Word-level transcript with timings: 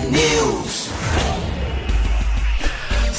News. 0.00 0.71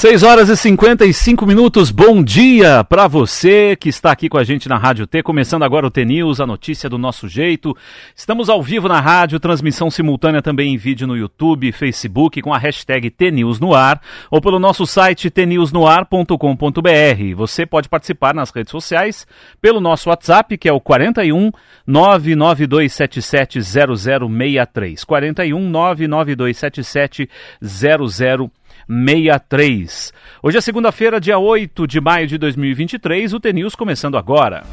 6 0.03 0.21
horas 0.21 0.49
e 0.49 0.57
55 0.57 1.45
minutos. 1.45 1.89
Bom 1.89 2.21
dia 2.21 2.83
para 2.83 3.07
você 3.07 3.73
que 3.77 3.87
está 3.87 4.11
aqui 4.11 4.27
com 4.27 4.37
a 4.37 4.43
gente 4.43 4.67
na 4.67 4.77
Rádio 4.77 5.07
T. 5.07 5.23
Começando 5.23 5.63
agora 5.63 5.87
o 5.87 5.89
T 5.89 6.03
News, 6.03 6.41
a 6.41 6.45
notícia 6.45 6.89
do 6.89 6.97
nosso 6.97 7.29
jeito. 7.29 7.73
Estamos 8.13 8.49
ao 8.49 8.61
vivo 8.61 8.89
na 8.89 8.99
rádio, 8.99 9.39
transmissão 9.39 9.89
simultânea 9.89 10.41
também 10.41 10.73
em 10.73 10.77
vídeo 10.77 11.07
no 11.07 11.15
YouTube, 11.15 11.71
Facebook 11.71 12.41
com 12.41 12.53
a 12.53 12.57
hashtag 12.57 13.09
T 13.09 13.31
News 13.31 13.61
no 13.61 13.73
ar 13.73 14.01
ou 14.29 14.41
pelo 14.41 14.59
nosso 14.59 14.85
site 14.85 15.29
tnewsnoar.com.br. 15.29 17.35
Você 17.37 17.65
pode 17.65 17.87
participar 17.87 18.35
nas 18.35 18.49
redes 18.49 18.71
sociais 18.71 19.25
pelo 19.61 19.79
nosso 19.79 20.09
WhatsApp 20.09 20.57
que 20.57 20.67
é 20.67 20.73
o 20.73 20.81
41 20.81 21.49
99277 21.87 23.61
0063. 23.61 25.01
41 25.05 25.69
99277 25.69 27.29
0063. 27.61 28.62
63. 28.87 30.13
Hoje 30.41 30.57
é 30.57 30.61
segunda-feira, 30.61 31.19
dia 31.19 31.37
8 31.37 31.87
de 31.87 32.01
maio 32.01 32.27
de 32.27 32.37
2023, 32.37 33.33
o 33.33 33.39
TNews 33.39 33.75
começando 33.75 34.17
agora. 34.17 34.63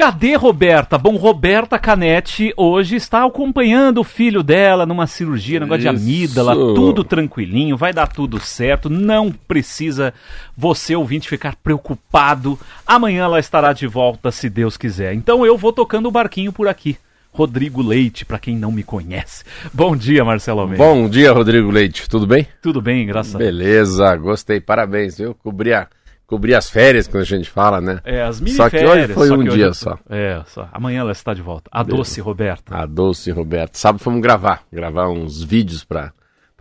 Cadê 0.00 0.34
Roberta? 0.34 0.96
Bom, 0.96 1.16
Roberta 1.16 1.78
Canetti 1.78 2.54
hoje 2.56 2.96
está 2.96 3.22
acompanhando 3.22 3.98
o 3.98 4.04
filho 4.04 4.42
dela 4.42 4.86
numa 4.86 5.06
cirurgia, 5.06 5.60
negócio 5.60 5.92
Isso. 5.92 6.02
de 6.02 6.10
amígdala, 6.10 6.54
tudo 6.74 7.04
tranquilinho, 7.04 7.76
vai 7.76 7.92
dar 7.92 8.06
tudo 8.06 8.40
certo, 8.40 8.88
não 8.88 9.30
precisa 9.30 10.14
você, 10.56 10.96
ouvinte, 10.96 11.28
ficar 11.28 11.54
preocupado. 11.56 12.58
Amanhã 12.86 13.24
ela 13.24 13.38
estará 13.38 13.74
de 13.74 13.86
volta, 13.86 14.32
se 14.32 14.48
Deus 14.48 14.78
quiser. 14.78 15.12
Então 15.12 15.44
eu 15.44 15.58
vou 15.58 15.70
tocando 15.70 16.06
o 16.06 16.10
barquinho 16.10 16.50
por 16.50 16.66
aqui. 16.66 16.96
Rodrigo 17.40 17.80
Leite, 17.80 18.26
para 18.26 18.38
quem 18.38 18.54
não 18.54 18.70
me 18.70 18.82
conhece. 18.82 19.44
Bom 19.72 19.96
dia, 19.96 20.22
Marcelo 20.22 20.60
Almeida. 20.60 20.84
Bom 20.84 21.08
dia, 21.08 21.32
Rodrigo 21.32 21.70
Leite. 21.70 22.06
Tudo 22.06 22.26
bem? 22.26 22.46
Tudo 22.60 22.82
bem, 22.82 23.06
graças 23.06 23.32
Beleza, 23.34 23.54
a 23.54 24.08
Deus. 24.10 24.12
Beleza, 24.12 24.16
gostei. 24.16 24.60
Parabéns, 24.60 25.16
viu? 25.16 25.34
Cobri, 25.36 25.72
a, 25.72 25.88
cobri 26.26 26.54
as 26.54 26.68
férias, 26.68 27.08
quando 27.08 27.22
a 27.22 27.24
gente 27.24 27.48
fala, 27.48 27.80
né? 27.80 27.98
É, 28.04 28.20
as 28.20 28.42
mini 28.42 28.54
Só 28.54 28.68
que 28.68 28.84
hoje 28.84 29.08
foi 29.14 29.30
um 29.30 29.42
dia 29.42 29.72
só. 29.72 29.98
É, 30.10 30.42
só. 30.48 30.68
Amanhã 30.70 31.00
ela 31.00 31.12
está 31.12 31.32
de 31.32 31.40
volta. 31.40 31.70
A 31.72 31.82
Beleza. 31.82 31.96
doce 31.96 32.20
Roberta. 32.20 32.76
A 32.76 32.84
doce 32.84 33.30
Roberta. 33.30 33.78
Sábado 33.78 34.02
fomos 34.04 34.20
gravar, 34.20 34.64
gravar 34.70 35.08
uns 35.08 35.42
vídeos 35.42 35.82
para 35.82 36.12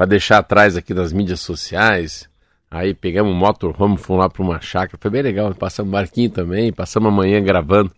deixar 0.07 0.37
atrás 0.37 0.77
aqui 0.77 0.93
nas 0.93 1.11
mídias 1.11 1.41
sociais. 1.41 2.29
Aí 2.71 2.93
pegamos 2.93 3.33
um 3.33 3.37
motorhome, 3.37 3.97
fomos 3.97 4.21
lá 4.21 4.29
para 4.29 4.41
uma 4.41 4.61
chácara. 4.61 4.97
Foi 4.97 5.11
bem 5.11 5.23
legal. 5.23 5.53
Passamos 5.53 5.91
barquinho 5.91 6.29
também, 6.29 6.71
passamos 6.71 7.09
amanhã 7.09 7.43
gravando. 7.43 7.91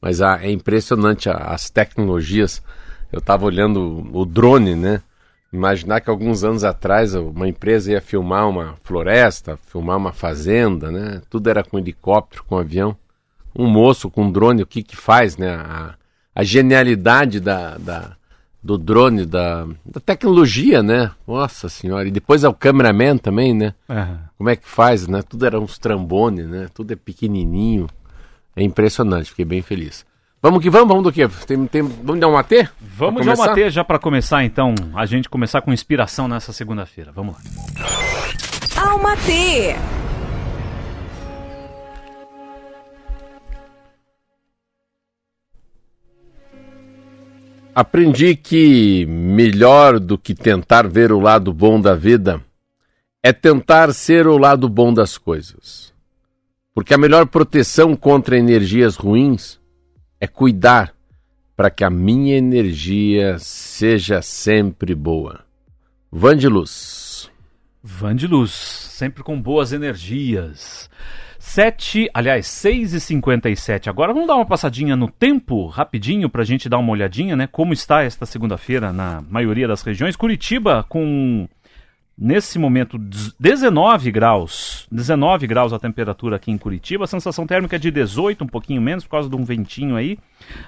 Mas 0.00 0.20
a, 0.20 0.42
é 0.42 0.50
impressionante 0.50 1.28
as 1.28 1.70
tecnologias. 1.70 2.62
Eu 3.12 3.18
estava 3.18 3.44
olhando 3.44 4.08
o 4.12 4.24
drone, 4.24 4.74
né? 4.74 5.02
Imaginar 5.52 6.00
que 6.00 6.10
alguns 6.10 6.44
anos 6.44 6.64
atrás 6.64 7.14
uma 7.14 7.48
empresa 7.48 7.92
ia 7.92 8.00
filmar 8.00 8.48
uma 8.48 8.74
floresta, 8.82 9.58
filmar 9.68 9.96
uma 9.96 10.12
fazenda, 10.12 10.90
né? 10.90 11.22
Tudo 11.30 11.48
era 11.48 11.64
com 11.64 11.78
helicóptero, 11.78 12.44
com 12.44 12.58
avião. 12.58 12.96
Um 13.54 13.66
moço 13.66 14.10
com 14.10 14.30
drone, 14.30 14.62
o 14.62 14.66
que 14.66 14.82
que 14.82 14.96
faz, 14.96 15.36
né? 15.36 15.54
A, 15.54 15.94
a 16.34 16.44
genialidade 16.44 17.40
da, 17.40 17.78
da, 17.78 18.16
do 18.62 18.76
drone, 18.76 19.24
da, 19.24 19.66
da 19.84 20.00
tecnologia, 20.00 20.82
né? 20.82 21.12
Nossa 21.26 21.68
senhora. 21.68 22.06
E 22.06 22.10
depois 22.10 22.44
é 22.44 22.48
o 22.48 22.54
cameraman 22.54 23.16
também, 23.16 23.54
né? 23.54 23.72
Uhum. 23.88 24.18
Como 24.36 24.50
é 24.50 24.56
que 24.56 24.68
faz, 24.68 25.06
né? 25.06 25.22
Tudo 25.22 25.46
era 25.46 25.58
uns 25.58 25.78
trambones, 25.78 26.46
né? 26.46 26.68
Tudo 26.74 26.92
é 26.92 26.96
pequenininho. 26.96 27.86
É 28.56 28.62
impressionante, 28.62 29.30
fiquei 29.30 29.44
bem 29.44 29.60
feliz. 29.60 30.06
Vamos 30.42 30.62
que 30.62 30.70
vamos, 30.70 30.88
vamos 30.88 31.04
do 31.04 31.12
que? 31.12 31.28
Tem, 31.46 31.66
tem, 31.66 31.82
vamos 31.82 32.20
dar 32.20 32.28
um 32.28 32.36
AT? 32.38 32.70
Vamos 32.80 33.26
dar 33.26 33.36
um 33.36 33.42
AT 33.42 33.70
já 33.70 33.84
para 33.84 33.98
começar 33.98 34.44
então, 34.44 34.74
a 34.94 35.04
gente 35.04 35.28
começar 35.28 35.60
com 35.60 35.72
inspiração 35.72 36.26
nessa 36.26 36.52
segunda-feira. 36.52 37.12
Vamos 37.12 37.34
lá. 37.34 38.90
Almatê. 38.90 39.76
Aprendi 47.74 48.34
que 48.34 49.04
melhor 49.04 50.00
do 50.00 50.16
que 50.16 50.34
tentar 50.34 50.88
ver 50.88 51.12
o 51.12 51.20
lado 51.20 51.52
bom 51.52 51.78
da 51.78 51.94
vida 51.94 52.40
é 53.22 53.34
tentar 53.34 53.92
ser 53.92 54.26
o 54.26 54.38
lado 54.38 54.66
bom 54.66 54.94
das 54.94 55.18
coisas. 55.18 55.92
Porque 56.76 56.92
a 56.92 56.98
melhor 56.98 57.24
proteção 57.24 57.96
contra 57.96 58.36
energias 58.36 58.96
ruins 58.96 59.58
é 60.20 60.26
cuidar 60.26 60.94
para 61.56 61.70
que 61.70 61.82
a 61.82 61.88
minha 61.88 62.36
energia 62.36 63.38
seja 63.38 64.20
sempre 64.20 64.94
boa. 64.94 65.40
Vandiluz. 66.12 67.30
Vandiluz, 67.82 68.50
sempre 68.50 69.22
com 69.22 69.40
boas 69.40 69.72
energias. 69.72 70.90
7, 71.38 72.10
aliás, 72.12 72.46
6 72.48 72.92
e 72.92 73.00
57 73.00 73.88
Agora 73.88 74.12
vamos 74.12 74.26
dar 74.28 74.34
uma 74.34 74.44
passadinha 74.44 74.96
no 74.96 75.08
tempo, 75.08 75.68
rapidinho, 75.68 76.28
para 76.28 76.42
a 76.42 76.44
gente 76.44 76.68
dar 76.68 76.76
uma 76.76 76.92
olhadinha, 76.92 77.36
né? 77.36 77.46
Como 77.46 77.72
está 77.72 78.02
esta 78.02 78.26
segunda-feira 78.26 78.92
na 78.92 79.22
maioria 79.30 79.66
das 79.66 79.80
regiões. 79.80 80.14
Curitiba 80.14 80.84
com 80.86 81.48
Nesse 82.18 82.58
momento, 82.58 82.96
19 83.38 84.10
graus. 84.10 84.86
19 84.90 85.46
graus 85.46 85.74
a 85.74 85.78
temperatura 85.78 86.36
aqui 86.36 86.50
em 86.50 86.56
Curitiba. 86.56 87.04
A 87.04 87.06
sensação 87.06 87.46
térmica 87.46 87.76
é 87.76 87.78
de 87.78 87.90
18, 87.90 88.42
um 88.42 88.46
pouquinho 88.46 88.80
menos, 88.80 89.04
por 89.04 89.10
causa 89.10 89.28
de 89.28 89.36
um 89.36 89.44
ventinho 89.44 89.96
aí. 89.96 90.18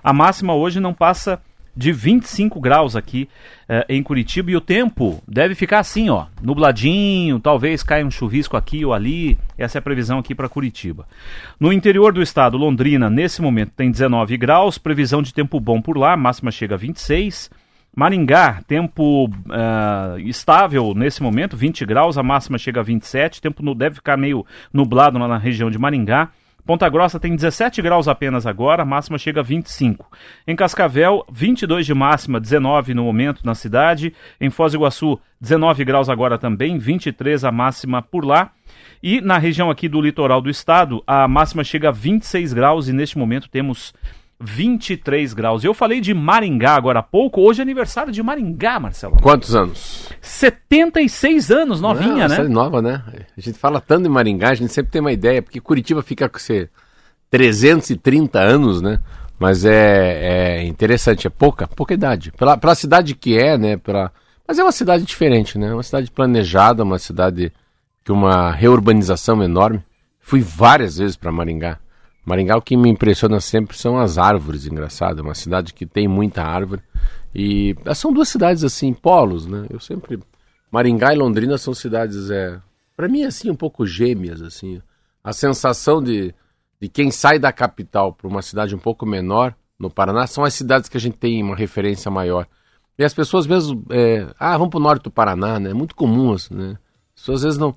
A 0.04 0.12
máxima 0.12 0.54
hoje 0.54 0.78
não 0.78 0.92
passa 0.92 1.40
de 1.74 1.90
25 1.90 2.60
graus 2.60 2.94
aqui 2.94 3.30
eh, 3.66 3.86
em 3.88 4.02
Curitiba. 4.02 4.50
E 4.50 4.56
o 4.56 4.60
tempo 4.60 5.22
deve 5.26 5.54
ficar 5.54 5.78
assim, 5.78 6.10
ó. 6.10 6.26
Nubladinho, 6.42 7.40
talvez 7.40 7.82
caia 7.82 8.04
um 8.04 8.10
chuvisco 8.10 8.54
aqui 8.54 8.84
ou 8.84 8.92
ali. 8.92 9.38
Essa 9.56 9.78
é 9.78 9.80
a 9.80 9.82
previsão 9.82 10.18
aqui 10.18 10.34
para 10.34 10.50
Curitiba. 10.50 11.06
No 11.58 11.72
interior 11.72 12.12
do 12.12 12.20
estado, 12.20 12.58
Londrina, 12.58 13.08
nesse 13.08 13.40
momento 13.40 13.72
tem 13.74 13.90
19 13.90 14.36
graus. 14.36 14.76
Previsão 14.76 15.22
de 15.22 15.32
tempo 15.32 15.58
bom 15.58 15.80
por 15.80 15.96
lá. 15.96 16.14
Máxima 16.14 16.50
chega 16.50 16.74
a 16.74 16.78
26 16.78 17.48
Maringá, 17.98 18.62
tempo 18.64 19.24
uh, 19.26 20.20
estável 20.20 20.94
nesse 20.94 21.20
momento, 21.20 21.56
20 21.56 21.84
graus, 21.84 22.16
a 22.16 22.22
máxima 22.22 22.56
chega 22.56 22.78
a 22.78 22.82
27, 22.84 23.40
tempo 23.40 23.60
no, 23.60 23.74
deve 23.74 23.96
ficar 23.96 24.16
meio 24.16 24.46
nublado 24.72 25.18
lá 25.18 25.26
na 25.26 25.36
região 25.36 25.68
de 25.68 25.76
Maringá. 25.80 26.28
Ponta 26.64 26.88
Grossa 26.88 27.18
tem 27.18 27.34
17 27.34 27.82
graus 27.82 28.06
apenas 28.06 28.46
agora, 28.46 28.84
a 28.84 28.86
máxima 28.86 29.18
chega 29.18 29.40
a 29.40 29.42
25. 29.42 30.08
Em 30.46 30.54
Cascavel, 30.54 31.24
22 31.32 31.86
de 31.86 31.92
máxima, 31.92 32.38
19 32.38 32.94
no 32.94 33.02
momento 33.02 33.44
na 33.44 33.56
cidade. 33.56 34.14
Em 34.40 34.48
Foz 34.48 34.70
do 34.70 34.78
Iguaçu, 34.78 35.18
19 35.40 35.84
graus 35.84 36.08
agora 36.08 36.38
também, 36.38 36.78
23 36.78 37.44
a 37.44 37.50
máxima 37.50 38.00
por 38.00 38.24
lá. 38.24 38.52
E 39.02 39.20
na 39.20 39.38
região 39.38 39.70
aqui 39.70 39.88
do 39.88 40.00
litoral 40.00 40.40
do 40.40 40.48
estado, 40.48 41.02
a 41.04 41.26
máxima 41.26 41.64
chega 41.64 41.88
a 41.88 41.92
26 41.92 42.52
graus 42.52 42.86
e 42.86 42.92
neste 42.92 43.18
momento 43.18 43.48
temos 43.48 43.92
23 44.40 45.34
graus. 45.34 45.64
Eu 45.64 45.74
falei 45.74 46.00
de 46.00 46.14
Maringá 46.14 46.74
agora 46.74 47.00
há 47.00 47.02
pouco. 47.02 47.40
Hoje 47.40 47.60
é 47.60 47.62
aniversário 47.62 48.12
de 48.12 48.22
Maringá, 48.22 48.78
Marcelo. 48.78 49.16
Quantos 49.20 49.54
anos? 49.54 50.08
76 50.20 51.50
anos, 51.50 51.80
novinha, 51.80 52.28
Não, 52.28 52.36
né? 52.36 52.44
É 52.44 52.48
nova, 52.48 52.80
né? 52.80 53.02
A 53.36 53.40
gente 53.40 53.58
fala 53.58 53.80
tanto 53.80 54.06
em 54.06 54.10
Maringá, 54.10 54.50
a 54.50 54.54
gente 54.54 54.72
sempre 54.72 54.92
tem 54.92 55.00
uma 55.00 55.12
ideia, 55.12 55.42
porque 55.42 55.60
Curitiba 55.60 56.02
fica 56.02 56.28
com 56.28 56.38
ser 56.38 56.70
330 57.30 58.38
anos, 58.38 58.80
né? 58.80 59.00
Mas 59.38 59.64
é, 59.64 60.58
é 60.60 60.64
interessante, 60.64 61.26
é 61.26 61.30
pouca, 61.30 61.66
pouca 61.66 61.94
idade. 61.94 62.32
Pela, 62.32 62.56
pela 62.56 62.74
cidade 62.74 63.14
que 63.14 63.36
é, 63.36 63.58
né? 63.58 63.76
Pela... 63.76 64.12
Mas 64.46 64.58
é 64.58 64.62
uma 64.62 64.72
cidade 64.72 65.04
diferente, 65.04 65.58
né? 65.58 65.72
Uma 65.72 65.82
cidade 65.82 66.10
planejada, 66.10 66.82
uma 66.82 66.98
cidade 66.98 67.52
com 68.06 68.14
uma 68.14 68.52
reurbanização 68.52 69.42
enorme. 69.42 69.82
Fui 70.20 70.40
várias 70.40 70.98
vezes 70.98 71.16
para 71.16 71.32
Maringá. 71.32 71.78
Maringá 72.28 72.58
o 72.58 72.60
que 72.60 72.76
me 72.76 72.90
impressiona 72.90 73.40
sempre 73.40 73.74
são 73.74 73.96
as 73.96 74.18
árvores, 74.18 74.66
engraçado. 74.66 75.20
É 75.20 75.22
uma 75.22 75.34
cidade 75.34 75.72
que 75.72 75.86
tem 75.86 76.06
muita 76.06 76.42
árvore. 76.42 76.82
E 77.34 77.74
ah, 77.86 77.94
são 77.94 78.12
duas 78.12 78.28
cidades 78.28 78.62
assim, 78.62 78.92
polos, 78.92 79.46
né? 79.46 79.66
Eu 79.70 79.80
sempre. 79.80 80.20
Maringá 80.70 81.14
e 81.14 81.16
Londrina 81.16 81.56
são 81.56 81.72
cidades, 81.72 82.30
é. 82.30 82.60
para 82.94 83.08
mim, 83.08 83.24
assim, 83.24 83.48
um 83.48 83.54
pouco 83.56 83.86
gêmeas, 83.86 84.42
assim. 84.42 84.82
A 85.24 85.32
sensação 85.32 86.02
de, 86.02 86.34
de 86.78 86.86
quem 86.90 87.10
sai 87.10 87.38
da 87.38 87.50
capital 87.50 88.12
para 88.12 88.28
uma 88.28 88.42
cidade 88.42 88.74
um 88.74 88.78
pouco 88.78 89.06
menor, 89.06 89.54
no 89.78 89.88
Paraná, 89.88 90.26
são 90.26 90.44
as 90.44 90.52
cidades 90.52 90.90
que 90.90 90.98
a 90.98 91.00
gente 91.00 91.16
tem 91.16 91.42
uma 91.42 91.56
referência 91.56 92.10
maior. 92.10 92.46
E 92.98 93.04
as 93.04 93.14
pessoas 93.14 93.46
mesmo. 93.46 93.86
É, 93.88 94.26
ah, 94.38 94.58
vamos 94.58 94.68
para 94.68 94.80
o 94.80 94.82
norte 94.82 95.04
do 95.04 95.10
Paraná, 95.10 95.58
né? 95.58 95.70
É 95.70 95.74
muito 95.74 95.94
comum, 95.94 96.34
assim, 96.34 96.54
né? 96.54 96.76
As 97.16 97.22
pessoas 97.22 97.38
às 97.38 97.44
vezes 97.44 97.58
não 97.58 97.74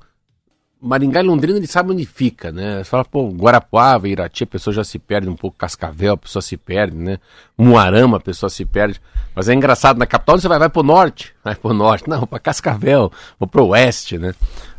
Maringá 0.81 1.19
e 1.19 1.23
Londrina, 1.23 1.59
ele 1.59 1.67
sabe 1.67 1.91
onde 1.91 2.05
fica, 2.05 2.51
né? 2.51 2.79
Você 2.79 2.89
fala, 2.89 3.05
pô, 3.05 3.29
Guarapuava, 3.29 4.09
Irati, 4.09 4.43
a 4.43 4.47
pessoa 4.47 4.73
já 4.73 4.83
se 4.83 4.97
perde 4.97 5.29
um 5.29 5.35
pouco, 5.35 5.55
Cascavel, 5.55 6.13
a 6.13 6.17
pessoa 6.17 6.41
se 6.41 6.57
perde, 6.57 6.97
né? 6.97 7.19
Muarama, 7.55 8.17
a 8.17 8.19
pessoa 8.19 8.49
se 8.49 8.65
perde. 8.65 8.99
Mas 9.35 9.47
é 9.47 9.53
engraçado, 9.53 9.99
na 9.99 10.07
capital 10.07 10.39
você 10.39 10.47
vai, 10.47 10.57
vai 10.57 10.69
pro 10.69 10.81
norte, 10.81 11.35
vai 11.45 11.53
pro 11.53 11.71
norte, 11.71 12.09
não, 12.09 12.25
para 12.25 12.39
Cascavel, 12.39 13.11
vou 13.39 13.47
pro 13.47 13.67
oeste, 13.67 14.17
né? 14.17 14.33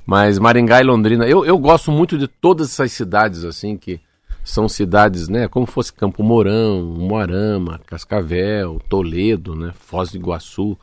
Mas 0.04 0.40
Maringá 0.40 0.80
e 0.80 0.84
Londrina, 0.84 1.24
eu, 1.26 1.44
eu 1.44 1.56
gosto 1.56 1.92
muito 1.92 2.18
de 2.18 2.26
todas 2.26 2.72
essas 2.72 2.90
cidades, 2.90 3.44
assim, 3.44 3.76
que 3.76 4.00
são 4.42 4.68
cidades, 4.68 5.28
né, 5.28 5.46
como 5.46 5.66
fosse 5.66 5.92
Campo 5.92 6.22
Mourão, 6.24 6.82
Moarama, 6.82 7.80
Cascavel, 7.86 8.80
Toledo, 8.88 9.54
né, 9.54 9.72
Foz 9.78 10.10
do 10.10 10.16
Iguaçu. 10.16 10.76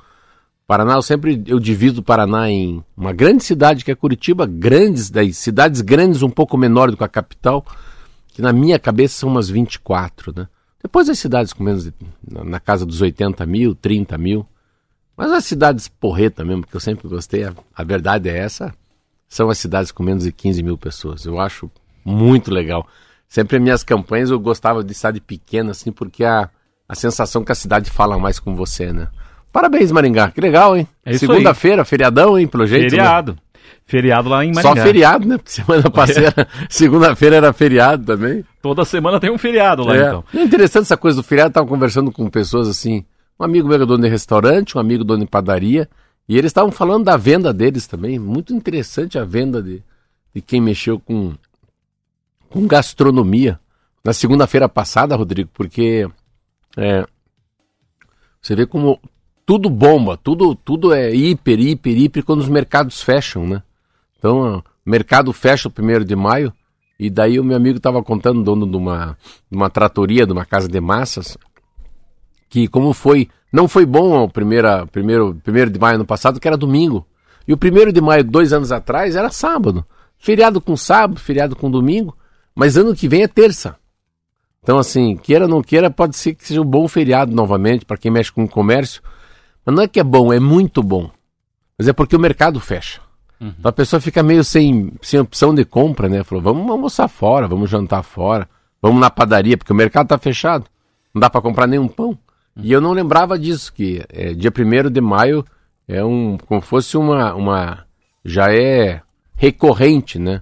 Paraná, 0.70 0.94
eu 0.94 1.02
sempre 1.02 1.44
eu 1.48 1.60
divido 1.60 2.00
o 2.00 2.04
Paraná 2.04 2.48
em 2.48 2.84
uma 2.96 3.12
grande 3.12 3.44
cidade 3.44 3.84
que 3.84 3.90
é 3.90 3.96
Curitiba, 3.96 4.46
grandes 4.46 5.10
das 5.10 5.36
cidades 5.36 5.82
grandes 5.82 6.22
um 6.22 6.30
pouco 6.30 6.56
menor 6.56 6.92
do 6.92 6.96
que 6.96 7.04
a 7.04 7.08
capital, 7.08 7.66
que 8.28 8.40
na 8.40 8.54
minha 8.54 8.78
cabeça 8.78 9.16
são 9.16 9.30
umas 9.30 9.50
24, 9.50 10.32
né? 10.32 10.48
Depois 10.80 11.10
as 11.10 11.18
cidades 11.18 11.54
com 11.54 11.64
menos 11.64 11.86
de, 11.86 11.94
na 12.22 12.60
casa 12.60 12.86
dos 12.86 13.02
80 13.02 13.44
mil, 13.48 13.74
30 13.74 14.16
mil. 14.20 14.46
Mas 15.18 15.32
as 15.32 15.44
cidades 15.44 15.88
porreta 15.88 16.46
mesmo, 16.46 16.68
que 16.68 16.76
eu 16.76 16.80
sempre 16.80 17.08
gostei, 17.08 17.46
a, 17.46 17.54
a 17.74 17.84
verdade 17.84 18.30
é 18.30 18.38
essa, 18.38 18.72
são 19.28 19.50
as 19.50 19.58
cidades 19.58 19.92
com 19.92 20.04
menos 20.04 20.24
de 20.24 20.32
15 20.32 20.62
mil 20.62 20.78
pessoas. 20.78 21.26
Eu 21.26 21.40
acho 21.40 21.68
muito 22.06 22.54
legal. 22.54 22.88
Sempre 23.28 23.58
em 23.58 23.60
minhas 23.60 23.84
campanhas 23.84 24.30
eu 24.30 24.40
gostava 24.40 24.84
de 24.84 24.94
cidade 24.94 25.20
pequena, 25.20 25.72
assim, 25.72 25.92
porque 25.92 26.24
a, 26.24 26.48
a 26.88 26.94
sensação 26.94 27.44
que 27.44 27.52
a 27.52 27.56
cidade 27.56 27.90
fala 27.90 28.20
mais 28.20 28.40
com 28.40 28.56
você, 28.56 28.94
né? 28.94 29.08
Parabéns, 29.52 29.92
Maringá. 29.92 30.32
Que 30.32 30.42
legal, 30.42 30.78
hein? 30.78 30.88
É 31.04 31.18
Segunda-feira, 31.18 31.84
feriadão, 31.84 32.38
hein, 32.38 32.48
pelo 32.48 32.68
jeito. 32.68 32.84
né? 32.84 32.90
Feriado. 32.90 33.38
Feriado 33.86 34.30
lá 34.30 34.46
em 34.46 34.54
Maringá. 34.54 34.76
Só 34.76 34.88
feriado, 34.88 35.28
né? 35.28 35.40
Semana 35.46 35.90
passada, 35.90 36.48
segunda-feira 36.70 37.38
era 37.38 37.52
feriado 37.52 38.06
também. 38.06 38.46
Toda 38.62 38.86
semana 38.86 39.20
tem 39.20 39.32
um 39.32 39.38
feriado 39.38 39.84
lá, 39.84 39.96
é. 39.96 40.08
então. 40.08 40.24
É 40.34 40.44
interessante 40.44 40.84
essa 40.84 40.98
coisa 40.98 41.18
do 41.18 41.24
feriado. 41.24 41.54
Tava 41.54 41.68
conversando 41.68 42.12
com 42.12 42.30
pessoas 42.30 42.68
assim. 42.68 43.04
Um 43.40 43.44
amigo 43.44 43.68
meu 43.68 43.82
é 43.82 43.86
dono 43.86 44.04
de 44.04 44.10
restaurante, 44.10 44.78
um 44.78 44.82
amigo 44.82 45.04
dono 45.04 45.24
de 45.24 45.30
padaria. 45.30 45.90
E 46.28 46.38
eles 46.38 46.50
estavam 46.50 46.72
falando 46.72 47.06
da 47.06 47.18
venda 47.18 47.52
deles 47.52 47.88
também. 47.88 48.20
Muito 48.20 48.54
interessante 48.54 49.18
a 49.18 49.26
venda 49.26 49.64
de, 49.64 49.82
de 50.36 50.42
quem 50.42 50.62
mexeu 50.62 51.00
com, 51.00 51.34
com 52.50 52.68
gastronomia. 52.68 53.60
Na 54.06 54.14
segunda-feira 54.14 54.70
passada, 54.70 55.16
Rodrigo, 55.16 55.50
porque 55.52 56.08
é, 56.78 57.06
você 58.40 58.56
vê 58.56 58.68
como 58.68 59.00
tudo 59.50 59.68
bomba, 59.68 60.16
tudo, 60.16 60.54
tudo 60.54 60.94
é 60.94 61.12
hiper, 61.12 61.60
hiper, 61.60 61.98
hiper 61.98 62.24
quando 62.24 62.40
os 62.40 62.48
mercados 62.48 63.02
fecham, 63.02 63.48
né? 63.48 63.64
Então, 64.16 64.60
o 64.60 64.64
mercado 64.86 65.34
fecha 65.34 65.68
o 65.68 65.72
primeiro 65.72 66.06
de 66.06 66.16
maio, 66.16 66.54
e 67.00 67.10
daí 67.10 67.40
o 67.40 67.44
meu 67.44 67.58
amigo 67.58 67.78
estava 67.78 68.04
contando, 68.04 68.44
dono 68.44 68.70
de 68.70 68.78
uma, 68.78 69.18
de 69.50 69.58
uma 69.58 69.68
tratoria, 69.68 70.28
de 70.28 70.32
uma 70.32 70.46
casa 70.46 70.68
de 70.68 70.80
massas, 70.80 71.36
que 72.48 72.68
como 72.68 72.94
foi, 72.94 73.28
não 73.52 73.68
foi 73.68 73.88
bom 73.88 74.24
o 74.24 74.30
primeira, 74.30 74.86
primeiro, 74.86 75.34
primeiro 75.44 75.72
de 75.72 75.80
maio 75.80 75.98
no 75.98 76.06
passado, 76.06 76.40
que 76.40 76.48
era 76.48 76.56
domingo. 76.56 77.04
E 77.48 77.52
o 77.52 77.58
primeiro 77.58 77.92
de 77.92 78.02
maio, 78.02 78.24
dois 78.24 78.54
anos 78.54 78.72
atrás, 78.72 79.16
era 79.16 79.32
sábado. 79.32 79.84
Feriado 80.20 80.62
com 80.62 80.78
sábado, 80.78 81.20
feriado 81.20 81.56
com 81.56 81.72
domingo, 81.72 82.16
mas 82.54 82.78
ano 82.78 82.96
que 82.96 83.08
vem 83.08 83.24
é 83.24 83.28
terça. 83.28 83.78
Então, 84.62 84.78
assim, 84.78 85.18
queira 85.18 85.46
ou 85.46 85.50
não 85.50 85.64
queira, 85.64 85.90
pode 85.90 86.16
ser 86.16 86.36
que 86.36 86.46
seja 86.46 86.62
um 86.62 86.66
bom 86.66 86.88
feriado 86.88 87.34
novamente 87.34 87.84
para 87.84 87.98
quem 87.98 88.12
mexe 88.12 88.32
com 88.32 88.44
o 88.44 88.48
comércio. 88.48 89.02
Mas 89.66 89.76
não 89.76 89.84
é 89.84 89.88
que 89.88 90.00
é 90.00 90.04
bom, 90.04 90.32
é 90.34 90.40
muito 90.40 90.82
bom. 90.82 91.10
Mas 91.78 91.88
é 91.88 91.94
porque 91.94 92.16
o 92.16 92.20
mercado 92.20 92.60
fecha. 92.60 93.02
Uhum. 93.40 93.54
Então 93.58 93.70
a 93.70 93.74
pessoa 93.74 94.00
fica 94.00 94.22
meio 94.22 94.44
sem, 94.44 94.92
sem 95.02 95.20
opção 95.20 95.56
de 95.56 95.64
compra, 95.64 96.10
né? 96.10 96.24
Falou, 96.24 96.44
vamos 96.44 96.70
almoçar 96.70 97.08
fora, 97.08 97.48
vamos 97.48 97.70
jantar 97.70 98.04
fora, 98.04 98.50
vamos 98.82 99.00
na 99.00 99.10
padaria, 99.10 99.58
porque 99.58 99.72
o 99.72 99.76
mercado 99.76 100.06
está 100.06 100.18
fechado. 100.18 100.66
Não 101.14 101.20
dá 101.20 101.30
para 101.30 101.42
comprar 101.42 101.68
nenhum 101.68 101.88
pão. 101.88 102.10
Uhum. 102.10 102.64
E 102.64 102.72
eu 102.72 102.82
não 102.82 102.92
lembrava 102.92 103.40
disso, 103.40 103.72
que 103.74 104.04
é, 104.10 104.34
dia 104.34 104.52
1 104.52 104.90
de 104.92 105.02
maio 105.02 105.46
é 105.88 106.04
um. 106.04 106.38
como 106.38 106.62
fosse 106.62 106.98
uma. 106.98 107.34
uma 107.34 107.86
já 108.24 108.54
é 108.54 109.02
recorrente, 109.36 110.20
né? 110.20 110.42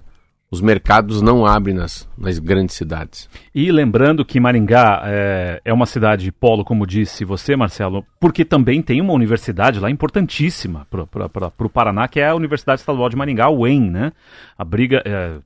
Os 0.50 0.62
mercados 0.62 1.20
não 1.20 1.44
abrem 1.44 1.74
nas, 1.74 2.08
nas 2.16 2.38
grandes 2.38 2.74
cidades. 2.74 3.28
E 3.54 3.70
lembrando 3.70 4.24
que 4.24 4.40
Maringá 4.40 5.02
é, 5.04 5.60
é 5.62 5.72
uma 5.72 5.84
cidade 5.84 6.32
polo, 6.32 6.64
como 6.64 6.86
disse 6.86 7.24
você, 7.24 7.54
Marcelo, 7.54 8.04
porque 8.18 8.44
também 8.44 8.80
tem 8.80 9.00
uma 9.00 9.12
universidade 9.12 9.78
lá 9.78 9.90
importantíssima 9.90 10.86
para 10.90 11.52
o 11.58 11.68
Paraná, 11.68 12.08
que 12.08 12.18
é 12.18 12.28
a 12.28 12.34
Universidade 12.34 12.80
Estadual 12.80 13.10
de 13.10 13.16
Maringá, 13.16 13.50
UEM, 13.50 13.90
né? 13.90 14.12
A 14.56 14.64
briga 14.64 15.02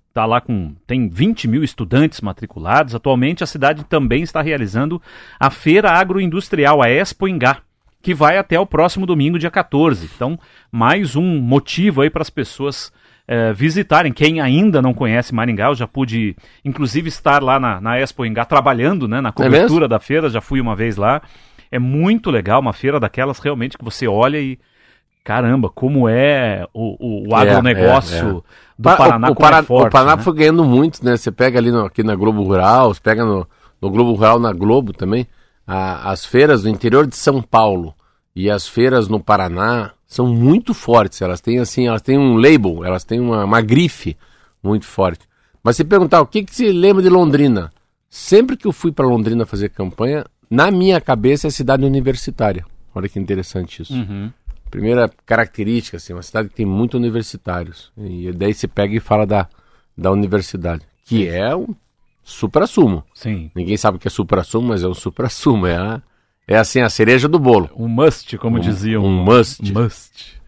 está 0.08 0.22
é, 0.22 0.26
lá 0.26 0.40
com. 0.40 0.74
tem 0.86 1.08
20 1.08 1.48
mil 1.48 1.64
estudantes 1.64 2.20
matriculados. 2.20 2.94
Atualmente 2.94 3.42
a 3.42 3.46
cidade 3.46 3.84
também 3.84 4.22
está 4.22 4.40
realizando 4.40 5.02
a 5.38 5.50
Feira 5.50 5.90
Agroindustrial, 5.90 6.80
a 6.80 6.88
Expo 6.88 7.26
Ingá 7.26 7.58
que 8.02 8.12
vai 8.12 8.36
até 8.36 8.58
o 8.58 8.66
próximo 8.66 9.06
domingo, 9.06 9.38
dia 9.38 9.50
14. 9.50 10.10
Então, 10.12 10.36
mais 10.72 11.14
um 11.14 11.38
motivo 11.38 12.02
aí 12.02 12.10
para 12.10 12.22
as 12.22 12.30
pessoas 12.30 12.92
é, 13.26 13.52
visitarem. 13.52 14.12
Quem 14.12 14.40
ainda 14.40 14.82
não 14.82 14.92
conhece 14.92 15.34
Maringá, 15.34 15.68
eu 15.68 15.74
já 15.74 15.86
pude, 15.86 16.36
inclusive, 16.64 17.08
estar 17.08 17.42
lá 17.42 17.58
na, 17.58 17.80
na 17.80 17.98
Expo 17.98 18.24
Ingá 18.24 18.44
trabalhando 18.44 19.06
né, 19.06 19.20
na 19.20 19.32
cobertura 19.32 19.86
é 19.86 19.88
da 19.88 20.00
feira, 20.00 20.28
já 20.28 20.40
fui 20.40 20.60
uma 20.60 20.74
vez 20.74 20.96
lá. 20.96 21.22
É 21.70 21.78
muito 21.78 22.30
legal, 22.30 22.60
uma 22.60 22.72
feira 22.72 23.00
daquelas 23.00 23.38
realmente 23.38 23.78
que 23.78 23.84
você 23.84 24.06
olha 24.06 24.38
e. 24.38 24.58
Caramba, 25.24 25.70
como 25.70 26.08
é 26.08 26.66
o, 26.74 27.28
o 27.28 27.36
agronegócio 27.36 28.16
é, 28.16 28.18
é, 28.18 28.28
é. 28.28 28.42
do 28.76 28.96
Paraná. 28.96 29.28
O, 29.28 29.30
o, 29.30 29.36
Paraná, 29.36 29.62
forte, 29.62 29.86
o 29.86 29.90
Paraná 29.90 30.16
né? 30.16 30.22
foi 30.24 30.34
ganhando 30.34 30.64
muito, 30.64 31.04
né? 31.04 31.16
Você 31.16 31.30
pega 31.30 31.60
ali 31.60 31.70
no, 31.70 31.84
aqui 31.84 32.02
na 32.02 32.16
Globo 32.16 32.42
Rural, 32.42 32.92
você 32.92 33.00
pega 33.00 33.24
no, 33.24 33.46
no 33.80 33.88
Globo 33.88 34.14
Rural, 34.14 34.40
na 34.40 34.52
Globo 34.52 34.92
também, 34.92 35.24
a, 35.64 36.10
as 36.10 36.26
feiras 36.26 36.64
do 36.64 36.68
interior 36.68 37.06
de 37.06 37.14
São 37.14 37.40
Paulo 37.40 37.94
e 38.34 38.50
as 38.50 38.66
feiras 38.66 39.08
no 39.08 39.20
Paraná, 39.20 39.92
são 40.12 40.26
muito 40.26 40.74
fortes. 40.74 41.22
Elas 41.22 41.40
têm 41.40 41.58
assim, 41.58 41.86
elas 41.86 42.02
têm 42.02 42.18
um 42.18 42.36
label, 42.36 42.84
elas 42.84 43.02
têm 43.02 43.18
uma, 43.18 43.46
uma 43.46 43.62
grife 43.62 44.14
muito 44.62 44.84
forte. 44.84 45.26
Mas 45.62 45.76
se 45.76 45.84
perguntar 45.84 46.20
o 46.20 46.26
que, 46.26 46.44
que 46.44 46.54
se 46.54 46.70
lembra 46.70 47.02
de 47.02 47.08
Londrina, 47.08 47.72
sempre 48.10 48.54
que 48.54 48.66
eu 48.66 48.72
fui 48.72 48.92
para 48.92 49.06
Londrina 49.06 49.46
fazer 49.46 49.70
campanha, 49.70 50.26
na 50.50 50.70
minha 50.70 51.00
cabeça 51.00 51.46
é 51.46 51.50
cidade 51.50 51.82
universitária. 51.86 52.66
Olha 52.94 53.08
que 53.08 53.18
interessante 53.18 53.80
isso. 53.80 53.94
Uhum. 53.94 54.30
Primeira 54.70 55.10
característica, 55.24 55.96
assim, 55.96 56.12
uma 56.12 56.22
cidade 56.22 56.50
que 56.50 56.56
tem 56.56 56.66
muitos 56.66 56.98
universitários. 56.98 57.90
E 57.96 58.30
daí 58.32 58.52
se 58.52 58.68
pega 58.68 58.94
e 58.94 59.00
fala 59.00 59.24
da, 59.24 59.48
da 59.96 60.10
universidade, 60.10 60.82
que 61.06 61.26
é 61.26 61.56
um 61.56 61.74
supra-sumo. 62.22 63.02
Sim. 63.14 63.50
Ninguém 63.54 63.78
sabe 63.78 63.96
o 63.96 64.00
que 64.00 64.08
é 64.08 64.10
supra-sumo, 64.10 64.68
mas 64.68 64.82
é 64.82 64.88
um 64.88 64.94
supra-sumo. 64.94 65.66
É 65.66 65.76
a, 65.76 66.02
é 66.46 66.56
assim, 66.56 66.80
a 66.80 66.88
cereja 66.88 67.28
do 67.28 67.38
bolo. 67.38 67.70
Um 67.76 67.88
must, 67.88 68.36
como 68.38 68.56
um, 68.56 68.60
diziam. 68.60 69.04
Um 69.04 69.24
must. 69.24 69.72
Must. 69.72 70.40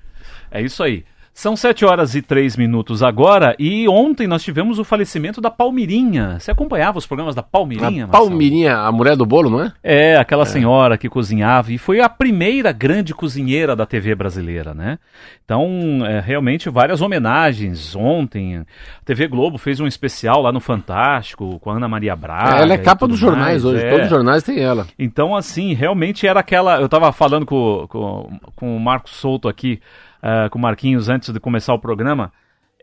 É 0.51 0.61
isso 0.61 0.83
aí. 0.83 1.05
São 1.35 1.57
7 1.57 1.85
horas 1.85 2.15
e 2.15 2.23
3 2.23 2.57
minutos 2.57 3.03
agora 3.03 3.57
e 3.59 3.89
ontem 3.89 4.25
nós 4.25 4.41
tivemos 4.45 4.79
o 4.79 4.85
falecimento 4.85 5.41
da 5.41 5.51
Palmirinha. 5.51 6.39
Você 6.39 6.53
acompanhava 6.53 6.97
os 6.97 7.07
programas 7.07 7.35
da 7.35 7.43
Palmirinha? 7.43 8.05
A 8.05 8.09
Palmirinha, 8.09 8.77
a 8.77 8.93
mulher 8.93 9.17
do 9.17 9.27
bolo, 9.27 9.51
não 9.51 9.61
é? 9.61 9.73
É, 9.83 10.17
aquela 10.17 10.45
é. 10.45 10.47
senhora 10.47 10.97
que 10.97 11.09
cozinhava 11.09 11.73
e 11.73 11.77
foi 11.77 12.01
a 12.01 12.09
primeira 12.09 12.71
grande 12.71 13.13
cozinheira 13.13 13.75
da 13.75 13.85
TV 13.85 14.15
brasileira, 14.15 14.73
né? 14.73 14.97
Então, 15.45 16.07
é, 16.07 16.21
realmente 16.21 16.71
várias 16.71 17.03
homenagens. 17.03 17.97
Ontem, 17.97 18.59
a 18.59 18.65
TV 19.05 19.27
Globo 19.27 19.59
fez 19.59 19.81
um 19.81 19.89
especial 19.89 20.41
lá 20.41 20.53
no 20.53 20.61
Fantástico 20.61 21.59
com 21.59 21.69
a 21.69 21.77
Ana 21.77 21.89
Maria 21.89 22.15
Braga. 22.15 22.59
É, 22.59 22.63
ela 22.63 22.75
é 22.75 22.79
capa 22.79 23.09
dos 23.09 23.19
jornais 23.19 23.65
mais, 23.65 23.65
hoje, 23.65 23.85
é. 23.85 23.91
todos 23.91 24.05
os 24.05 24.11
jornais 24.11 24.45
têm 24.45 24.61
ela. 24.61 24.87
Então, 24.97 25.35
assim, 25.35 25.75
realmente 25.75 26.29
era 26.29 26.39
aquela. 26.39 26.79
Eu 26.79 26.87
estava 26.87 27.11
falando 27.13 27.45
com, 27.45 27.87
com, 27.89 28.39
com 28.55 28.77
o 28.77 28.81
Marcos 28.81 29.17
Souto 29.17 29.49
aqui 29.49 29.81
uh, 30.25 30.49
com 30.49 30.59
o 30.59 30.63
Marquinhos 30.63 31.09
antes 31.11 31.33
de 31.33 31.39
começar 31.39 31.75
o 31.75 31.79
programa, 31.79 32.33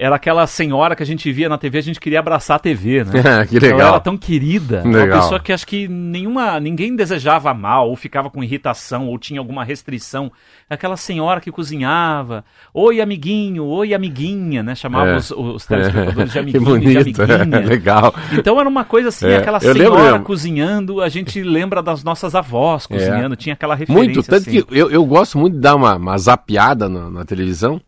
era 0.02 0.16
aquela 0.16 0.48
senhora 0.48 0.96
que 0.96 1.04
a 1.04 1.06
gente 1.06 1.32
via 1.32 1.48
na 1.48 1.60
TV, 1.60 1.78
a 1.78 1.82
gente 1.82 2.00
queria 2.00 2.18
abraçar 2.18 2.56
a 2.56 2.60
TV, 2.60 3.04
né? 3.04 3.46
que 3.46 3.60
legal. 3.60 3.80
Ela 3.82 3.90
era 3.90 4.00
tão 4.00 4.18
querida, 4.18 4.82
legal. 4.84 5.06
uma 5.06 5.22
pessoa 5.22 5.40
que 5.40 5.54
acho 5.54 5.68
que 5.68 5.88
nenhuma, 5.88 6.60
ninguém 6.60 6.96
desejava 6.96 7.54
mal, 7.54 7.88
ou 7.88 7.96
ficava 7.96 8.28
com 8.28 8.44
irritação, 8.44 9.08
ou 9.08 9.20
tinha 9.20 9.40
alguma 9.40 9.64
restrição. 9.64 10.32
Aquela 10.68 10.98
senhora 10.98 11.40
que 11.40 11.52
cozinhava, 11.52 12.44
oi 12.74 13.00
amiguinho, 13.00 13.64
oi 13.64 13.94
amiguinha, 13.94 14.64
né? 14.64 14.74
Chamava 14.74 15.12
é. 15.12 15.18
os, 15.18 15.30
os 15.30 15.68
telespectadores 15.68 16.32
de 16.32 16.40
amiguinho, 16.40 16.64
bonito, 16.64 17.24
de 17.24 17.34
amiguinha. 17.34 17.58
É, 17.58 17.62
legal. 17.70 18.16
Então 18.34 18.60
era 18.60 18.68
uma 18.68 18.84
coisa 18.84 19.10
assim, 19.10 19.28
é. 19.28 19.38
aquela 19.38 19.60
Eu 19.62 19.76
senhora 19.76 20.20
cozinhando, 20.22 21.00
a 21.00 21.10
gente 21.10 21.44
lembra 21.44 21.84
das 21.84 22.04
nossas 22.04 22.34
avós 22.34 22.88
é. 22.90 22.96
cozinhando, 22.96 23.36
tinha 23.36 23.54
aquela 23.54 23.76
referência. 23.76 24.04
Muito, 24.04 24.24
tanto 24.24 24.50
assim. 24.50 24.64
que 24.64 24.76
eu, 24.76 24.90
eu 24.90 25.06
gosto 25.06 25.38
muito 25.38 25.54
de 25.54 25.60
dar 25.60 25.76
uma, 25.76 25.96
uma 25.96 26.18
zapiada 26.18 26.90
na, 26.90 27.08
na 27.08 27.24
televisão, 27.24 27.80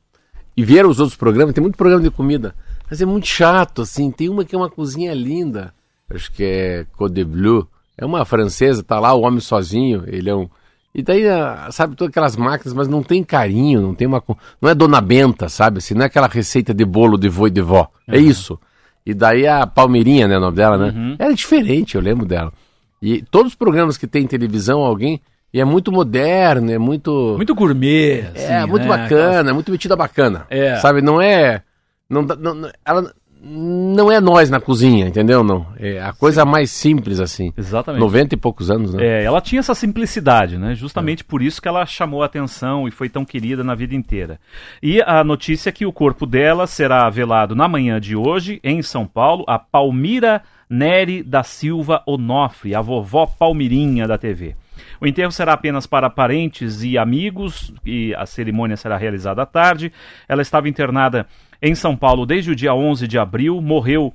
e 0.56 0.64
vieram 0.64 0.90
os 0.90 1.00
outros 1.00 1.18
programas, 1.18 1.54
tem 1.54 1.62
muito 1.62 1.78
programa 1.78 2.02
de 2.02 2.12
comida, 2.12 2.54
mas 2.90 3.02
é 3.02 3.06
muito 3.06 3.28
chato, 3.28 3.82
assim. 3.82 4.12
Tem 4.12 4.30
uma 4.30 4.46
que 4.46 4.56
é 4.56 4.58
uma 4.58 4.70
cozinha 4.70 5.14
linda, 5.14 5.74
acho 6.10 6.32
que 6.32 6.44
é 6.44 6.86
Code 6.96 7.24
Bleu, 7.24 7.68
é 7.98 8.06
uma 8.06 8.24
francesa, 8.26 8.84
tá 8.84 9.00
lá 9.00 9.14
o 9.14 9.22
homem 9.22 9.40
sozinho, 9.40 10.04
ele 10.08 10.30
é 10.30 10.36
um. 10.36 10.50
E 10.94 11.02
daí, 11.02 11.28
ah, 11.28 11.70
sabe, 11.72 11.96
todas 11.96 12.12
aquelas 12.12 12.36
máquinas, 12.36 12.74
mas 12.74 12.88
não 12.88 13.02
tem 13.02 13.24
carinho, 13.24 13.82
não 13.82 13.96
tem 13.96 14.08
uma. 14.08 14.24
Não 14.62 14.70
é 14.70 14.76
Dona 14.76 15.02
Benta, 15.02 15.50
sabe? 15.50 15.80
Assim, 15.80 15.96
não 15.96 16.04
é 16.04 16.06
aquela 16.06 16.28
receita 16.28 16.72
de 16.74 16.86
bolo 16.86 17.18
de 17.18 17.30
vô 17.30 17.48
e 17.48 17.52
de 17.52 17.62
vó. 17.62 17.90
É 18.08 18.18
uhum. 18.18 18.24
isso. 18.24 18.60
E 19.06 19.14
daí 19.14 19.48
a 19.48 19.66
Palmeirinha, 19.66 20.28
né, 20.28 20.38
o 20.38 20.40
nome 20.40 20.56
dela, 20.56 20.78
né? 20.78 20.94
Uhum. 20.96 21.16
Era 21.18 21.34
diferente, 21.34 21.96
eu 21.96 22.02
lembro 22.02 22.26
dela. 22.26 22.54
E 23.02 23.22
todos 23.24 23.54
os 23.54 23.56
programas 23.56 23.98
que 23.98 24.08
tem 24.08 24.26
televisão, 24.28 24.82
alguém 24.82 25.20
e 25.54 25.62
é 25.62 25.66
muito 25.66 25.92
moderno, 25.92 26.72
é 26.72 26.80
muito. 26.80 27.36
Muito 27.38 27.54
gourmet. 27.54 28.22
Assim, 28.34 28.54
é, 28.54 28.66
muito 28.66 28.84
né? 28.84 28.90
bacana, 28.90 29.30
Aquelas... 29.30 29.54
muito 29.54 29.72
metida 29.72 29.96
bacana. 29.96 30.48
É. 30.50 30.78
Sabe, 30.78 31.02
não 31.02 31.22
é. 31.22 31.62
Não, 32.10 32.24
não, 32.24 32.72
ela 32.84 33.14
não 33.46 34.10
é 34.10 34.22
nós 34.22 34.50
na 34.50 34.60
cozinha, 34.60 35.06
entendeu? 35.06 35.44
Não. 35.44 35.68
É 35.78 36.02
a 36.02 36.14
coisa 36.14 36.44
Sim. 36.44 36.50
mais 36.50 36.72
simples 36.72 37.20
assim. 37.20 37.52
Exatamente. 37.58 38.00
90 38.00 38.36
e 38.36 38.38
poucos 38.38 38.72
anos, 38.72 38.94
né? 38.94 39.06
É, 39.06 39.24
ela 39.24 39.42
tinha 39.42 39.60
essa 39.60 39.76
simplicidade, 39.76 40.58
né? 40.58 40.74
Justamente 40.74 41.22
é. 41.22 41.26
por 41.28 41.42
isso 41.42 41.62
que 41.62 41.68
ela 41.68 41.86
chamou 41.86 42.24
a 42.24 42.26
atenção 42.26 42.88
e 42.88 42.92
foi 42.92 43.10
tão 43.10 43.26
querida 43.26 43.64
na 43.64 43.76
vida 43.76 43.94
inteira. 43.94 44.40
E 44.82 45.02
a 45.02 45.24
notícia 45.24 45.70
é 45.70 45.74
que 45.74 45.86
o 45.86 45.92
corpo 45.92 46.26
dela 46.26 46.66
será 46.66 47.10
velado 47.10 47.54
na 47.54 47.68
manhã 47.68 48.00
de 48.00 48.16
hoje 48.16 48.62
em 48.64 48.82
São 48.82 49.06
Paulo, 49.06 49.44
a 49.48 49.60
Palmira 49.60 50.42
Nery 50.70 51.22
da 51.22 51.44
Silva 51.44 52.02
Onofre, 52.08 52.74
a 52.74 52.82
vovó 52.82 53.26
Palmirinha 53.26 54.08
da 54.08 54.18
TV. 54.18 54.56
O 55.00 55.08
enterro 55.08 55.32
será 55.32 55.54
apenas 55.54 55.86
para 55.86 56.10
parentes 56.10 56.84
e 56.84 56.98
amigos 56.98 57.74
e 57.86 58.13
a 58.16 58.25
cerimônia 58.25 58.78
será 58.78 58.98
realizada 58.98 59.42
à 59.42 59.46
tarde. 59.46 59.92
Ela 60.28 60.42
estava 60.42 60.70
internada 60.70 61.28
em 61.62 61.75
São 61.75 61.96
Paulo 61.96 62.25
desde 62.25 62.52
o 62.52 62.56
dia 62.56 62.74
11 62.74 63.08
de 63.08 63.18
abril, 63.18 63.62
morreu 63.62 64.13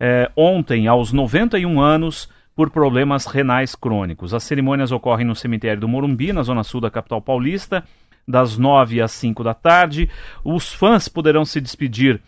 é, 0.00 0.30
ontem 0.36 0.86
aos 0.86 1.12
91 1.12 1.80
anos 1.80 2.28
por 2.54 2.70
problemas 2.70 3.24
renais 3.26 3.74
crônicos. 3.74 4.34
As 4.34 4.42
cerimônias 4.42 4.90
ocorrem 4.90 5.26
no 5.26 5.34
cemitério 5.34 5.80
do 5.80 5.88
Morumbi, 5.88 6.32
na 6.32 6.42
zona 6.42 6.64
sul 6.64 6.80
da 6.80 6.90
capital 6.90 7.22
paulista, 7.22 7.84
das 8.26 8.58
9 8.58 9.00
às 9.00 9.12
5 9.12 9.44
da 9.44 9.54
tarde. 9.54 10.10
Os 10.44 10.72
fãs 10.72 11.08
poderão 11.08 11.44
se 11.44 11.60
despedir 11.60 12.20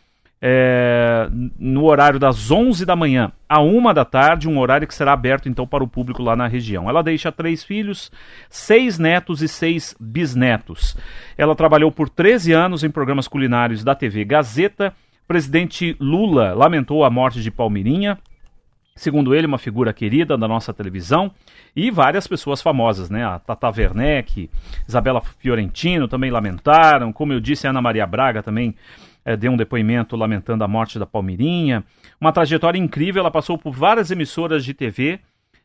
é, 0.43 1.29
no 1.59 1.85
horário 1.85 2.19
das 2.19 2.51
11 2.51 2.87
da 2.87 2.97
manhã 2.97 3.31
a 3.47 3.61
1 3.61 3.93
da 3.93 4.05
tarde, 4.05 4.49
um 4.49 4.59
horário 4.59 4.87
que 4.87 4.95
será 4.95 5.13
aberto 5.13 5.49
então 5.49 5.67
para 5.67 5.85
o 5.85 5.89
público 5.89 6.23
lá 6.23 6.35
na 6.35 6.47
região. 6.47 6.89
Ela 6.89 7.03
deixa 7.03 7.31
três 7.31 7.63
filhos, 7.63 8.11
seis 8.49 8.99
netos 8.99 9.43
e 9.43 9.49
seis 9.49 9.95
bisnetos. 10.01 10.97
Ela 11.37 11.55
trabalhou 11.55 11.93
por 11.93 12.09
13 12.09 12.53
anos 12.53 12.83
em 12.83 12.91
programas 12.91 13.29
culinários 13.29 13.85
da 13.85 13.95
TV 13.95 14.25
Gazeta. 14.25 14.95
presidente 15.29 15.95
Lula 16.01 16.55
lamentou 16.55 17.05
a 17.05 17.11
morte 17.11 17.43
de 17.43 17.51
Palmirinha, 17.51 18.19
segundo 18.97 19.35
ele, 19.35 19.47
uma 19.47 19.59
figura 19.59 19.93
querida 19.93 20.39
da 20.39 20.49
nossa 20.49 20.73
televisão, 20.73 21.31
e 21.77 21.91
várias 21.91 22.27
pessoas 22.27 22.63
famosas, 22.63 23.11
né? 23.11 23.25
A 23.25 23.39
Tata 23.39 23.69
Werneck, 23.69 24.51
Isabela 24.89 25.21
Fiorentino 25.21 26.09
também 26.09 26.31
lamentaram, 26.31 27.13
como 27.13 27.33
eu 27.33 27.41
disse, 27.41 27.67
a 27.67 27.71
Ana 27.71 27.83
Maria 27.83 28.07
Braga 28.07 28.43
também 28.43 28.75
é, 29.25 29.37
deu 29.37 29.53
um 29.53 29.57
depoimento 29.57 30.17
lamentando 30.17 30.65
a 30.65 30.69
morte 30.69 30.99
da 30.99 31.07
Palmirinha. 31.07 31.85
Uma 32.21 32.33
trajetória 32.33 32.79
incrível, 32.79 33.21
ela 33.21 33.31
passou 33.31 33.57
por 33.59 33.73
várias 33.73 34.11
emissoras 34.11 34.65
de 34.65 34.75
TV, 34.75 35.21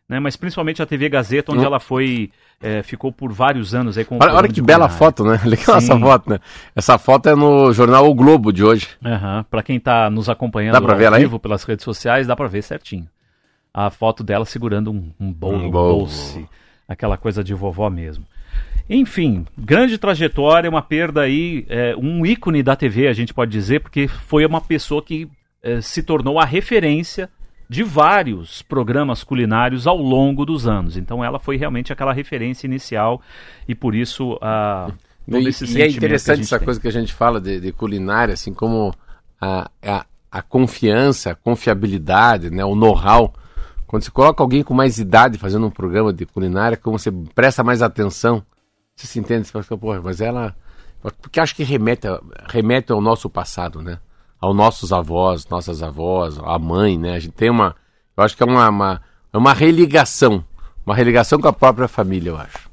né, 0.08 0.20
mas 0.20 0.36
principalmente 0.36 0.82
a 0.82 0.86
TV 0.86 1.10
Gazeta, 1.10 1.52
onde 1.52 1.62
hum. 1.62 1.66
ela 1.66 1.80
foi 1.80 2.32
é, 2.62 2.82
ficou 2.84 3.12
por 3.12 3.34
vários 3.34 3.76
anos 3.76 3.98
aí 3.98 4.06
com 4.06 4.18
Olha, 4.22 4.34
olha 4.34 4.48
que 4.48 4.62
bela 4.62 4.88
foto, 4.88 5.24
né? 5.24 5.40
Legal 5.46 5.78
essa 5.78 6.00
foto, 6.00 6.30
né? 6.30 6.40
Essa 6.76 6.98
foto 6.98 7.30
é 7.30 7.36
no 7.36 7.74
jornal 7.74 8.10
O 8.10 8.14
Globo 8.14 8.52
de 8.52 8.64
hoje. 8.64 8.88
Uhum. 9.04 9.44
Para 9.50 9.64
quem 9.64 9.78
está 9.78 10.10
nos 10.10 10.30
acompanhando 10.30 10.76
ao 10.76 10.98
ver 10.98 11.12
vivo 11.12 11.36
aí? 11.36 11.40
pelas 11.40 11.64
redes 11.64 11.84
sociais, 11.84 12.28
dá 12.28 12.36
para 12.36 12.48
ver 12.48 12.62
certinho. 12.62 13.08
A 13.74 13.90
foto 13.90 14.24
dela 14.24 14.46
segurando 14.46 14.92
um, 14.92 15.12
um, 15.20 15.34
bolo, 15.34 15.66
um 15.66 15.70
bolse, 15.70 16.48
aquela 16.88 17.18
coisa 17.18 17.44
de 17.44 17.54
vovó 17.54 17.90
mesmo. 17.90 18.26
Enfim, 18.90 19.46
grande 19.58 19.98
trajetória, 19.98 20.70
uma 20.70 20.82
perda 20.82 21.22
aí, 21.22 21.66
é, 21.68 21.96
um 21.98 22.26
ícone 22.26 22.62
da 22.62 22.76
TV, 22.76 23.08
a 23.08 23.14
gente 23.14 23.34
pode 23.34 23.52
dizer, 23.52 23.80
porque 23.82 24.08
foi 24.08 24.46
uma 24.46 24.62
pessoa 24.62 25.02
que 25.02 25.28
é, 25.64 25.82
se 25.82 26.04
tornou 26.04 26.40
a 26.40 26.46
referência 26.46 27.30
de 27.68 27.84
vários 27.84 28.62
programas 28.62 29.24
culinários 29.24 29.88
ao 29.88 29.98
longo 29.98 30.46
dos 30.46 30.68
anos. 30.68 30.98
Então 30.98 31.24
ela 31.24 31.40
foi 31.40 31.58
realmente 31.58 31.92
aquela 31.92 32.14
referência 32.14 32.68
inicial 32.68 33.22
e 33.68 33.74
por 33.74 33.96
isso 33.96 34.38
a 34.40 34.92
todo 35.30 35.42
e, 35.42 35.48
esse 35.48 35.66
e 35.78 35.82
é 35.82 35.88
interessante 35.88 36.42
essa 36.42 36.60
tem. 36.60 36.66
coisa 36.66 36.80
que 36.80 36.88
a 36.88 36.92
gente 36.92 37.12
fala 37.12 37.42
de, 37.42 37.60
de 37.60 37.72
culinária, 37.72 38.36
assim 38.36 38.54
como 38.54 38.94
a, 39.42 39.70
a, 39.82 40.06
a, 40.32 40.42
confiança, 40.44 41.32
a 41.32 41.36
confiabilidade, 41.36 42.52
né, 42.52 42.64
o 42.64 42.76
know-how. 42.76 43.34
Quando 43.88 44.04
você 44.04 44.12
coloca 44.12 44.44
alguém 44.44 44.62
com 44.62 44.76
mais 44.76 45.00
idade 45.00 45.40
fazendo 45.40 45.66
um 45.66 45.72
programa 45.72 46.14
de 46.14 46.26
culinária, 46.28 46.78
como 46.78 47.00
você 47.00 47.12
presta 47.34 47.64
mais 47.64 47.82
atenção 47.82 48.44
você 48.96 49.08
se 49.08 49.20
entende? 49.20 49.48
Você 49.48 49.64
fala, 49.64 49.80
porra, 49.80 50.02
mas 50.02 50.22
ela. 50.22 50.56
Porque 51.22 51.40
acho 51.40 51.56
que 51.56 51.64
remete, 51.64 52.08
remete 52.48 52.92
ao 52.92 53.02
nosso 53.02 53.30
passado, 53.30 53.82
né? 53.82 54.00
Aos 54.40 54.56
nossos 54.56 54.92
avós, 54.94 55.48
nossas 55.48 55.84
avós, 55.84 56.40
a 56.40 56.58
mãe, 56.58 56.98
né? 56.98 57.16
A 57.16 57.20
gente 57.20 57.34
tem 57.34 57.50
uma. 57.50 57.76
Eu 58.16 58.24
acho 58.24 58.36
que 58.36 58.44
é 58.44 58.46
uma, 58.46 58.70
uma, 58.70 59.02
é 59.34 59.38
uma 59.38 59.54
religação. 59.54 60.44
Uma 60.86 60.96
religação 60.96 61.40
com 61.40 61.48
a 61.48 61.54
própria 61.54 61.88
família, 61.88 62.30
eu 62.30 62.38
acho. 62.38 62.70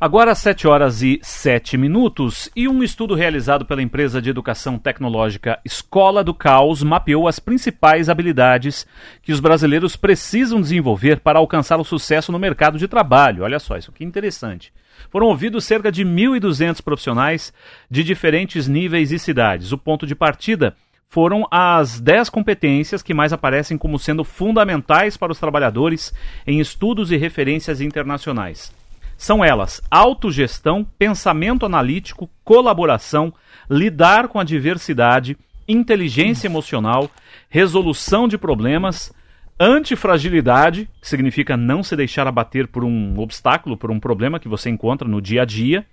Agora, 0.00 0.34
7 0.34 0.66
horas 0.66 1.02
e 1.02 1.20
7 1.22 1.76
minutos, 1.76 2.48
e 2.56 2.66
um 2.66 2.82
estudo 2.82 3.14
realizado 3.14 3.66
pela 3.66 3.82
empresa 3.82 4.20
de 4.20 4.30
educação 4.30 4.78
tecnológica 4.78 5.60
Escola 5.62 6.24
do 6.24 6.32
Caos 6.32 6.82
mapeou 6.82 7.28
as 7.28 7.38
principais 7.38 8.08
habilidades 8.08 8.86
que 9.22 9.30
os 9.30 9.40
brasileiros 9.40 9.96
precisam 9.96 10.58
desenvolver 10.58 11.20
para 11.20 11.38
alcançar 11.38 11.78
o 11.78 11.84
sucesso 11.84 12.32
no 12.32 12.38
mercado 12.38 12.78
de 12.78 12.88
trabalho. 12.88 13.44
Olha 13.44 13.58
só, 13.58 13.76
isso 13.76 13.92
que 13.92 14.02
interessante. 14.02 14.72
Foram 15.08 15.28
ouvidos 15.28 15.64
cerca 15.64 15.90
de 15.90 16.04
1.200 16.04 16.82
profissionais 16.82 17.52
de 17.90 18.04
diferentes 18.04 18.68
níveis 18.68 19.12
e 19.12 19.18
cidades. 19.18 19.72
O 19.72 19.78
ponto 19.78 20.06
de 20.06 20.14
partida 20.14 20.76
foram 21.08 21.46
as 21.50 22.00
10 22.00 22.30
competências 22.30 23.02
que 23.02 23.12
mais 23.12 23.32
aparecem 23.32 23.76
como 23.76 23.98
sendo 23.98 24.22
fundamentais 24.22 25.16
para 25.16 25.32
os 25.32 25.40
trabalhadores 25.40 26.14
em 26.46 26.60
estudos 26.60 27.10
e 27.10 27.16
referências 27.16 27.80
internacionais. 27.80 28.72
São 29.18 29.44
elas 29.44 29.82
autogestão, 29.90 30.86
pensamento 30.98 31.66
analítico, 31.66 32.30
colaboração, 32.44 33.34
lidar 33.68 34.28
com 34.28 34.38
a 34.38 34.44
diversidade, 34.44 35.36
inteligência 35.68 36.46
emocional, 36.46 37.10
resolução 37.48 38.26
de 38.26 38.38
problemas, 38.38 39.12
antifragilidade, 39.60 40.88
que 41.00 41.08
significa 41.08 41.56
não 41.56 41.82
se 41.82 41.94
deixar 41.94 42.26
abater 42.26 42.66
por 42.66 42.82
um 42.82 43.18
obstáculo, 43.18 43.76
por 43.76 43.90
um 43.90 44.00
problema 44.00 44.40
que 44.40 44.48
você 44.48 44.70
encontra 44.70 45.06
no 45.06 45.20
dia 45.20 45.42
a 45.42 45.44
dia, 45.44 45.84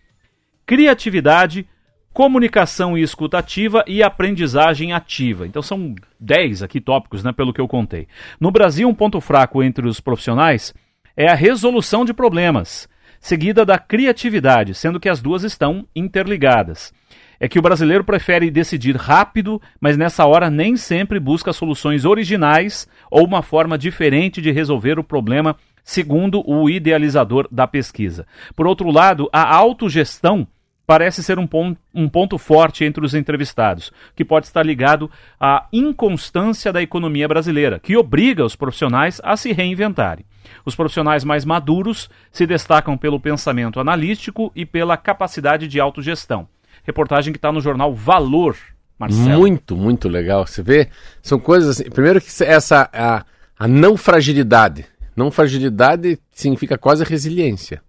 criatividade, 0.66 1.68
comunicação 2.14 2.98
e 2.98 3.02
escutativa 3.02 3.84
e 3.86 4.02
aprendizagem 4.02 4.94
ativa. 4.94 5.46
Então 5.46 5.62
são 5.62 5.94
10 6.20 6.64
aqui 6.64 6.80
tópicos, 6.80 7.24
né, 7.24 7.34
pelo 7.34 7.54
que 7.54 7.60
eu 7.60 7.68
contei. 7.68 8.08
No 8.40 8.52
Brasil, 8.52 8.88
um 8.88 8.96
ponto 8.96 9.20
fraco 9.20 9.62
entre 9.62 9.86
os 9.86 10.00
profissionais 10.00 10.74
é 11.16 11.30
a 11.30 11.36
resolução 11.36 12.06
de 12.06 12.14
problemas 12.14 12.88
seguida 13.20 13.66
da 13.66 13.78
criatividade, 13.78 14.74
sendo 14.74 15.00
que 15.00 15.10
as 15.10 15.22
duas 15.22 15.44
estão 15.44 15.88
interligadas. 15.96 16.94
É 17.40 17.48
que 17.48 17.60
o 17.60 17.62
brasileiro 17.62 18.04
prefere 18.04 18.50
decidir 18.50 18.96
rápido, 18.96 19.62
mas 19.80 19.98
nessa 19.98 20.26
hora 20.26 20.50
nem 20.50 20.76
sempre 20.76 21.20
busca 21.20 21.54
soluções 21.54 22.06
originais 22.06 22.88
ou 23.12 23.26
uma 23.26 23.42
forma 23.42 23.78
diferente 23.78 24.42
de 24.42 24.52
resolver 24.52 24.98
o 24.98 25.04
problema, 25.04 25.56
segundo 25.84 26.44
o 26.50 26.70
idealizador 26.70 27.48
da 27.52 27.68
pesquisa. 27.68 28.26
Por 28.56 28.66
outro 28.68 28.92
lado, 28.92 29.30
a 29.32 29.56
autogestão 29.56 30.48
parece 30.88 31.22
ser 31.22 31.38
um 31.38 31.46
ponto, 31.46 31.78
um 31.94 32.08
ponto 32.08 32.38
forte 32.38 32.86
entre 32.86 33.06
os 33.06 33.14
entrevistados, 33.14 33.92
que 34.16 34.24
pode 34.24 34.46
estar 34.46 34.66
ligado 34.66 35.12
à 35.38 35.68
inconstância 35.72 36.72
da 36.72 36.82
economia 36.82 37.28
brasileira, 37.28 37.78
que 37.78 37.98
obriga 37.98 38.46
os 38.46 38.56
profissionais 38.56 39.20
a 39.22 39.36
se 39.36 39.52
reinventarem. 39.52 40.26
Os 40.64 40.76
profissionais 40.76 41.26
mais 41.26 41.44
maduros 41.44 42.10
se 42.32 42.48
destacam 42.48 42.98
pelo 42.98 43.20
pensamento 43.20 43.82
analítico 43.82 44.50
e 44.56 44.66
pela 44.66 44.96
capacidade 44.96 45.68
de 45.68 45.78
autogestão. 45.78 46.48
Reportagem 46.88 47.34
que 47.34 47.38
está 47.38 47.52
no 47.52 47.60
jornal 47.60 47.94
Valor, 47.94 48.56
Marcelo. 48.98 49.40
Muito, 49.40 49.76
muito 49.76 50.08
legal. 50.08 50.48
Você 50.48 50.64
vê, 50.64 50.88
são 51.22 51.38
coisas 51.38 51.72
assim. 51.72 51.90
Primeiro 51.90 52.22
que 52.22 52.30
essa 52.42 52.90
a, 52.94 53.26
a 53.60 53.68
não 53.68 53.98
fragilidade. 53.98 54.86
Não 55.14 55.30
fragilidade 55.30 56.18
significa 56.32 56.78
quase 56.78 57.04
resiliência. 57.04 57.82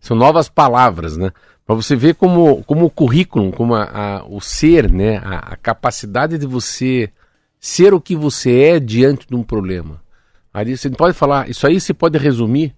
São 0.00 0.16
novas 0.16 0.48
palavras, 0.48 1.16
né? 1.16 1.30
Para 1.64 1.76
você 1.76 1.94
ver 1.94 2.16
como, 2.16 2.64
como 2.64 2.86
o 2.86 2.90
currículo, 2.90 3.52
como 3.52 3.74
a, 3.74 3.84
a, 3.84 4.24
o 4.24 4.40
ser, 4.40 4.90
né? 4.90 5.18
A, 5.18 5.52
a, 5.52 5.56
capacidade 5.56 6.36
de 6.36 6.46
você 6.46 7.08
ser 7.60 7.94
o 7.94 8.00
que 8.00 8.16
você 8.16 8.62
é 8.62 8.80
diante 8.80 9.28
de 9.28 9.36
um 9.36 9.44
problema. 9.44 10.02
Aí 10.52 10.76
você 10.76 10.90
pode 10.90 11.14
falar, 11.14 11.48
isso 11.48 11.66
aí 11.68 11.80
você 11.80 11.94
pode 11.94 12.18
resumir 12.18 12.74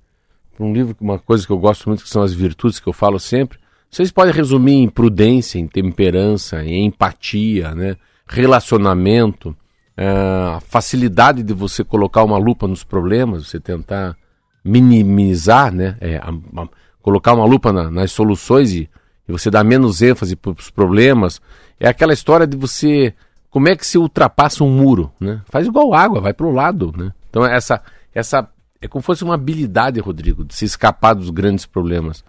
um 0.61 0.71
livro, 0.73 0.95
uma 1.01 1.19
coisa 1.19 1.47
que 1.47 1.53
eu 1.53 1.59
gosto 1.59 1.89
muito, 1.89 2.03
que 2.03 2.11
são 2.11 2.23
as 2.23 2.35
virtudes 2.35 2.79
que 2.79 2.87
eu 2.87 2.93
falo 2.93 3.19
sempre. 3.19 3.62
Vocês 3.93 4.11
podem 4.11 4.33
resumir 4.33 4.73
em 4.73 4.89
prudência, 4.89 5.59
em 5.59 5.69
temperança, 5.69 6.65
em 6.65 6.87
empatia, 6.87 7.75
né? 7.75 7.95
relacionamento, 8.27 9.55
é, 9.95 10.09
a 10.09 10.61
facilidade 10.67 11.43
de 11.43 11.53
você 11.53 11.85
colocar 11.85 12.25
uma 12.25 12.39
lupa 12.39 12.67
nos 12.67 12.83
problemas, 12.83 13.47
você 13.47 13.61
tentar 13.61 14.17
minimizar, 14.65 15.71
né? 15.75 15.99
É, 16.01 16.17
a, 16.17 16.31
a, 16.31 16.69
colocar 17.03 17.35
uma 17.35 17.45
lupa 17.45 17.71
na, 17.71 17.91
nas 17.91 18.13
soluções 18.13 18.73
e, 18.73 18.89
e, 19.29 19.33
você 19.33 19.51
dar 19.51 19.63
menos 19.63 20.01
ênfase 20.01 20.37
para 20.37 20.53
os 20.53 20.71
problemas. 20.71 21.39
É 21.79 21.87
aquela 21.87 22.15
história 22.15 22.47
de 22.47 22.57
você. 22.57 23.13
Como 23.51 23.69
é 23.69 23.77
que 23.77 23.87
se 23.87 23.99
ultrapassa 23.99 24.65
um 24.65 24.71
muro? 24.71 25.13
Né? 25.21 25.43
Faz 25.51 25.67
igual 25.67 25.93
água, 25.93 26.19
vai 26.19 26.33
para 26.33 26.47
o 26.47 26.53
lado. 26.53 26.95
Né? 26.97 27.13
Então, 27.29 27.45
essa, 27.45 27.83
essa 28.15 28.49
é 28.81 28.89
como 28.89 29.03
se 29.03 29.07
fosse 29.07 29.25
uma 29.25 29.35
habilidade, 29.35 30.01
Rodrigo, 30.01 30.47
de 30.47 30.55
se 30.55 30.65
escapar 30.65 31.13
dos 31.13 31.29
grandes 31.29 31.67
problemas. 31.67 32.25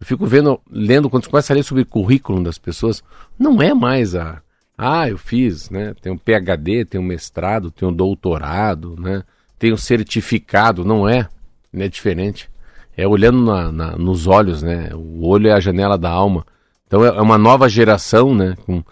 Eu 0.00 0.06
fico 0.06 0.26
vendo, 0.26 0.58
lendo, 0.70 1.10
quando 1.10 1.24
você 1.24 1.30
começa 1.30 1.52
a 1.52 1.56
ler 1.56 1.62
sobre 1.62 1.84
currículo 1.84 2.42
das 2.42 2.56
pessoas, 2.56 3.04
não 3.38 3.60
é 3.60 3.74
mais 3.74 4.14
a, 4.14 4.40
Ah, 4.76 5.08
eu 5.08 5.18
fiz, 5.18 5.68
né? 5.68 5.94
Tem 6.00 6.10
um 6.10 6.16
PhD, 6.16 6.86
tem 6.86 6.98
um 6.98 7.04
mestrado, 7.04 7.70
tem 7.70 7.86
um 7.86 7.92
doutorado, 7.92 8.96
né? 8.98 9.22
Tem 9.58 9.74
um 9.74 9.76
certificado, 9.76 10.84
não 10.86 11.06
é? 11.06 11.28
É 11.74 11.86
diferente. 11.86 12.48
É 12.96 13.06
olhando 13.06 13.44
na, 13.44 13.70
na, 13.70 13.96
nos 13.96 14.26
olhos, 14.26 14.62
né? 14.62 14.90
O 14.94 15.26
olho 15.26 15.48
é 15.48 15.52
a 15.52 15.60
janela 15.60 15.98
da 15.98 16.10
alma. 16.10 16.46
Então 16.86 17.04
é, 17.04 17.08
é 17.08 17.20
uma 17.20 17.36
nova 17.36 17.68
geração, 17.68 18.34
né? 18.34 18.56
Com, 18.64 18.82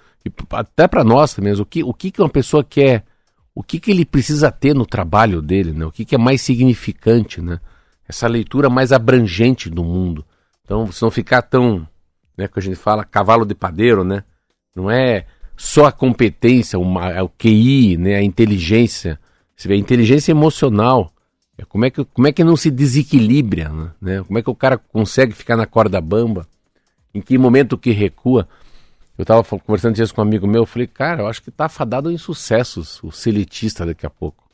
até 0.50 0.86
para 0.86 1.02
nós 1.02 1.32
também, 1.32 1.54
o 1.54 1.64
que, 1.64 1.82
o 1.82 1.94
que 1.94 2.12
uma 2.18 2.28
pessoa 2.28 2.62
quer, 2.62 3.02
o 3.54 3.62
que, 3.62 3.80
que 3.80 3.90
ele 3.90 4.04
precisa 4.04 4.52
ter 4.52 4.74
no 4.74 4.84
trabalho 4.84 5.40
dele, 5.40 5.72
né? 5.72 5.86
O 5.86 5.90
que, 5.90 6.04
que 6.04 6.14
é 6.14 6.18
mais 6.18 6.42
significante, 6.42 7.40
né? 7.40 7.60
Essa 8.06 8.28
leitura 8.28 8.68
mais 8.68 8.92
abrangente 8.92 9.70
do 9.70 9.82
mundo. 9.82 10.22
Então, 10.68 10.84
você 10.84 11.02
não 11.02 11.10
ficar 11.10 11.40
tão, 11.40 11.88
né, 12.36 12.46
que 12.46 12.58
a 12.58 12.62
gente 12.62 12.76
fala, 12.76 13.02
cavalo 13.02 13.46
de 13.46 13.54
padeiro, 13.54 14.04
né? 14.04 14.22
Não 14.76 14.90
é 14.90 15.24
só 15.56 15.86
a 15.86 15.92
competência, 15.92 16.78
uma, 16.78 17.08
é 17.08 17.22
o 17.22 17.28
QI, 17.30 17.96
né, 17.96 18.16
a 18.16 18.22
inteligência. 18.22 19.18
Você 19.56 19.66
vê, 19.66 19.72
a 19.72 19.78
inteligência 19.78 20.30
emocional. 20.30 21.10
É 21.56 21.64
como, 21.64 21.86
é 21.86 21.90
que, 21.90 22.04
como 22.04 22.28
é 22.28 22.32
que 22.32 22.44
não 22.44 22.54
se 22.54 22.70
desequilibra, 22.70 23.94
né? 23.98 24.22
Como 24.22 24.38
é 24.38 24.42
que 24.42 24.50
o 24.50 24.54
cara 24.54 24.76
consegue 24.76 25.32
ficar 25.32 25.56
na 25.56 25.64
corda 25.64 26.02
bamba? 26.02 26.46
Em 27.14 27.22
que 27.22 27.38
momento 27.38 27.78
que 27.78 27.90
recua? 27.90 28.46
Eu 29.16 29.22
estava 29.22 29.42
conversando 29.42 29.98
isso 29.98 30.14
com 30.14 30.20
um 30.20 30.24
amigo 30.24 30.46
meu, 30.46 30.64
eu 30.64 30.66
falei, 30.66 30.86
cara, 30.86 31.22
eu 31.22 31.28
acho 31.28 31.42
que 31.42 31.50
tá 31.50 31.66
fadado 31.66 32.12
em 32.12 32.18
sucessos 32.18 33.02
o 33.02 33.10
seletista 33.10 33.86
daqui 33.86 34.04
a 34.04 34.10
pouco. 34.10 34.44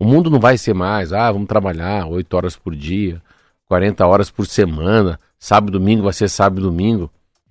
O 0.00 0.04
mundo 0.04 0.30
não 0.30 0.40
vai 0.40 0.58
ser 0.58 0.74
mais, 0.74 1.12
ah, 1.12 1.30
vamos 1.30 1.46
trabalhar 1.46 2.08
8 2.08 2.34
horas 2.34 2.56
por 2.56 2.74
dia, 2.74 3.22
40 3.68 4.04
horas 4.04 4.32
por 4.32 4.48
semana, 4.48 5.18
sábado 5.40 5.72
domingo 5.72 6.02
vai 6.02 6.12
ser 6.12 6.28
sábado 6.28 6.60
domingo. 6.60 7.10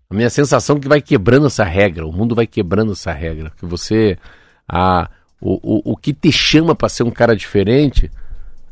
A 0.09 0.13
minha 0.13 0.29
sensação 0.29 0.77
é 0.77 0.79
que 0.79 0.87
vai 0.87 1.01
quebrando 1.01 1.47
essa 1.47 1.63
regra, 1.63 2.05
o 2.05 2.13
mundo 2.13 2.35
vai 2.35 2.47
quebrando 2.47 2.93
essa 2.93 3.11
regra, 3.11 3.51
que 3.57 3.65
você 3.65 4.17
a 4.67 5.09
o, 5.41 5.53
o, 5.53 5.93
o 5.93 5.97
que 5.97 6.13
te 6.13 6.31
chama 6.31 6.75
para 6.75 6.89
ser 6.89 7.03
um 7.03 7.11
cara 7.11 7.35
diferente, 7.35 8.11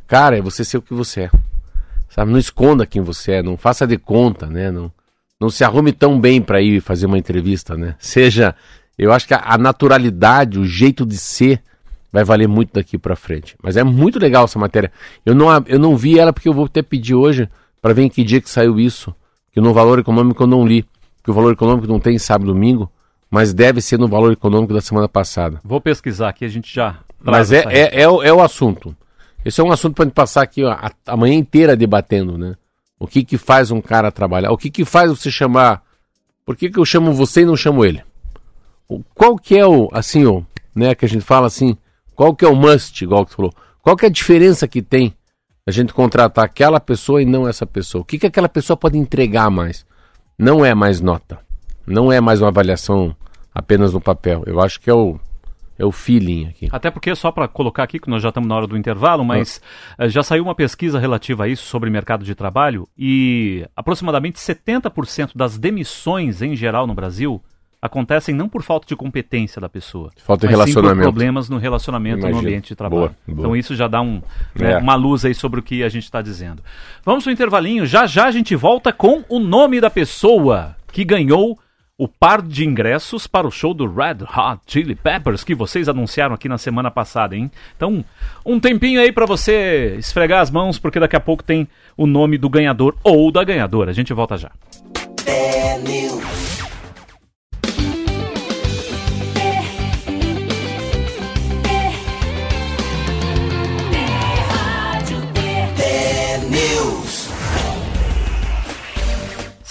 cara, 0.06 0.38
é 0.38 0.42
você 0.42 0.66
ser 0.66 0.78
o 0.78 0.82
que 0.82 0.94
você 0.94 1.22
é. 1.22 1.32
Sabe, 2.10 2.32
não 2.32 2.40
esconda 2.40 2.86
quem 2.86 3.02
você 3.02 3.34
é, 3.34 3.44
não 3.44 3.58
faça 3.58 3.88
de 3.88 3.98
conta, 3.98 4.48
né? 4.48 4.70
Não, 4.70 4.92
não 5.40 5.50
se 5.50 5.64
arrume 5.64 5.92
tão 5.92 6.20
bem 6.20 6.42
para 6.42 6.62
ir 6.62 6.82
fazer 6.82 7.06
uma 7.06 7.18
entrevista, 7.18 7.78
né? 7.78 7.96
Seja, 8.00 8.56
eu 8.98 9.14
acho 9.14 9.28
que 9.28 9.34
a, 9.34 9.42
a 9.46 9.58
naturalidade, 9.58 10.60
o 10.60 10.66
jeito 10.66 11.06
de 11.06 11.18
ser 11.18 11.62
vai 12.12 12.24
valer 12.24 12.48
muito 12.48 12.74
daqui 12.74 12.98
para 12.98 13.16
frente. 13.16 13.56
Mas 13.62 13.78
é 13.78 13.84
muito 13.84 14.20
legal 14.20 14.46
essa 14.46 14.60
matéria. 14.60 14.92
Eu 15.26 15.36
não, 15.36 15.48
eu 15.68 15.80
não 15.80 15.96
vi 15.96 16.20
ela 16.20 16.34
porque 16.34 16.50
eu 16.50 16.54
vou 16.54 16.66
até 16.66 16.82
pedir 16.82 17.14
hoje 17.14 17.48
para 17.82 17.94
ver 17.94 18.04
em 18.04 18.10
que 18.10 18.24
dia 18.24 18.42
que 18.42 18.50
saiu 18.50 18.80
isso. 18.80 19.14
Que 19.52 19.62
no 19.62 19.74
valor 19.74 20.00
econômico 20.00 20.44
eu 20.44 20.48
não 20.48 20.66
li. 20.66 20.86
Porque 21.18 21.32
o 21.32 21.34
valor 21.34 21.54
econômico 21.54 21.88
não 21.88 22.00
tem 22.00 22.18
sábado 22.18 22.52
e 22.52 22.54
domingo, 22.54 22.92
mas 23.30 23.54
deve 23.54 23.82
ser 23.82 23.98
no 24.00 24.08
valor 24.08 24.32
econômico 24.32 24.74
da 24.74 24.82
semana 24.82 25.10
passada. 25.10 25.60
Vou 25.64 25.82
pesquisar 25.82 26.30
aqui, 26.30 26.46
a 26.46 26.48
gente 26.48 26.74
já. 26.74 27.00
Mas 27.20 27.52
é, 27.52 27.64
é, 27.68 28.02
é, 28.02 28.08
o, 28.08 28.24
é 28.24 28.32
o 28.32 28.42
assunto. 28.42 28.96
Esse 29.44 29.60
é 29.62 29.64
um 29.64 29.72
assunto 29.72 29.96
para 29.96 30.06
gente 30.06 30.14
passar 30.14 30.42
aqui 30.42 30.64
ó, 30.64 30.72
a, 30.72 30.92
a 31.06 31.18
manhã 31.18 31.36
inteira 31.36 31.76
debatendo, 31.76 32.38
né? 32.38 32.56
O 33.00 33.08
que 33.08 33.24
que 33.24 33.38
faz 33.38 33.72
um 33.72 33.80
cara 33.80 34.12
trabalhar? 34.12 34.52
O 34.52 34.58
que 34.58 34.70
que 34.70 34.84
faz 34.84 35.10
você 35.10 35.30
chamar? 35.30 35.84
Por 36.46 36.56
que 36.56 36.70
que 36.70 36.80
eu 36.80 36.86
chamo 36.86 37.14
você 37.14 37.42
e 37.42 37.46
não 37.46 37.56
chamo 37.56 37.86
ele? 37.86 38.04
O, 38.88 39.04
qual 39.14 39.38
que 39.38 39.58
é 39.58 39.66
o, 39.66 39.90
assim, 39.92 40.26
ó, 40.26 40.42
né, 40.74 40.96
que 40.96 41.06
a 41.06 41.10
gente 41.10 41.24
fala 41.24 41.48
assim, 41.48 41.78
qual 42.16 42.36
que 42.36 42.46
é 42.46 42.48
o 42.48 42.56
must, 42.56 43.04
igual 43.04 43.26
que 43.26 43.32
você 43.32 43.36
falou? 43.36 43.54
Qual 43.82 43.96
que 43.96 44.06
é 44.06 44.10
a 44.10 44.12
diferença 44.12 44.68
que 44.68 44.82
tem 44.82 45.14
a 45.68 45.72
gente 45.72 45.94
contratar 45.94 46.46
aquela 46.46 46.80
pessoa 46.80 47.22
e 47.22 47.26
não 47.26 47.46
essa 47.46 47.66
pessoa? 47.66 48.02
O 48.02 48.06
que 48.06 48.18
que 48.18 48.26
aquela 48.26 48.48
pessoa 48.48 48.78
pode 48.78 48.98
entregar 48.98 49.52
mais? 49.52 49.86
Não 50.40 50.64
é 50.64 50.74
mais 50.74 51.02
nota. 51.02 51.40
Não 51.86 52.10
é 52.10 52.22
mais 52.22 52.42
uma 52.42 52.48
avaliação 52.48 53.14
apenas 53.54 53.92
no 53.92 54.00
papel. 54.00 54.44
Eu 54.48 54.62
acho 54.62 54.80
que 54.80 54.90
é 54.90 54.94
o, 54.94 55.20
é 55.78 55.84
o 55.84 55.92
feeling 55.92 56.46
aqui. 56.46 56.70
Até 56.72 56.90
porque, 56.90 57.14
só 57.16 57.34
para 57.34 57.50
colocar 57.50 57.84
aqui, 57.84 58.00
que 58.00 58.10
nós 58.10 58.24
já 58.24 58.30
estamos 58.30 58.48
na 58.48 58.56
hora 58.56 58.66
do 58.66 58.78
intervalo, 58.78 59.26
mas 59.26 59.62
ah. 59.98 60.08
já 60.08 60.24
saiu 60.24 60.46
uma 60.46 60.56
pesquisa 60.56 61.00
relativa 61.00 61.44
a 61.44 61.48
isso 61.50 61.66
sobre 61.66 61.90
mercado 61.90 62.24
de 62.24 62.34
trabalho 62.34 62.88
e 62.98 63.68
aproximadamente 63.76 64.40
70% 64.40 65.32
das 65.36 65.58
demissões 65.58 66.42
em 66.42 66.56
geral 66.56 66.88
no 66.88 66.96
Brasil 66.96 67.44
acontecem 67.82 68.34
não 68.34 68.50
por 68.50 68.64
falta 68.64 68.88
de 68.88 68.96
competência 68.96 69.62
da 69.62 69.70
pessoa, 69.70 70.12
falta 70.26 70.48
de 70.48 70.52
relacionamento. 70.52 70.98
por 70.98 71.04
problemas 71.04 71.50
no 71.50 71.58
relacionamento 71.58 72.20
Imagina. 72.20 72.42
no 72.42 72.48
ambiente 72.48 72.70
de 72.70 72.76
trabalho. 72.76 73.02
Boa, 73.02 73.16
boa. 73.28 73.40
Então 73.40 73.56
isso 73.56 73.76
já 73.76 73.88
dá 73.88 74.02
um, 74.02 74.22
né, 74.56 74.74
é. 74.74 74.78
uma 74.78 74.96
luz 74.96 75.24
aí 75.24 75.36
sobre 75.36 75.60
o 75.60 75.64
que 75.64 75.84
a 75.84 75.90
gente 75.90 76.04
está 76.04 76.22
dizendo. 76.22 76.64
Vamos 77.06 77.24
para 77.24 77.30
o 77.30 77.34
intervalinho, 77.34 77.86
já 77.86 78.06
já 78.08 78.26
a 78.26 78.32
gente 78.32 78.56
volta 78.56 78.92
com 78.92 79.24
o 79.30 79.40
nome 79.40 79.80
da 79.80 79.90
pessoa 79.90 80.76
que 80.92 81.04
ganhou 81.04 81.58
o 81.98 82.08
par 82.08 82.42
de 82.44 82.64
ingressos 82.64 83.26
para 83.26 83.48
o 83.48 83.52
show 83.52 83.74
do 83.74 83.88
Red 83.88 84.24
Hot 84.24 84.62
Chili 84.68 84.94
Peppers 84.94 85.44
que 85.44 85.56
vocês 85.56 85.90
anunciaram 85.90 86.36
aqui 86.36 86.48
na 86.48 86.58
semana 86.58 86.92
passada, 86.92 87.36
hein? 87.36 87.50
Então, 87.76 88.06
um 88.46 88.60
tempinho 88.60 89.02
aí 89.02 89.12
para 89.12 89.26
você 89.26 89.96
esfregar 89.98 90.42
as 90.42 90.52
mãos, 90.52 90.78
porque 90.78 91.00
daqui 91.00 91.16
a 91.16 91.20
pouco 91.20 91.44
tem 91.44 91.68
o 91.96 92.06
nome 92.06 92.38
do 92.38 92.50
ganhador 92.50 92.96
ou 93.04 93.32
da 93.32 93.44
ganhadora. 93.44 93.90
A 93.90 93.94
gente 93.94 94.14
volta 94.14 94.38
já. 94.38 94.52
É 95.26 95.78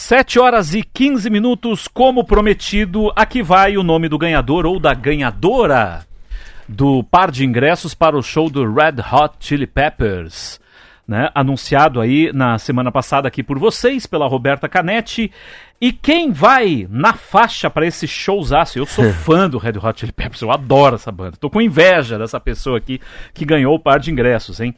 Sete 0.09 0.39
horas 0.39 0.73
e 0.73 0.85
15 0.85 1.29
minutos, 1.29 1.89
como 1.89 2.23
prometido, 2.23 3.13
aqui 3.17 3.43
vai 3.43 3.77
o 3.77 3.83
nome 3.83 4.09
do 4.09 4.17
ganhador 4.17 4.65
ou 4.65 4.79
da 4.79 4.95
ganhadora 4.95 6.07
do 6.69 7.03
par 7.03 7.29
de 7.29 7.45
ingressos 7.45 7.93
para 7.93 8.17
o 8.17 8.23
show 8.23 8.49
do 8.49 8.73
Red 8.73 9.03
Hot 9.13 9.35
Chili 9.41 9.67
Peppers. 9.67 10.61
Né, 11.09 11.29
anunciado 11.35 12.01
aí 12.01 12.33
na 12.33 12.57
semana 12.57 12.93
passada 12.93 13.27
aqui 13.27 13.43
por 13.43 13.59
vocês, 13.59 14.07
pela 14.07 14.29
Roberta 14.29 14.69
Canetti. 14.69 15.29
E 15.81 15.93
quem 15.93 16.31
vai 16.31 16.87
na 16.89 17.13
faixa 17.15 17.69
para 17.69 17.85
esse 17.85 18.07
showzaço? 18.07 18.79
Eu 18.79 18.87
sou 18.87 19.11
fã 19.13 19.51
do 19.51 19.59
Red 19.59 19.79
Hot 19.83 19.99
Chili 19.99 20.13
Peppers, 20.13 20.41
eu 20.41 20.53
adoro 20.53 20.95
essa 20.95 21.11
banda. 21.11 21.37
Tô 21.37 21.51
com 21.51 21.61
inveja 21.61 22.17
dessa 22.17 22.39
pessoa 22.39 22.79
aqui 22.79 23.01
que 23.35 23.45
ganhou 23.45 23.75
o 23.75 23.81
par 23.81 23.99
de 23.99 24.13
ingressos, 24.13 24.61
hein? 24.61 24.73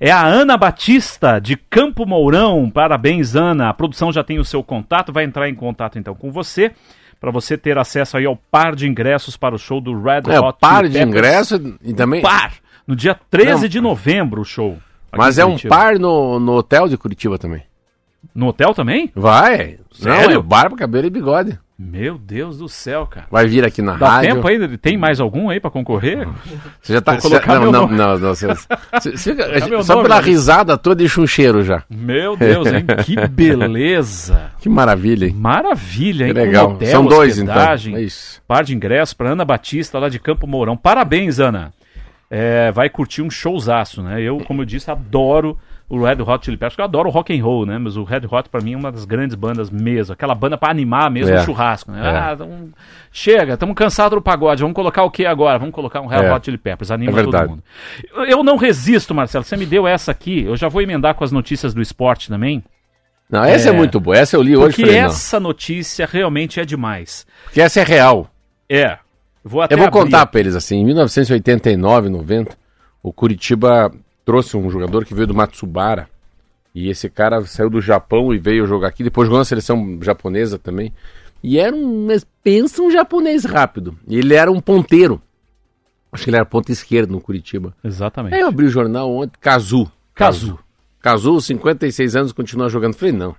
É 0.00 0.10
a 0.10 0.24
Ana 0.24 0.56
Batista, 0.56 1.38
de 1.38 1.56
Campo 1.56 2.04
Mourão. 2.06 2.70
Parabéns, 2.70 3.36
Ana. 3.36 3.68
A 3.68 3.74
produção 3.74 4.12
já 4.12 4.24
tem 4.24 4.38
o 4.38 4.44
seu 4.44 4.62
contato, 4.62 5.12
vai 5.12 5.24
entrar 5.24 5.48
em 5.48 5.54
contato 5.54 5.98
então 5.98 6.14
com 6.14 6.30
você 6.30 6.72
para 7.20 7.30
você 7.30 7.56
ter 7.56 7.78
acesso 7.78 8.16
aí 8.16 8.26
ao 8.26 8.36
par 8.36 8.74
de 8.74 8.86
ingressos 8.86 9.36
para 9.36 9.54
o 9.54 9.58
show 9.58 9.80
do 9.80 9.98
Red 9.98 10.22
é, 10.28 10.38
Hot 10.38 10.58
par 10.60 10.86
de 10.86 11.00
ingressos 11.00 11.58
e 11.82 11.94
também 11.94 12.20
par 12.20 12.52
no 12.86 12.94
dia 12.94 13.18
13 13.30 13.62
Não. 13.62 13.68
de 13.68 13.80
novembro 13.80 14.42
o 14.42 14.44
show. 14.44 14.78
Mas 15.16 15.38
é 15.38 15.44
um 15.44 15.56
par 15.56 15.98
no, 15.98 16.38
no 16.38 16.52
hotel 16.52 16.88
de 16.88 16.98
Curitiba 16.98 17.38
também. 17.38 17.62
No 18.34 18.48
hotel 18.48 18.74
também? 18.74 19.12
Vai. 19.14 19.78
Sério? 19.92 20.30
Não, 20.34 20.40
é 20.40 20.42
barba, 20.42 20.76
cabelo 20.76 21.06
e 21.06 21.10
bigode. 21.10 21.58
Meu 21.84 22.16
Deus 22.16 22.58
do 22.58 22.68
céu, 22.68 23.06
cara. 23.06 23.26
Vai 23.30 23.46
vir 23.46 23.64
aqui 23.64 23.82
na 23.82 23.94
Dá 23.94 24.08
rádio. 24.08 24.34
tempo 24.34 24.48
ainda? 24.48 24.78
Tem 24.78 24.96
mais 24.96 25.20
algum 25.20 25.50
aí 25.50 25.60
para 25.60 25.70
concorrer? 25.70 26.26
Você 26.80 26.94
já 26.94 27.00
tá... 27.00 27.14
Você, 27.14 27.40
não, 27.46 27.70
não, 27.70 27.88
não, 27.88 28.18
não, 28.18 28.34
você, 28.34 28.46
você, 29.02 29.82
Só 29.82 30.02
pela 30.02 30.18
risada 30.18 30.78
toda 30.78 30.96
deixa 30.96 31.20
um 31.20 31.26
cheiro 31.26 31.62
já. 31.62 31.82
Meu 31.90 32.36
Deus, 32.36 32.66
hein? 32.68 32.84
Que 33.04 33.28
beleza. 33.28 34.52
Que 34.58 34.68
maravilha, 34.68 35.26
hein? 35.26 35.34
Maravilha, 35.34 36.26
hein? 36.26 36.32
Que 36.32 36.40
legal. 36.40 36.72
Hotel, 36.72 36.88
São 36.88 37.04
dois, 37.04 37.38
então. 37.38 37.54
É 37.54 38.02
isso. 38.02 38.42
Par 38.48 38.64
de 38.64 38.74
ingressos 38.74 39.12
para 39.14 39.30
Ana 39.30 39.44
Batista, 39.44 39.98
lá 39.98 40.08
de 40.08 40.18
Campo 40.18 40.46
Mourão. 40.46 40.76
Parabéns, 40.76 41.38
Ana. 41.38 41.72
É, 42.30 42.72
vai 42.72 42.88
curtir 42.88 43.22
um 43.22 43.30
showzaço, 43.30 44.02
né? 44.02 44.22
Eu, 44.22 44.38
como 44.38 44.62
eu 44.62 44.64
disse, 44.64 44.90
adoro 44.90 45.58
o 45.88 46.02
Red 46.02 46.22
Hot 46.22 46.44
Chili 46.44 46.56
Peppers, 46.56 46.78
eu 46.78 46.84
adoro 46.84 47.10
rock 47.10 47.38
and 47.38 47.44
roll, 47.44 47.66
né? 47.66 47.78
Mas 47.78 47.96
o 47.96 48.04
Red 48.04 48.22
Hot 48.30 48.48
para 48.48 48.60
mim 48.60 48.72
é 48.72 48.76
uma 48.76 48.90
das 48.90 49.04
grandes 49.04 49.34
bandas 49.34 49.70
mesmo, 49.70 50.14
aquela 50.14 50.34
banda 50.34 50.56
para 50.56 50.70
animar 50.70 51.10
mesmo 51.10 51.34
é. 51.34 51.40
o 51.40 51.44
churrasco, 51.44 51.92
né? 51.92 52.00
É. 52.00 52.16
Ah, 52.16 52.36
um... 52.40 52.70
chega, 53.12 53.54
estamos 53.54 53.74
cansados 53.74 54.16
do 54.16 54.22
pagode, 54.22 54.62
vamos 54.62 54.74
colocar 54.74 55.04
o 55.04 55.10
que 55.10 55.26
agora? 55.26 55.58
Vamos 55.58 55.74
colocar 55.74 56.00
um 56.00 56.06
Red 56.06 56.24
é. 56.24 56.32
Hot 56.34 56.44
Chili 56.44 56.58
Peppers, 56.58 56.90
anima 56.90 57.20
é 57.20 57.24
todo 57.24 57.48
mundo. 57.48 57.62
Eu 58.26 58.42
não 58.42 58.56
resisto, 58.56 59.14
Marcelo, 59.14 59.44
você 59.44 59.56
me 59.56 59.66
deu 59.66 59.86
essa 59.86 60.10
aqui, 60.10 60.44
eu 60.44 60.56
já 60.56 60.68
vou 60.68 60.80
emendar 60.80 61.14
com 61.14 61.24
as 61.24 61.30
notícias 61.30 61.74
do 61.74 61.82
esporte 61.82 62.28
também. 62.28 62.64
Não, 63.28 63.44
essa 63.44 63.68
é, 63.68 63.72
é 63.72 63.76
muito 63.76 64.00
boa, 64.00 64.16
essa 64.16 64.36
eu 64.36 64.42
li 64.42 64.56
hoje. 64.56 64.76
Porque 64.76 64.82
falei, 64.82 64.98
essa 64.98 65.38
notícia 65.38 66.08
realmente 66.10 66.60
é 66.60 66.64
demais. 66.64 67.26
Porque 67.44 67.60
essa 67.60 67.80
é 67.80 67.84
real. 67.84 68.30
É. 68.68 68.98
Vou 69.44 69.62
eu 69.62 69.76
vou 69.76 69.86
abrir. 69.86 69.90
contar 69.90 70.26
para 70.26 70.40
eles 70.40 70.54
assim, 70.54 70.78
em 70.78 70.84
1989, 70.86 72.08
90, 72.08 72.56
o 73.02 73.12
Curitiba 73.12 73.92
trouxe 74.24 74.56
um 74.56 74.70
jogador 74.70 75.04
que 75.04 75.14
veio 75.14 75.26
do 75.26 75.34
Matsubara. 75.34 76.08
E 76.74 76.88
esse 76.88 77.08
cara 77.08 77.44
saiu 77.46 77.70
do 77.70 77.80
Japão 77.80 78.34
e 78.34 78.38
veio 78.38 78.66
jogar 78.66 78.88
aqui. 78.88 79.04
Depois 79.04 79.26
jogou 79.26 79.38
na 79.38 79.44
seleção 79.44 79.98
japonesa 80.02 80.58
também. 80.58 80.92
E 81.42 81.58
era 81.58 81.74
um. 81.74 82.08
Pensa 82.42 82.82
um 82.82 82.90
japonês 82.90 83.44
rápido. 83.44 83.96
Ele 84.08 84.34
era 84.34 84.50
um 84.50 84.60
ponteiro. 84.60 85.20
Acho 86.10 86.24
que 86.24 86.30
ele 86.30 86.36
era 86.36 86.46
ponta 86.46 86.72
esquerda 86.72 87.12
no 87.12 87.20
Curitiba. 87.20 87.74
Exatamente. 87.82 88.34
Aí 88.34 88.40
eu 88.40 88.48
abri 88.48 88.66
o 88.66 88.70
jornal 88.70 89.12
ontem. 89.12 89.36
Kazu. 89.40 89.90
Kazu. 90.14 90.58
Kazu, 91.00 91.40
56 91.40 92.16
anos, 92.16 92.32
continua 92.32 92.68
jogando. 92.68 92.94
Falei, 92.94 93.12
não. 93.12 93.36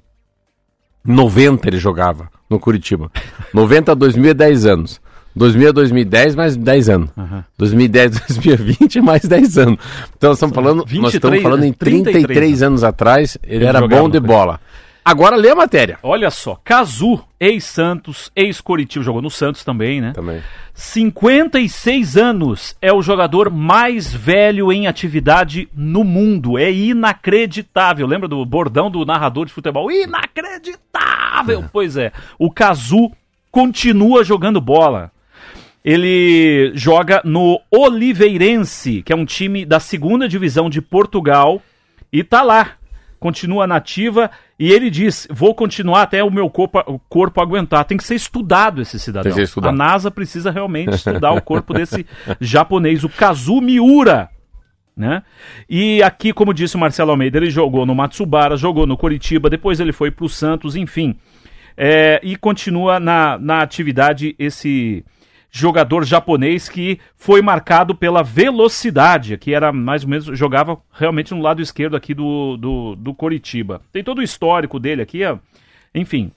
90 1.03 1.67
ele 1.67 1.77
jogava 1.77 2.29
no 2.49 2.59
Curitiba. 2.59 3.11
90 3.53 3.91
a 3.91 3.95
2010 3.95 4.65
anos. 4.65 5.01
2000 5.35 5.69
a 5.69 5.71
2010, 5.71 6.35
mais 6.35 6.55
10 6.55 6.89
anos. 6.89 7.09
Aham. 7.17 7.43
2010 7.57 8.17
a 8.17 8.19
2020, 8.27 9.01
mais 9.01 9.21
10 9.23 9.57
anos. 9.57 9.79
Então 10.17 10.29
nós 10.29 10.37
estamos 10.37 10.55
falando, 10.55 10.77
nós 10.77 10.89
23, 10.91 11.13
estamos 11.15 11.41
falando 11.41 11.63
em 11.63 11.73
33, 11.73 12.25
33 12.25 12.63
anos 12.63 12.83
atrás, 12.83 13.37
ele, 13.43 13.55
Ele 13.55 13.65
era 13.65 13.85
bom 13.87 14.09
de 14.09 14.19
bola. 14.19 14.59
Agora 15.03 15.35
lê 15.35 15.51
a 15.51 15.55
matéria. 15.55 15.99
Olha 16.01 16.31
só, 16.31 16.59
Cazu, 16.63 17.23
ex-Santos, 17.39 18.31
ex-Coritiba, 18.35 19.05
jogou 19.05 19.21
no 19.21 19.29
Santos 19.29 19.63
também, 19.63 20.01
né? 20.01 20.13
Também. 20.13 20.41
56 20.73 22.17
anos 22.17 22.75
é 22.81 22.91
o 22.91 23.03
jogador 23.03 23.51
mais 23.51 24.11
velho 24.11 24.73
em 24.73 24.87
atividade 24.87 25.69
no 25.75 26.03
mundo. 26.03 26.57
É 26.57 26.71
inacreditável. 26.71 28.07
Lembra 28.07 28.27
do 28.27 28.43
bordão 28.43 28.89
do 28.89 29.05
narrador 29.05 29.45
de 29.45 29.53
futebol? 29.53 29.91
Inacreditável! 29.91 31.65
Pois 31.71 31.95
é. 31.97 32.11
O 32.39 32.49
Cazu 32.49 33.11
continua 33.51 34.23
jogando 34.23 34.59
bola. 34.59 35.11
Ele 35.85 36.71
joga 36.73 37.21
no 37.23 37.61
Oliveirense, 37.69 39.03
que 39.03 39.13
é 39.13 39.15
um 39.15 39.23
time 39.23 39.63
da 39.63 39.79
segunda 39.79 40.27
divisão 40.27 40.67
de 40.67 40.81
Portugal, 40.81 41.61
e 42.11 42.23
tá 42.23 42.41
lá. 42.41 42.71
Continua 43.19 43.67
nativa 43.67 44.31
e 44.59 44.71
ele 44.71 44.89
diz: 44.89 45.27
vou 45.29 45.53
continuar 45.53 46.01
até 46.01 46.23
o 46.23 46.31
meu 46.31 46.49
corpo, 46.49 46.79
o 46.87 46.97
corpo 46.97 47.39
aguentar. 47.39 47.85
Tem 47.85 47.97
que 47.97 48.03
ser 48.03 48.15
estudado 48.15 48.81
esse 48.81 48.99
cidadão. 48.99 49.23
Tem 49.23 49.31
que 49.31 49.35
ser 49.35 49.43
estudado. 49.43 49.73
A 49.73 49.77
NASA 49.77 50.09
precisa 50.09 50.49
realmente 50.49 50.95
estudar 50.95 51.31
o 51.33 51.41
corpo 51.41 51.71
desse 51.71 52.03
japonês, 52.41 53.03
o 53.03 53.09
Kazu 53.09 53.61
Miura. 53.61 54.29
Né? 54.97 55.21
E 55.69 56.01
aqui, 56.01 56.33
como 56.33 56.53
disse 56.53 56.75
o 56.75 56.79
Marcelo 56.79 57.11
Almeida, 57.11 57.37
ele 57.37 57.51
jogou 57.51 57.85
no 57.85 57.93
Matsubara, 57.93 58.57
jogou 58.57 58.87
no 58.87 58.97
Coritiba, 58.97 59.51
depois 59.51 59.79
ele 59.79 59.91
foi 59.91 60.09
para 60.09 60.25
o 60.25 60.29
Santos, 60.29 60.75
enfim. 60.75 61.15
É, 61.77 62.19
e 62.23 62.35
continua 62.35 62.99
na, 62.99 63.37
na 63.37 63.61
atividade 63.61 64.35
esse 64.39 65.03
jogador 65.57 66.03
japonês 66.03 66.67
que 66.67 66.99
foi 67.15 67.41
marcado 67.41 67.95
pela 67.95 68.21
velocidade, 68.21 69.37
que 69.37 69.53
era 69.53 69.71
mais 69.71 70.03
ou 70.03 70.09
menos, 70.09 70.25
jogava 70.37 70.77
realmente 70.91 71.33
no 71.33 71.41
lado 71.41 71.61
esquerdo 71.61 71.95
aqui 71.95 72.13
do, 72.13 72.57
do, 72.57 72.95
do 72.97 73.13
Coritiba. 73.13 73.81
Tem 73.89 74.03
todo 74.03 74.19
o 74.19 74.23
histórico 74.23 74.77
dele 74.77 75.01
aqui, 75.01 75.23
ó. 75.23 75.37
enfim. 75.93 76.29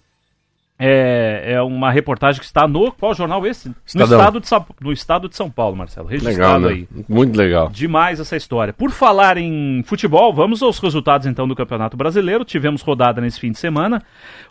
É, 0.81 1.55
é 1.55 1.63
uma 1.63 1.91
reportagem 1.91 2.39
que 2.39 2.47
está 2.47 2.69
no. 2.69 2.93
Qual 2.93 3.13
jornal 3.13 3.45
esse? 3.45 3.69
No 3.93 4.05
estado, 4.05 4.39
de 4.39 4.47
São, 4.47 4.65
no 4.81 4.93
estado 4.93 5.29
de 5.29 5.35
São 5.35 5.51
Paulo, 5.51 5.75
Marcelo. 5.75 6.07
Legal, 6.07 6.25
Registrado 6.25 6.67
né? 6.67 6.73
aí. 6.73 6.89
Muito 7.09 7.37
legal. 7.37 7.69
Demais 7.71 8.21
essa 8.21 8.37
história. 8.37 8.73
Por 8.73 8.93
falar 8.93 9.37
em 9.37 9.83
futebol, 9.83 10.33
vamos 10.33 10.63
aos 10.63 10.79
resultados 10.79 11.27
então 11.27 11.49
do 11.49 11.57
Campeonato 11.57 11.97
Brasileiro. 11.97 12.45
Tivemos 12.45 12.83
rodada 12.83 13.21
nesse 13.21 13.41
fim 13.41 13.51
de 13.51 13.59
semana. 13.59 14.01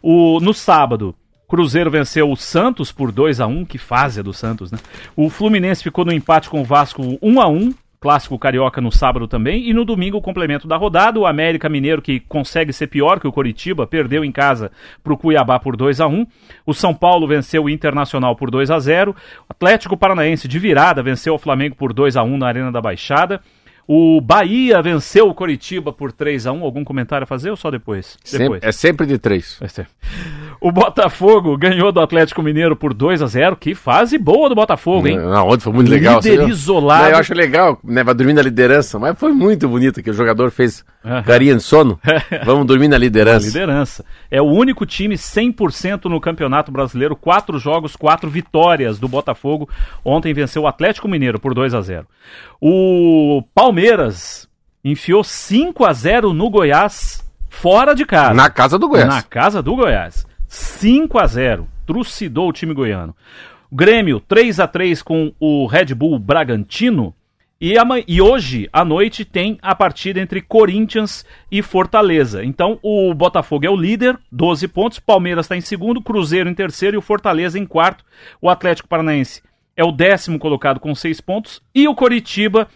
O, 0.04 0.42
no 0.42 0.54
sábado, 0.54 1.16
Cruzeiro 1.48 1.90
venceu 1.90 2.30
o 2.30 2.36
Santos 2.36 2.92
por 2.92 3.10
2 3.10 3.40
a 3.40 3.48
1 3.48 3.64
Que 3.64 3.78
fase 3.78 4.20
é 4.20 4.24
do 4.24 4.34
Santos, 4.34 4.70
né? 4.70 4.78
O 5.16 5.30
Fluminense 5.30 5.82
ficou 5.82 6.04
no 6.04 6.12
empate 6.12 6.50
com 6.50 6.60
o 6.60 6.66
Vasco 6.66 7.18
1 7.22 7.42
a 7.42 7.48
1 7.48 7.74
Clássico 8.00 8.38
Carioca 8.38 8.80
no 8.80 8.92
sábado 8.92 9.28
também. 9.28 9.68
E 9.68 9.74
no 9.74 9.84
domingo, 9.84 10.18
o 10.18 10.22
complemento 10.22 10.68
da 10.68 10.78
rodada, 10.78 11.20
o 11.20 11.26
América 11.26 11.68
Mineiro, 11.68 12.02
que 12.02 12.20
consegue 12.20 12.72
ser 12.72 12.88
pior 12.88 13.20
que 13.20 13.28
o 13.28 13.32
Coritiba, 13.32 13.88
perdeu 13.88 14.24
em 14.24 14.32
casa 14.32 14.72
para 15.04 15.14
o 15.14 15.18
Cuiabá 15.18 15.60
por 15.60 15.76
2 15.76 16.02
a 16.02 16.08
1 16.08 16.28
O 16.66 16.74
São 16.74 16.94
Paulo 16.94 17.26
venceu 17.26 17.64
o 17.64 17.70
Internacional 17.70 18.36
por 18.36 18.52
2 18.52 18.70
a 18.70 18.80
0 18.80 19.12
O 19.12 19.16
Atlético 19.50 19.98
Paranaense 19.98 20.48
de 20.48 20.60
virada 20.60 21.02
venceu 21.02 21.34
o 21.34 21.40
Flamengo 21.40 21.76
por 21.76 21.92
2 21.92 22.18
a 22.18 22.24
1 22.24 22.38
na 22.38 22.48
Arena 22.48 22.72
da 22.72 22.82
Baixada. 22.82 23.42
O 23.88 24.20
Bahia 24.20 24.82
venceu 24.82 25.30
o 25.30 25.34
Coritiba 25.34 25.94
por 25.94 26.12
3 26.12 26.46
a 26.46 26.52
1 26.52 26.62
Algum 26.64 26.84
comentário 26.84 27.24
a 27.24 27.28
fazer 27.28 27.50
ou 27.52 27.56
só 27.56 27.72
depois? 27.72 28.18
Sempre- 28.24 28.60
é 28.62 28.72
sempre 28.74 29.06
de 29.06 29.18
três. 29.18 29.56
Vai 29.60 29.70
ser. 29.70 29.88
O 30.60 30.72
Botafogo 30.72 31.56
ganhou 31.58 31.92
do 31.92 32.02
Atlético 32.02 32.42
Mineiro 32.44 32.76
por 32.76 32.94
2 32.94 33.22
a 33.22 33.28
0 33.28 33.56
Que 33.56 33.74
fase 33.76 34.18
boa 34.18 34.50
do 34.50 34.56
Botafogo, 34.56 35.08
hein? 35.08 35.18
Na 35.18 35.42
ontem 35.44 35.64
foi 35.64 35.72
muito 35.74 35.90
legal. 35.90 36.20
Líder 36.20 36.50
isolado. 36.50 37.04
Não, 37.04 37.12
eu 37.12 37.18
acho 37.18 37.34
legal, 37.34 37.80
né? 37.84 38.04
Vai 38.04 38.14
dormir 38.14 38.34
na 38.34 38.42
liderança, 38.42 39.00
mas 39.00 39.18
foi 39.18 39.32
muito 39.32 39.70
bonito 39.70 40.04
que 40.04 40.10
o 40.10 40.14
jogador 40.14 40.52
fez 40.52 40.84
Aham. 41.06 41.24
carinha 41.24 41.56
de 41.56 41.62
sono. 41.64 41.98
Vamos 42.44 42.66
dormir 42.66 42.88
na 42.90 42.98
liderança. 42.98 43.46
Liderança. 43.48 44.04
É 44.30 44.42
o 44.42 44.46
único 44.46 44.86
time 44.86 45.16
100% 45.16 46.06
no 46.06 46.20
Campeonato 46.20 46.72
Brasileiro. 46.72 47.16
Quatro 47.16 47.58
jogos, 47.58 47.96
quatro 47.96 48.30
vitórias 48.30 49.00
do 49.00 49.08
Botafogo. 49.08 49.70
Ontem 50.04 50.34
venceu 50.34 50.64
o 50.64 50.68
Atlético 50.68 51.08
Mineiro 51.08 51.40
por 51.40 51.54
2 51.54 51.74
a 51.74 51.82
0 51.82 52.06
O 52.60 53.44
Palmeiras 53.54 53.77
enfiou 54.84 55.24
5 55.24 55.86
a 55.86 55.94
0 55.94 56.34
no 56.34 56.50
Goiás, 56.50 57.24
fora 57.50 57.94
de 57.94 58.06
casa. 58.06 58.34
Na 58.34 58.50
casa 58.50 58.80
do 58.80 58.88
Goiás. 58.88 59.08
Na 59.08 59.22
casa 59.22 59.62
do 59.62 59.76
Goiás. 59.76 60.26
5 60.48 61.20
a 61.20 61.28
0 61.28 61.68
Trucidou 61.86 62.50
o 62.50 62.54
time 62.54 62.74
goiano. 62.74 63.16
O 63.70 63.76
Grêmio, 63.76 64.20
3 64.20 64.60
a 64.60 64.68
3 64.68 65.02
com 65.02 65.34
o 65.40 65.66
Red 65.66 65.94
Bull 65.94 66.18
Bragantino. 66.20 67.14
E, 67.60 67.74
e 68.08 68.22
hoje, 68.22 68.70
à 68.72 68.86
noite, 68.86 69.26
tem 69.26 69.58
a 69.62 69.74
partida 69.74 70.20
entre 70.20 70.42
Corinthians 70.42 71.26
e 71.52 71.62
Fortaleza. 71.62 72.44
Então, 72.44 72.78
o 72.84 73.14
Botafogo 73.14 73.66
é 73.66 73.70
o 73.70 73.76
líder, 73.76 74.18
12 74.32 74.68
pontos. 74.68 75.00
Palmeiras 75.00 75.46
está 75.46 75.56
em 75.56 75.62
segundo, 75.62 76.02
Cruzeiro 76.02 76.50
em 76.50 76.54
terceiro 76.54 76.96
e 76.96 77.00
o 77.00 77.02
Fortaleza 77.02 77.58
em 77.58 77.66
quarto. 77.66 78.04
O 78.42 78.50
Atlético 78.50 78.88
Paranaense 78.88 79.42
é 79.76 79.84
o 79.84 79.92
décimo 79.92 80.38
colocado 80.40 80.80
com 80.80 80.94
seis 80.94 81.20
pontos. 81.20 81.62
E 81.74 81.88
o 81.88 81.96
Coritiba 81.96 82.68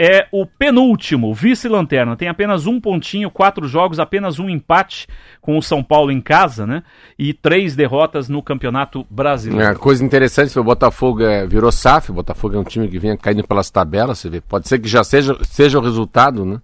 é 0.00 0.28
o 0.30 0.46
penúltimo, 0.46 1.34
vice-lanterna. 1.34 2.16
Tem 2.16 2.28
apenas 2.28 2.66
um 2.66 2.80
pontinho, 2.80 3.28
quatro 3.32 3.66
jogos, 3.66 3.98
apenas 3.98 4.38
um 4.38 4.48
empate 4.48 5.08
com 5.40 5.58
o 5.58 5.62
São 5.62 5.82
Paulo 5.82 6.12
em 6.12 6.20
casa, 6.20 6.64
né? 6.64 6.84
E 7.18 7.34
três 7.34 7.74
derrotas 7.74 8.28
no 8.28 8.40
Campeonato 8.40 9.04
Brasileiro. 9.10 9.72
É, 9.72 9.74
coisa 9.74 10.04
interessante, 10.04 10.56
o 10.56 10.62
Botafogo 10.62 11.24
é, 11.24 11.44
virou 11.48 11.72
SAF, 11.72 12.10
o 12.12 12.14
Botafogo 12.14 12.54
é 12.54 12.58
um 12.60 12.64
time 12.64 12.86
que 12.86 12.96
vinha 12.98 13.16
caindo 13.16 13.42
pelas 13.46 13.68
tabelas, 13.70 14.20
você 14.20 14.30
vê. 14.30 14.40
Pode 14.40 14.68
ser 14.68 14.78
que 14.78 14.88
já 14.88 15.02
seja, 15.02 15.36
seja 15.42 15.80
o 15.80 15.82
resultado, 15.82 16.44
né? 16.44 16.62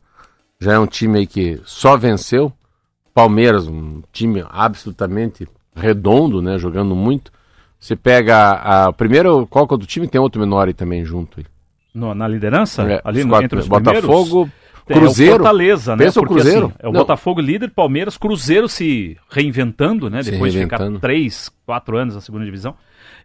Já 0.61 0.75
é 0.75 0.79
um 0.79 0.87
time 0.87 1.18
aí 1.18 1.27
que 1.27 1.61
só 1.64 1.97
venceu. 1.97 2.53
Palmeiras, 3.12 3.66
um 3.66 4.01
time 4.12 4.44
absolutamente 4.49 5.49
redondo, 5.75 6.40
né? 6.40 6.57
Jogando 6.57 6.94
muito. 6.94 7.33
Você 7.81 7.97
pega 7.97 8.37
a, 8.37 8.87
a- 8.87 8.92
primeiro, 8.92 9.44
qual 9.49 9.66
que 9.66 9.75
é 9.75 9.77
o 9.77 9.79
do 9.79 9.87
time? 9.87 10.07
Tem 10.09 10.20
outro 10.20 10.40
menor 10.40 10.68
aí 10.68 10.73
também 10.75 11.05
junto. 11.05 11.40
Aí. 11.40 11.47
No- 11.94 12.14
na 12.14 12.26
liderança, 12.26 12.83
É, 12.83 13.00
ali 13.04 13.22
no- 13.24 13.40
entre 13.40 13.59
os 13.59 13.68
Botafogo, 13.68 14.00
primeiros, 14.02 14.52
é 14.88 14.92
o 14.92 14.96
Cruzeiro. 15.00 15.33
Fortaleza, 15.37 15.96
né? 15.96 16.04
Pensa 16.04 16.20
o 16.20 16.22
Porque, 16.24 16.35
Cruzeiro. 16.40 16.66
assim, 16.66 16.74
é 16.80 16.88
o 16.88 16.92
Não. 16.92 17.00
Botafogo 17.00 17.40
líder, 17.40 17.70
Palmeiras, 17.70 18.16
Cruzeiro 18.16 18.68
se 18.68 19.16
reinventando, 19.30 20.11
né? 20.11 20.22
Se 20.22 20.33
Depois 20.33 20.52
de 20.52 20.59
ficar 20.61 20.76
reinventando. 20.78 21.00
três, 21.00 21.50
quatro 21.64 21.96
anos 21.96 22.14
na 22.16 22.20
segunda 22.20 22.44
divisão. 22.44 22.74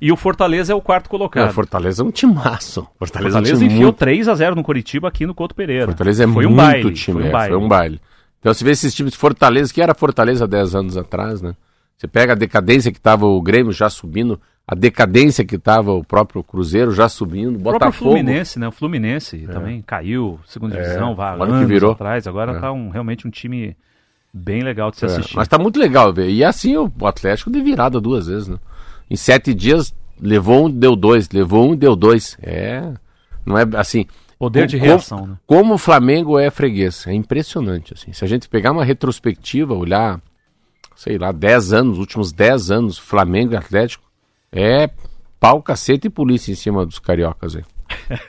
E 0.02 0.12
o 0.12 0.16
Fortaleza 0.16 0.72
é 0.72 0.76
o 0.76 0.82
quarto 0.82 1.08
É, 1.08 1.10
colocado. 1.10 1.52
Fortaleza 1.52 2.04
é 2.04 2.06
um 2.06 2.12
timaço. 2.12 2.88
Fortaleza, 2.98 3.38
é 3.38 3.42
um 3.42 3.44
Fortaleza 3.44 3.66
enfiou 3.66 3.82
muito 3.84 3.98
3 3.98 4.28
a 4.30 4.36
0 4.36 4.56
no 4.56 4.64
Curitiba 4.64 5.08
aqui 5.08 5.26
no 5.26 5.34
Couto 5.34 5.54
Pereira. 5.56 5.88
Fortaleza 5.88 6.24
é 6.24 6.28
foi 6.28 6.46
muito 6.46 6.54
um 6.54 6.56
baile, 6.56 6.92
time, 6.94 7.16
foi 7.18 7.24
um 7.24 7.28
é, 7.28 7.32
baile. 7.32 7.54
foi 7.56 7.64
um 7.64 7.68
baile. 7.68 8.02
Então 8.40 8.54
você 8.54 8.64
vê 8.64 8.72
esses 8.72 8.94
times 8.96 9.12
de 9.14 9.18
Fortaleza, 9.20 9.74
que 9.74 9.82
era 9.82 9.94
Fortaleza 9.94 10.48
10 10.48 10.74
anos 10.76 10.96
atrás, 10.96 11.42
né? 11.42 11.54
Você 12.00 12.08
pega 12.08 12.32
a 12.32 12.36
decadência 12.36 12.94
que 12.94 13.00
tava 13.02 13.26
o 13.26 13.42
Grêmio 13.42 13.74
já 13.74 13.90
subindo, 13.90 14.40
a 14.66 14.74
decadência 14.74 15.44
que 15.44 15.58
tava 15.58 15.92
o 15.92 16.02
próprio 16.02 16.42
Cruzeiro 16.42 16.92
já 16.94 17.10
subindo, 17.10 17.58
O 17.58 17.60
Botafogo. 17.60 18.12
Fluminense, 18.12 18.58
né? 18.58 18.70
O 18.70 18.72
Fluminense 18.72 19.38
também 19.48 19.82
caiu, 19.82 20.40
segunda 20.46 20.78
divisão, 20.82 21.14
vai 21.14 21.34
agora 21.34 21.50
que 21.52 21.58
anos 21.58 21.68
virou. 21.70 21.92
atrás. 21.92 22.26
Agora 22.26 22.58
tá 22.58 22.72
um, 22.72 22.88
realmente 22.90 23.28
um 23.28 23.30
time 23.30 23.76
bem 24.34 24.62
legal 24.62 24.92
de 24.92 24.98
se 24.98 25.06
É, 25.06 25.08
assistir. 25.10 25.36
mas 25.36 25.50
tá 25.50 25.58
muito 25.58 25.78
legal 25.78 26.14
ver. 26.14 26.30
E 26.30 26.42
assim 26.42 26.78
o 26.78 26.90
o 26.98 27.06
Atlético 27.06 27.52
de 27.52 27.62
virada 27.62 28.00
duas 28.00 28.28
vezes, 28.28 28.48
né? 28.48 28.58
Em 29.10 29.18
sete 29.18 29.54
dias 29.54 29.94
levou 30.22 30.68
um, 30.68 30.70
deu 30.72 30.96
dois, 30.96 31.28
levou 31.32 31.70
um, 31.70 31.76
deu 31.76 31.98
dois. 31.98 32.38
É. 32.42 32.94
Não 33.46 33.58
é 33.58 33.66
assim. 33.76 34.06
Poder 34.38 34.68
de 34.68 34.78
como- 34.78 34.88
reação, 34.88 35.28
né? 35.28 35.36
Como 35.46 35.74
o 35.74 35.78
Flamengo 35.78 36.40
é 36.40 36.50
freguês, 36.50 37.06
é 37.08 37.14
impressionante. 37.14 37.94
Assim. 37.94 38.14
Se 38.14 38.24
a 38.24 38.28
gente 38.28 38.48
pegar 38.48 38.72
uma 38.72 38.86
retrospectiva, 38.86 39.74
olhar, 39.74 40.22
sei 41.00 41.18
lá, 41.18 41.32
10 41.32 41.72
anos, 41.72 41.98
últimos 41.98 42.34
10 42.34 42.72
anos, 42.72 42.98
Flamengo 42.98 43.54
e 43.54 43.56
Atlético, 43.56 44.04
é 44.52 44.90
pau, 45.40 45.64
cacete 45.64 46.08
e 46.08 46.10
polícia 46.10 46.52
em 46.52 46.56
cima 46.56 46.86
dos 46.86 47.00
cariocas. 47.00 47.56
Aí. 47.56 47.64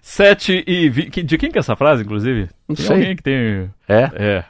7 0.00 0.64
e 0.66 0.88
20. 0.88 1.22
De 1.22 1.36
quem 1.36 1.50
que 1.50 1.58
é 1.58 1.60
essa 1.60 1.76
frase, 1.76 2.02
inclusive? 2.02 2.48
Não 2.66 2.74
tem 2.74 2.86
sei. 2.86 2.96
alguém 2.96 3.16
que 3.16 3.22
tem. 3.22 3.70
É? 3.86 4.10
É. 4.14 4.44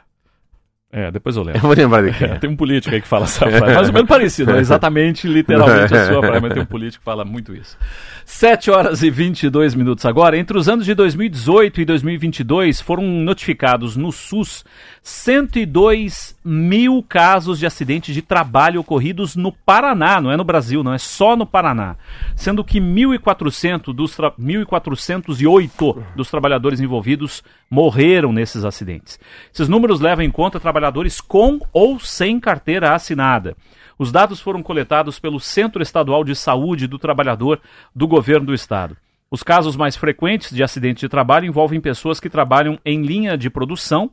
É, 0.89 1.11
depois 1.11 1.35
eu 1.35 1.43
Eu 1.43 1.47
lembro. 1.47 1.61
vou 1.61 1.75
lembrar 1.75 2.03
de 2.03 2.17
quem. 2.17 2.25
É, 2.25 2.31
é. 2.31 2.39
tem 2.39 2.49
um 2.49 2.55
político 2.55 2.95
aí 2.95 3.01
que 3.01 3.07
fala 3.07 3.25
essa 3.25 3.45
frase. 3.45 3.59
Mais 3.75 3.87
ou 3.89 3.93
menos 3.93 4.07
parecido, 4.07 4.51
não 4.51 4.57
é 4.57 4.61
exatamente, 4.61 5.27
literalmente 5.27 5.93
a 5.93 6.05
sua 6.05 6.21
frase, 6.21 6.41
mas 6.41 6.53
tem 6.53 6.63
um 6.63 6.65
político 6.65 7.01
que 7.01 7.05
fala 7.05 7.25
muito 7.25 7.53
isso. 7.53 7.77
7 8.27 8.71
horas 8.71 9.03
e 9.03 9.09
22 9.11 9.75
minutos 9.75 10.03
agora. 10.03 10.35
Entre 10.35 10.57
os 10.57 10.67
anos 10.67 10.83
de 10.85 10.95
2018 10.95 11.81
e 11.81 11.85
2022, 11.85 12.81
foram 12.81 13.03
notificados 13.03 13.95
no 13.95 14.11
SUS 14.11 14.65
102 15.03 16.35
mil 16.43 17.03
casos 17.07 17.59
de 17.59 17.67
acidentes 17.67 18.15
de 18.15 18.23
trabalho 18.23 18.81
ocorridos 18.81 19.35
no 19.35 19.51
Paraná, 19.51 20.19
não 20.19 20.31
é 20.31 20.37
no 20.37 20.43
Brasil, 20.43 20.83
não 20.83 20.91
é 20.93 20.97
só 20.97 21.35
no 21.35 21.45
Paraná. 21.45 21.95
Sendo 22.35 22.63
que 22.63 22.79
1.400 22.81 23.93
dos 23.93 24.15
tra- 24.15 24.31
1.408 24.31 26.03
dos 26.15 26.29
trabalhadores 26.29 26.79
envolvidos 26.79 27.43
morreram 27.69 28.33
nesses 28.33 28.65
acidentes. 28.65 29.19
Esses 29.53 29.69
números 29.69 29.99
levam 29.99 30.25
em 30.25 30.31
conta 30.31 30.59
trabalhadores 30.59 31.21
com 31.21 31.59
ou 31.71 31.99
sem 31.99 32.39
carteira 32.39 32.95
assinada. 32.95 33.55
Os 33.97 34.11
dados 34.11 34.39
foram 34.39 34.61
coletados 34.61 35.19
pelo 35.19 35.39
Centro 35.39 35.81
Estadual 35.81 36.23
de 36.23 36.35
Saúde 36.35 36.87
do 36.87 36.99
Trabalhador 36.99 37.61
do 37.95 38.07
Governo 38.07 38.47
do 38.47 38.53
Estado. 38.53 38.97
Os 39.31 39.41
casos 39.41 39.75
mais 39.75 39.95
frequentes 39.95 40.53
de 40.53 40.63
acidente 40.63 41.01
de 41.01 41.09
trabalho 41.09 41.45
envolvem 41.45 41.81
pessoas 41.81 42.19
que 42.19 42.29
trabalham 42.29 42.79
em 42.85 43.01
linha 43.01 43.37
de 43.37 43.49
produção, 43.49 44.11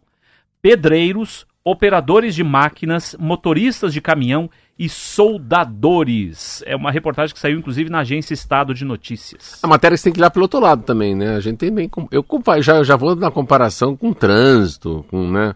pedreiros, 0.61 1.47
operadores 1.65 2.35
de 2.35 2.43
máquinas, 2.43 3.17
motoristas 3.19 3.93
de 3.93 4.01
caminhão 4.01 4.51
e 4.79 4.89
soldadores. 4.89 6.63
É 6.67 6.75
uma 6.75 6.91
reportagem 6.91 7.35
que 7.35 7.41
saiu 7.41 7.59
inclusive 7.59 7.91
na 7.91 8.01
agência 8.01 8.35
Estado 8.35 8.75
de 8.75 8.85
Notícias. 8.85 9.61
A 9.63 9.69
matéria 9.69 9.97
você 9.97 10.05
tem 10.05 10.13
que 10.13 10.19
ir 10.19 10.23
lá 10.23 10.31
pelo 10.31 10.45
outro 10.45 10.61
lado 10.61 10.83
também, 10.83 11.15
né? 11.15 11.37
A 11.37 11.41
gente 11.41 11.59
tem 11.59 11.73
bem. 11.73 11.91
Eu 12.11 12.25
já, 12.61 12.83
já 12.83 12.97
vou 12.97 13.15
na 13.15 13.31
comparação 13.31 13.97
com 13.97 14.13
trânsito, 14.13 15.05
com, 15.09 15.31
né, 15.31 15.55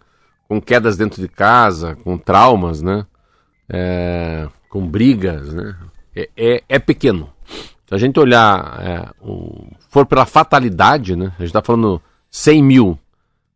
com 0.48 0.60
quedas 0.60 0.96
dentro 0.96 1.20
de 1.20 1.28
casa, 1.28 1.96
com 1.96 2.16
traumas, 2.18 2.82
né? 2.82 3.04
É, 3.68 4.48
com 4.68 4.86
brigas, 4.86 5.52
né? 5.52 5.76
É, 6.14 6.30
é, 6.36 6.62
é, 6.68 6.78
pequeno. 6.78 7.30
Se 7.86 7.94
a 7.94 7.98
gente 7.98 8.18
olhar, 8.18 8.80
é, 8.80 9.10
o, 9.20 9.66
for 9.88 10.06
pela 10.06 10.26
fatalidade, 10.26 11.14
né? 11.14 11.32
A 11.36 11.42
gente 11.42 11.48
está 11.48 11.62
falando 11.62 12.00
100 12.30 12.62
mil. 12.62 12.98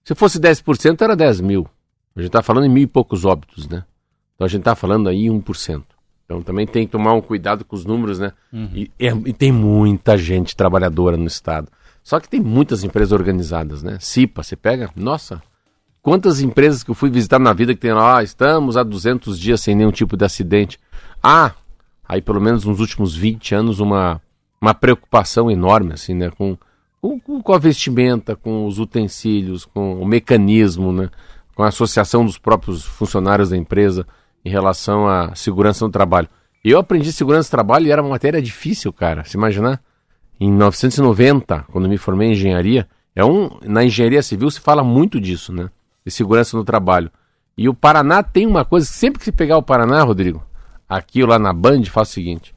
Se 0.05 0.15
fosse 0.15 0.39
10%, 0.39 1.01
era 1.01 1.17
10 1.17 1.41
mil. 1.41 1.69
A 2.17 2.21
gente 2.21 2.29
está 2.29 2.43
falando 2.43 2.67
em 2.67 2.69
mil 2.69 2.83
e 2.83 2.87
poucos 2.87 3.25
óbitos, 3.25 3.69
né? 3.69 3.85
Então 4.35 4.45
a 4.45 4.49
gente 4.49 4.61
está 4.61 4.75
falando 4.75 5.09
aí 5.09 5.27
1%. 5.27 5.83
Então 6.25 6.43
também 6.43 6.67
tem 6.67 6.87
que 6.87 6.93
tomar 6.93 7.13
um 7.13 7.21
cuidado 7.21 7.65
com 7.65 7.75
os 7.75 7.85
números, 7.85 8.19
né? 8.19 8.33
Uhum. 8.53 8.71
E, 8.73 8.91
é, 8.99 9.09
e, 9.27 9.33
tem 9.33 9.51
muita 9.51 10.17
gente 10.17 10.55
trabalhadora 10.55 11.17
no 11.17 11.27
Estado. 11.27 11.69
Só 12.03 12.19
que 12.21 12.29
tem 12.29 12.41
muitas 12.41 12.85
empresas 12.85 13.13
organizadas, 13.13 13.83
né? 13.83 13.99
CIPA, 14.01 14.43
você 14.43 14.57
pega, 14.57 14.91
nossa, 14.97 15.43
quantas 16.03 16.41
empresas 16.41 16.83
que 16.83 16.91
eu 16.91 16.95
fui 16.95 17.11
visitar 17.11 17.39
na 17.39 17.53
vida 17.53 17.75
que 17.75 17.81
tem 17.81 17.93
lá, 17.93 18.19
ah, 18.19 18.23
estamos 18.23 18.77
há 18.77 18.83
200 18.83 19.39
dias 19.39 19.61
sem 19.61 19.75
nenhum 19.75 19.91
tipo 19.91 20.17
de 20.17 20.25
acidente. 20.25 20.79
Ah, 21.23 21.53
aí 22.09 22.21
pelo 22.21 22.41
menos 22.41 22.65
nos 22.65 22.81
últimos 22.81 23.15
20 23.15 23.55
anos 23.55 23.81
uma, 23.81 24.21
uma 24.61 24.75
preocupação 24.75 25.51
enorme, 25.51 25.93
assim, 25.95 26.15
né? 26.15 26.31
Com, 26.31 26.57
com, 27.01 27.43
com 27.43 27.53
a 27.53 27.59
vestimenta, 27.59 28.37
com 28.37 28.67
os 28.67 28.79
utensílios, 28.79 29.65
com 29.65 30.01
o 30.01 30.07
mecanismo, 30.07 30.93
né? 30.93 31.09
com 31.61 31.65
a 31.65 31.69
associação 31.69 32.25
dos 32.25 32.39
próprios 32.39 32.85
funcionários 32.85 33.51
da 33.51 33.57
empresa 33.57 34.07
em 34.43 34.49
relação 34.49 35.07
à 35.07 35.35
segurança 35.35 35.85
no 35.85 35.91
trabalho. 35.91 36.27
Eu 36.65 36.79
aprendi 36.79 37.13
segurança 37.13 37.49
do 37.49 37.53
trabalho 37.53 37.87
e 37.87 37.91
era 37.91 38.01
uma 38.01 38.11
matéria 38.11 38.41
difícil, 38.41 38.91
cara. 38.93 39.25
Se 39.25 39.37
imaginar? 39.37 39.83
Em 40.41 40.49
1990, 40.49 41.67
quando 41.71 41.87
me 41.87 41.99
formei 41.99 42.29
em 42.29 42.33
engenharia, 42.33 42.89
é 43.15 43.23
um, 43.23 43.59
na 43.63 43.85
engenharia 43.85 44.23
civil 44.23 44.51
se 44.51 44.59
fala 44.59 44.83
muito 44.83 45.21
disso, 45.21 45.53
né? 45.53 45.69
De 46.05 46.11
segurança 46.11 46.57
no 46.57 46.65
trabalho. 46.65 47.11
E 47.57 47.69
o 47.69 47.75
Paraná 47.75 48.23
tem 48.23 48.47
uma 48.47 48.65
coisa, 48.65 48.87
sempre 48.87 49.19
que 49.19 49.25
se 49.25 49.33
pegar 49.33 49.59
o 49.59 49.63
Paraná, 49.63 50.03
Rodrigo, 50.03 50.43
aqui 50.89 51.23
ou 51.23 51.29
lá 51.29 51.39
na 51.39 51.53
Band, 51.53 51.85
faz 51.85 52.09
o 52.09 52.13
seguinte: 52.13 52.55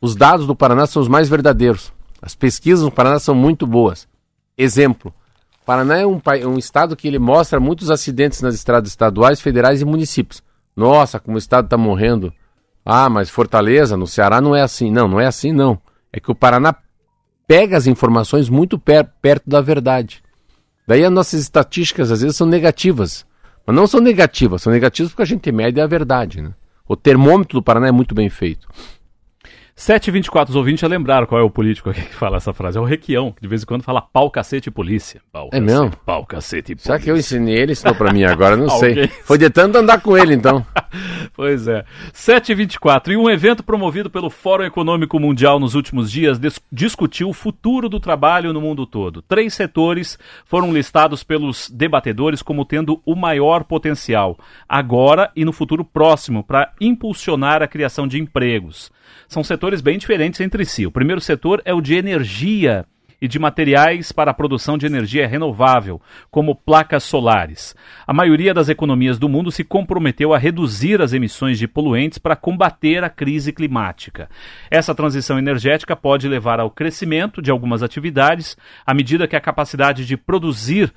os 0.00 0.14
dados 0.14 0.46
do 0.46 0.54
Paraná 0.54 0.86
são 0.86 1.00
os 1.00 1.08
mais 1.08 1.28
verdadeiros. 1.28 1.92
As 2.20 2.34
pesquisas 2.34 2.84
no 2.84 2.90
Paraná 2.90 3.18
são 3.18 3.34
muito 3.34 3.66
boas. 3.66 4.06
Exemplo: 4.56 5.12
Paraná 5.64 5.98
é 5.98 6.06
um, 6.06 6.20
um 6.46 6.58
estado 6.58 6.96
que 6.96 7.08
ele 7.08 7.18
mostra 7.18 7.60
muitos 7.60 7.90
acidentes 7.90 8.42
nas 8.42 8.54
estradas 8.54 8.90
estaduais, 8.90 9.40
federais 9.40 9.80
e 9.80 9.84
municípios. 9.84 10.42
Nossa, 10.76 11.20
como 11.20 11.36
o 11.36 11.38
estado 11.38 11.66
está 11.66 11.78
morrendo. 11.78 12.32
Ah, 12.84 13.08
mas 13.08 13.30
Fortaleza, 13.30 13.96
no 13.96 14.06
Ceará, 14.06 14.40
não 14.40 14.54
é 14.54 14.62
assim. 14.62 14.90
Não, 14.90 15.06
não 15.06 15.20
é 15.20 15.26
assim, 15.26 15.52
não. 15.52 15.80
É 16.12 16.18
que 16.18 16.30
o 16.30 16.34
Paraná 16.34 16.74
pega 17.46 17.76
as 17.76 17.86
informações 17.86 18.48
muito 18.48 18.78
per 18.78 19.08
perto 19.20 19.48
da 19.48 19.60
verdade. 19.60 20.22
Daí 20.86 21.04
as 21.04 21.12
nossas 21.12 21.40
estatísticas 21.40 22.10
às 22.10 22.22
vezes 22.22 22.36
são 22.36 22.46
negativas. 22.46 23.24
Mas 23.66 23.76
não 23.76 23.86
são 23.86 24.00
negativas, 24.00 24.62
são 24.62 24.72
negativas 24.72 25.12
porque 25.12 25.22
a 25.22 25.26
gente 25.26 25.52
mede 25.52 25.80
a 25.80 25.86
verdade. 25.86 26.42
Né? 26.42 26.52
O 26.88 26.96
termômetro 26.96 27.58
do 27.58 27.62
Paraná 27.62 27.88
é 27.88 27.92
muito 27.92 28.14
bem 28.14 28.28
feito. 28.28 28.68
724, 29.74 30.50
os 30.50 30.56
ouvintes 30.56 30.80
já 30.80 30.86
lembraram 30.86 31.26
qual 31.26 31.40
é 31.40 31.44
o 31.44 31.50
político 31.50 31.88
aqui 31.88 32.02
que 32.02 32.14
fala 32.14 32.36
essa 32.36 32.52
frase. 32.52 32.76
É 32.76 32.80
o 32.80 32.84
Requião, 32.84 33.32
que 33.32 33.40
de 33.40 33.48
vez 33.48 33.62
em 33.62 33.66
quando 33.66 33.82
fala 33.82 34.02
pau, 34.02 34.30
cacete 34.30 34.68
e 34.68 34.72
polícia. 34.72 35.22
Pau, 35.32 35.48
é 35.50 35.58
mesmo? 35.58 35.90
Pau, 36.04 36.26
cacete 36.26 36.72
e 36.72 36.74
polícia. 36.74 36.92
Será 36.92 36.98
que 36.98 37.10
eu 37.10 37.16
ensinei 37.16 37.56
ele, 37.56 37.72
ensinou 37.72 37.94
pra 37.94 38.12
mim 38.12 38.24
agora? 38.24 38.56
Não 38.56 38.68
sei. 38.78 39.08
Foi 39.24 39.38
de 39.38 39.48
tanto 39.48 39.78
andar 39.78 40.00
com 40.00 40.16
ele, 40.16 40.34
então. 40.34 40.64
pois 41.34 41.66
é. 41.66 41.84
724. 42.12 43.14
E 43.14 43.16
um 43.16 43.30
evento 43.30 43.62
promovido 43.62 44.10
pelo 44.10 44.28
Fórum 44.28 44.64
Econômico 44.64 45.18
Mundial 45.18 45.58
nos 45.58 45.74
últimos 45.74 46.10
dias 46.10 46.38
discutiu 46.70 47.30
o 47.30 47.32
futuro 47.32 47.88
do 47.88 47.98
trabalho 47.98 48.52
no 48.52 48.60
mundo 48.60 48.84
todo. 48.84 49.22
Três 49.22 49.54
setores 49.54 50.18
foram 50.44 50.72
listados 50.72 51.24
pelos 51.24 51.70
debatedores 51.70 52.42
como 52.42 52.64
tendo 52.64 53.00
o 53.06 53.14
maior 53.14 53.64
potencial, 53.64 54.38
agora 54.68 55.30
e 55.34 55.44
no 55.44 55.52
futuro 55.52 55.84
próximo, 55.84 56.44
para 56.44 56.72
impulsionar 56.80 57.62
a 57.62 57.68
criação 57.68 58.06
de 58.06 58.20
empregos. 58.20 58.90
São 59.28 59.44
setores 59.44 59.80
bem 59.80 59.98
diferentes 59.98 60.40
entre 60.40 60.64
si. 60.64 60.86
O 60.86 60.92
primeiro 60.92 61.20
setor 61.20 61.62
é 61.64 61.72
o 61.72 61.80
de 61.80 61.94
energia 61.94 62.86
e 63.22 63.28
de 63.28 63.38
materiais 63.38 64.10
para 64.10 64.32
a 64.32 64.34
produção 64.34 64.76
de 64.76 64.84
energia 64.84 65.28
renovável, 65.28 66.02
como 66.28 66.56
placas 66.56 67.04
solares. 67.04 67.72
A 68.04 68.12
maioria 68.12 68.52
das 68.52 68.68
economias 68.68 69.16
do 69.16 69.28
mundo 69.28 69.52
se 69.52 69.62
comprometeu 69.62 70.34
a 70.34 70.38
reduzir 70.38 71.00
as 71.00 71.12
emissões 71.12 71.56
de 71.56 71.68
poluentes 71.68 72.18
para 72.18 72.34
combater 72.34 73.04
a 73.04 73.08
crise 73.08 73.52
climática. 73.52 74.28
Essa 74.68 74.92
transição 74.92 75.38
energética 75.38 75.94
pode 75.94 76.26
levar 76.26 76.58
ao 76.58 76.68
crescimento 76.68 77.40
de 77.40 77.52
algumas 77.52 77.80
atividades 77.80 78.56
à 78.84 78.92
medida 78.92 79.28
que 79.28 79.36
a 79.36 79.40
capacidade 79.40 80.04
de 80.04 80.16
produzir 80.16 80.92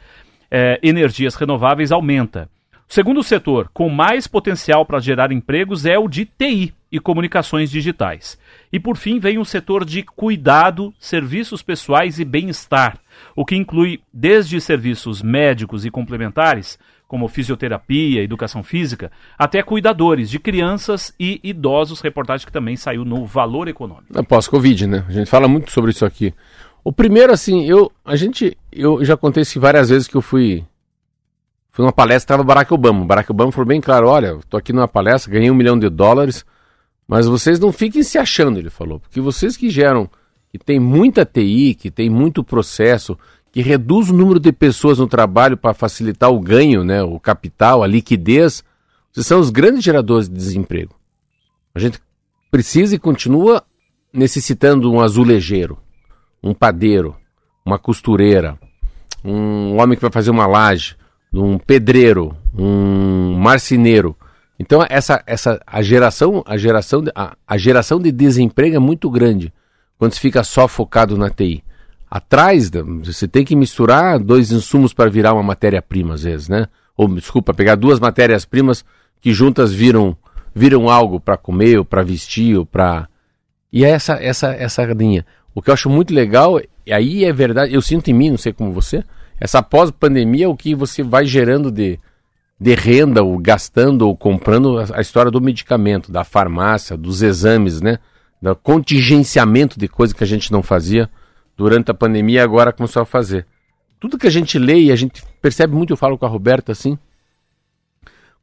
eh, 0.49 0.79
energias 0.81 1.35
renováveis 1.35 1.91
aumenta. 1.91 2.49
O 2.89 2.93
segundo 2.93 3.21
setor 3.21 3.69
com 3.71 3.87
mais 3.87 4.25
potencial 4.25 4.83
para 4.83 4.99
gerar 4.99 5.31
empregos 5.31 5.85
é 5.85 5.99
o 5.99 6.07
de 6.07 6.25
TI 6.25 6.73
e 6.95 6.99
comunicações 6.99 7.69
digitais. 7.69 8.39
E 8.71 8.79
por 8.79 8.95
fim 8.95 9.19
vem 9.19 9.37
o 9.37 9.43
setor 9.43 9.83
de 9.83 10.01
cuidado, 10.01 10.93
serviços 10.97 11.61
pessoais 11.61 12.19
e 12.19 12.23
bem-estar, 12.23 12.97
o 13.35 13.43
que 13.43 13.53
inclui 13.53 13.99
desde 14.13 14.61
serviços 14.61 15.21
médicos 15.21 15.85
e 15.85 15.91
complementares, 15.91 16.79
como 17.05 17.27
fisioterapia, 17.27 18.23
educação 18.23 18.63
física, 18.63 19.11
até 19.37 19.61
cuidadores 19.61 20.29
de 20.29 20.39
crianças 20.39 21.13
e 21.19 21.41
idosos, 21.43 21.99
reportagem 21.99 22.45
que 22.45 22.53
também 22.53 22.77
saiu 22.77 23.03
no 23.03 23.25
Valor 23.25 23.67
Econômico. 23.67 24.17
É 24.17 24.23
pós-Covid, 24.23 24.87
né? 24.87 25.03
A 25.09 25.11
gente 25.11 25.29
fala 25.29 25.49
muito 25.49 25.71
sobre 25.71 25.91
isso 25.91 26.05
aqui. 26.05 26.33
O 26.81 26.93
primeiro, 26.93 27.33
assim, 27.33 27.65
eu, 27.65 27.91
a 28.05 28.15
gente, 28.15 28.57
eu 28.71 29.03
já 29.03 29.17
contei 29.17 29.43
isso 29.43 29.59
várias 29.59 29.89
vezes 29.89 30.07
que 30.07 30.15
eu 30.15 30.21
fui 30.21 30.63
Fui 31.75 31.83
numa 31.83 31.91
palestra, 31.91 32.35
estava 32.35 32.41
Barack 32.41 32.73
Obama. 32.73 33.03
Barack 33.03 33.29
Obama 33.29 33.51
falou 33.51 33.67
bem 33.67 33.81
claro: 33.81 34.07
olha, 34.07 34.37
estou 34.37 34.57
aqui 34.57 34.71
numa 34.71 34.87
palestra, 34.87 35.29
ganhei 35.29 35.51
um 35.51 35.55
milhão 35.55 35.77
de 35.77 35.89
dólares, 35.89 36.45
mas 37.07 37.27
vocês 37.27 37.59
não 37.59 37.71
fiquem 37.71 38.03
se 38.03 38.17
achando, 38.17 38.57
ele 38.57 38.69
falou, 38.69 38.99
porque 38.99 39.21
vocês 39.21 39.55
que 39.55 39.69
geram, 39.69 40.09
que 40.51 40.57
tem 40.57 40.79
muita 40.79 41.25
TI, 41.25 41.75
que 41.75 41.91
tem 41.91 42.09
muito 42.09 42.43
processo, 42.43 43.17
que 43.51 43.61
reduz 43.61 44.09
o 44.09 44.13
número 44.13 44.39
de 44.39 44.51
pessoas 44.51 44.99
no 44.99 45.07
trabalho 45.07 45.55
para 45.57 45.73
facilitar 45.73 46.31
o 46.31 46.39
ganho, 46.39 46.83
né, 46.83 47.03
o 47.03 47.19
capital, 47.19 47.83
a 47.83 47.87
liquidez, 47.87 48.63
vocês 49.11 49.25
são 49.25 49.39
os 49.39 49.49
grandes 49.49 49.83
geradores 49.83 50.27
de 50.27 50.35
desemprego. 50.35 50.95
A 51.73 51.79
gente 51.79 51.99
precisa 52.51 52.95
e 52.95 52.99
continua 52.99 53.63
necessitando 54.11 54.91
um 54.91 54.99
azulejeiro, 54.99 55.77
um 56.43 56.53
padeiro, 56.53 57.15
uma 57.65 57.77
costureira, 57.77 58.57
um 59.23 59.81
homem 59.81 59.95
que 59.95 60.01
vai 60.01 60.11
fazer 60.11 60.31
uma 60.31 60.47
laje 60.47 60.95
um 61.35 61.57
pedreiro, 61.57 62.35
um 62.57 63.33
marceneiro. 63.33 64.15
Então 64.59 64.85
essa, 64.89 65.21
essa 65.27 65.59
a 65.65 65.81
geração 65.81 66.43
a 66.45 66.57
geração 66.57 67.01
de, 67.01 67.11
a, 67.13 67.35
a 67.45 67.57
geração 67.57 67.99
de 67.99 68.11
desemprego 68.11 68.75
é 68.75 68.79
muito 68.79 69.09
grande 69.09 69.53
quando 69.97 70.13
se 70.13 70.19
fica 70.19 70.43
só 70.43 70.67
focado 70.67 71.17
na 71.17 71.29
TI. 71.29 71.63
Atrás 72.09 72.71
você 73.03 73.27
tem 73.27 73.43
que 73.43 73.55
misturar 73.55 74.19
dois 74.19 74.51
insumos 74.51 74.93
para 74.93 75.09
virar 75.09 75.33
uma 75.33 75.43
matéria-prima 75.43 76.13
às 76.13 76.23
vezes, 76.23 76.47
né? 76.47 76.67
Ou 76.95 77.07
desculpa, 77.07 77.53
pegar 77.53 77.75
duas 77.75 77.99
matérias-primas 77.99 78.85
que 79.19 79.33
juntas 79.33 79.73
viram 79.73 80.17
viram 80.53 80.89
algo 80.89 81.19
para 81.19 81.35
comer, 81.35 81.77
ou 81.77 81.83
para 81.83 82.01
vestir, 82.01 82.57
ou 82.57 82.65
para 82.65 83.09
e 83.71 83.83
é 83.83 83.89
essa 83.89 84.13
essa 84.13 84.47
essa 84.53 84.83
linha. 84.85 85.25
O 85.53 85.61
que 85.61 85.69
eu 85.69 85.73
acho 85.73 85.89
muito 85.89 86.13
legal, 86.13 86.61
e 86.85 86.93
aí 86.93 87.25
é 87.25 87.33
verdade, 87.33 87.73
eu 87.73 87.81
sinto 87.81 88.09
em 88.09 88.13
mim, 88.13 88.29
não 88.29 88.37
sei 88.37 88.53
como 88.53 88.71
você, 88.71 89.03
essa 89.39 89.61
pós-pandemia, 89.61 90.49
o 90.49 90.55
que 90.55 90.75
você 90.75 91.03
vai 91.03 91.25
gerando 91.25 91.71
de, 91.71 91.99
de 92.59 92.73
renda, 92.73 93.21
ou 93.21 93.37
gastando 93.37 94.07
ou 94.07 94.15
comprando 94.15 94.79
a, 94.93 95.01
história 95.01 95.29
do 95.29 95.41
medicamento, 95.41 96.11
da 96.11 96.23
farmácia, 96.23 96.95
dos 96.95 97.21
exames, 97.21 97.81
né? 97.81 97.99
Do 98.41 98.55
contingenciamento 98.55 99.77
de 99.79 99.87
coisas 99.87 100.13
que 100.13 100.23
a 100.23 100.27
gente 100.27 100.51
não 100.51 100.63
fazia 100.63 101.09
durante 101.57 101.91
a 101.91 101.93
pandemia 101.93 102.43
agora 102.43 102.73
começou 102.73 103.01
a 103.01 103.05
fazer. 103.05 103.45
Tudo 103.99 104.17
que 104.17 104.27
a 104.27 104.31
gente 104.31 104.59
lê 104.59 104.83
e 104.83 104.91
a 104.91 104.95
gente 104.95 105.23
percebe 105.41 105.75
muito, 105.75 105.93
eu 105.93 105.97
falo 105.97 106.17
com 106.17 106.25
a 106.25 106.29
Roberta 106.29 106.71
assim, 106.71 106.97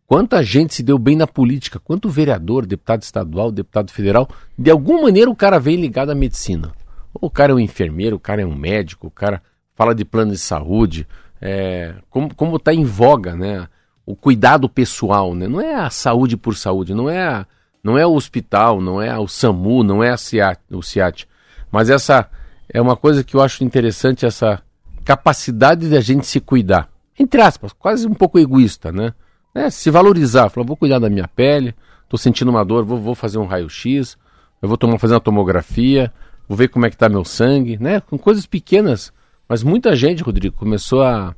quanta 0.07 0.43
gente 0.43 0.75
se 0.75 0.83
deu 0.83 0.99
bem 0.99 1.17
na 1.17 1.27
política, 1.27 1.79
quanto 1.79 2.09
vereador, 2.09 2.67
deputado 2.67 3.03
estadual, 3.03 3.53
deputado 3.53 3.93
federal, 3.93 4.29
de 4.59 4.71
alguma 4.71 5.03
maneira 5.03 5.31
o 5.31 5.37
cara 5.37 5.59
vem 5.59 5.77
ligado 5.77 6.11
à 6.11 6.15
medicina. 6.15 6.73
Ou 7.15 7.29
o 7.29 7.31
cara 7.31 7.53
é 7.53 7.55
um 7.55 7.61
enfermeiro, 7.61 8.17
o 8.17 8.21
cara 8.21 8.43
é 8.43 8.47
um 8.47 8.55
médico, 8.55 9.07
o 9.07 9.11
cara 9.11 9.43
fala 9.75 9.95
de 9.95 10.05
plano 10.05 10.33
de 10.33 10.39
saúde, 10.39 11.07
é, 11.41 11.95
como 12.09 12.57
está 12.57 12.73
em 12.73 12.85
voga, 12.85 13.37
né? 13.37 13.69
O 14.05 14.17
cuidado 14.17 14.69
pessoal, 14.69 15.35
né? 15.35 15.47
Não 15.47 15.61
é 15.61 15.75
a 15.75 15.91
saúde 15.91 16.37
por 16.37 16.57
saúde, 16.57 16.95
não 16.95 17.09
é 17.09 17.23
a, 17.23 17.47
Não 17.83 17.97
é 17.97 18.07
o 18.07 18.15
hospital, 18.15 18.81
não 18.81 19.01
é 19.01 19.17
o 19.19 19.29
SAMU, 19.29 19.83
não 19.83 20.03
é 20.03 20.11
a 20.11 20.17
CIAT, 20.17 20.61
o 20.71 20.83
CIAT. 20.83 21.29
Mas 21.71 21.89
essa 21.91 22.29
é 22.69 22.81
uma 22.81 22.97
coisa 22.97 23.25
que 23.25 23.37
eu 23.37 23.43
acho 23.43 23.65
interessante, 23.65 24.27
essa 24.27 24.63
capacidade 25.05 25.89
de 25.89 25.97
a 25.97 26.01
gente 26.01 26.27
se 26.27 26.41
cuidar. 26.41 26.89
Entre 27.19 27.41
aspas, 27.41 27.73
quase 27.73 28.07
um 28.07 28.15
pouco 28.15 28.39
egoísta, 28.39 28.91
né? 28.91 29.15
É, 29.55 29.69
se 29.69 29.91
valorizar, 29.91 30.49
falar, 30.49 30.67
vou 30.67 30.77
cuidar 30.77 30.99
da 30.99 31.11
minha 31.11 31.29
pele, 31.29 31.75
estou 32.05 32.19
sentindo 32.19 32.51
uma 32.51 32.65
dor, 32.65 32.85
vou, 32.85 32.99
vou 32.99 33.15
fazer 33.15 33.39
um 33.39 33.47
raio-x, 33.47 34.17
eu 34.61 34.69
vou 34.69 34.79
tomar, 34.79 34.99
fazer 34.99 35.15
uma 35.15 35.21
tomografia, 35.21 36.13
vou 36.49 36.57
ver 36.57 36.69
como 36.69 36.87
é 36.87 36.89
que 36.89 36.97
está 36.97 37.09
meu 37.09 37.25
sangue, 37.25 37.77
né? 37.79 38.01
Com 38.01 38.17
coisas 38.17 38.47
pequenas. 38.47 39.13
Mas 39.49 39.63
muita 39.63 39.95
gente, 39.95 40.23
Rodrigo, 40.23 40.57
começou 40.57 41.03
a. 41.03 41.35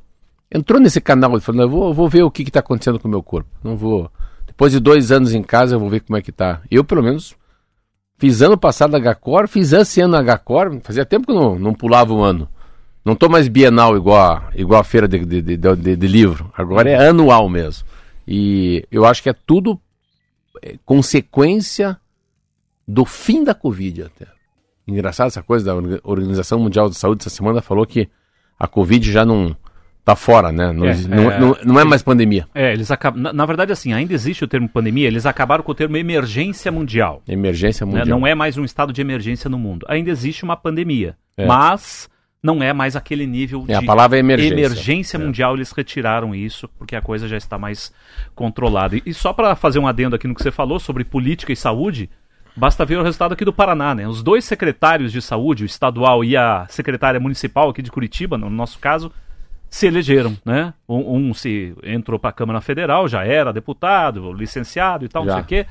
Entrou 0.55 0.81
nesse 0.81 1.01
canal 1.01 1.37
e 1.37 1.40
falou, 1.40 1.62
eu 1.62 1.69
vou, 1.69 1.93
vou 1.93 2.09
ver 2.09 2.23
o 2.23 2.31
que 2.31 2.45
está 2.45 2.61
acontecendo 2.61 3.01
com 3.01 3.09
o 3.09 3.11
meu 3.11 3.25
corpo. 3.25 3.51
Não 3.64 3.77
vou. 3.77 4.09
Depois 4.47 4.71
de 4.71 4.79
dois 4.79 5.11
anos 5.11 5.35
em 5.35 5.43
casa, 5.43 5.75
eu 5.75 5.81
vou 5.81 5.90
ver 5.90 5.99
como 5.99 6.17
é 6.17 6.23
que 6.23 6.31
tá. 6.31 6.62
Eu, 6.71 6.85
pelo 6.85 7.03
menos, 7.03 7.35
fiz 8.19 8.40
ano 8.40 8.57
passado 8.57 8.97
HCor, 8.97 9.49
fiz 9.49 9.73
esse 9.73 10.01
ano 10.01 10.17
HCor, 10.17 10.81
fazia 10.85 11.05
tempo 11.05 11.27
que 11.27 11.33
eu 11.33 11.35
não, 11.35 11.59
não 11.59 11.75
pulava 11.75 12.14
um 12.14 12.23
ano. 12.23 12.49
Não 13.05 13.17
tô 13.17 13.29
mais 13.29 13.49
bienal 13.49 13.97
igual 13.97 14.17
a, 14.17 14.51
igual 14.55 14.81
a 14.81 14.85
feira 14.85 15.09
de, 15.09 15.25
de, 15.25 15.43
de, 15.43 15.97
de 15.97 16.07
livro. 16.07 16.49
Agora 16.57 16.88
é 16.88 17.09
anual 17.09 17.49
mesmo. 17.49 17.85
E 18.27 18.87
eu 18.93 19.05
acho 19.05 19.25
que 19.25 19.29
é 19.29 19.35
tudo 19.35 19.79
é, 20.62 20.77
consequência 20.85 21.99
do 22.87 23.05
fim 23.05 23.43
da 23.43 23.55
Covid 23.55 24.05
até. 24.05 24.29
Engraçado 24.87 25.27
essa 25.27 25.43
coisa 25.43 25.64
da 25.64 25.99
Organização 26.05 26.61
Mundial 26.61 26.88
de 26.88 26.95
Saúde 26.95 27.23
essa 27.23 27.31
semana 27.31 27.61
falou 27.61 27.85
que 27.85 28.09
a 28.57 28.69
Covid 28.69 29.11
já 29.11 29.25
não 29.25 29.57
tá 30.05 30.14
fora, 30.14 30.53
né? 30.53 30.71
Não 30.71 30.87
é, 30.87 30.95
não, 30.95 31.31
é, 31.31 31.40
não, 31.40 31.57
não 31.64 31.81
é 31.81 31.85
mais 31.85 32.03
pandemia. 32.03 32.47
É, 32.55 32.73
eles 32.73 32.90
acabam. 32.90 33.23
Na, 33.23 33.33
na, 33.33 33.47
verdade, 33.47 33.73
assim, 33.73 33.93
ainda 33.93 34.12
existe 34.12 34.45
o 34.45 34.49
termo 34.49 34.69
pandemia, 34.69 35.07
eles 35.07 35.25
acabaram 35.25 35.64
com 35.64 35.73
o 35.73 35.75
termo 35.75 35.97
emergência 35.97 36.71
mundial. 36.71 37.23
Emergência 37.27 37.87
né? 37.87 37.90
mundial. 37.90 38.07
Né? 38.07 38.11
Não 38.11 38.27
é 38.27 38.35
mais 38.35 38.59
um 38.59 38.64
estado 38.64 38.93
de 38.93 39.01
emergência 39.01 39.49
no 39.49 39.59
mundo. 39.59 39.87
Ainda 39.88 40.11
existe 40.11 40.45
uma 40.45 40.57
pandemia. 40.57 41.17
É. 41.37 41.47
Mas 41.47 42.09
não 42.43 42.62
é 42.62 42.75
mais 42.75 42.95
aquele 42.95 43.27
nível 43.27 43.64
é, 43.67 43.67
de 43.69 43.75
a 43.75 43.83
palavra 43.83 44.19
é 44.19 44.21
emergência, 44.21 44.53
emergência 44.53 45.17
é. 45.17 45.21
mundial. 45.21 45.55
Eles 45.55 45.73
retiraram 45.73 46.35
isso 46.35 46.69
porque 46.79 46.95
a 46.95 47.01
coisa 47.01 47.27
já 47.27 47.38
está 47.38 47.59
mais 47.59 47.90
controlada. 48.35 48.97
E, 48.97 49.03
e 49.07 49.14
só 49.14 49.33
para 49.33 49.57
fazer 49.57 49.79
um 49.79 49.88
adendo 49.88 50.14
aqui 50.14 50.29
no 50.29 50.35
que 50.35 50.43
você 50.43 50.51
falou 50.51 50.79
sobre 50.79 51.03
política 51.05 51.53
e 51.53 51.57
saúde, 51.57 52.11
Basta 52.57 52.85
ver 52.85 52.99
o 52.99 53.03
resultado 53.03 53.33
aqui 53.33 53.45
do 53.45 53.53
Paraná, 53.53 53.97
né? 53.97 54.07
Os 54.07 54.23
dois 54.23 54.45
secretários 54.45 55.11
de 55.11 55.21
saúde, 55.21 55.64
o 55.64 55.67
estadual 55.67 56.23
e 56.23 56.37
a 56.37 56.67
secretária 56.69 57.19
municipal 57.19 57.69
aqui 57.69 57.83
de 57.83 57.90
Curitiba, 57.90 58.38
no 58.38 58.49
nosso 58.49 58.79
caso, 58.79 59.11
se 59.75 59.89
elegeram, 59.89 60.37
né? 60.45 60.73
Um, 60.89 61.17
um 61.17 61.35
se 61.35 61.75
entrou 61.83 62.17
para 62.17 62.31
a 62.31 62.33
Câmara 62.33 62.61
Federal, 62.61 63.09
já 63.09 63.25
era 63.25 63.53
deputado, 63.53 64.33
licenciado 64.33 65.05
e 65.05 65.09
tal, 65.09 65.25
já. 65.25 65.27
não 65.27 65.35
sei 65.35 65.43
o 65.43 65.47
quê. 65.47 65.67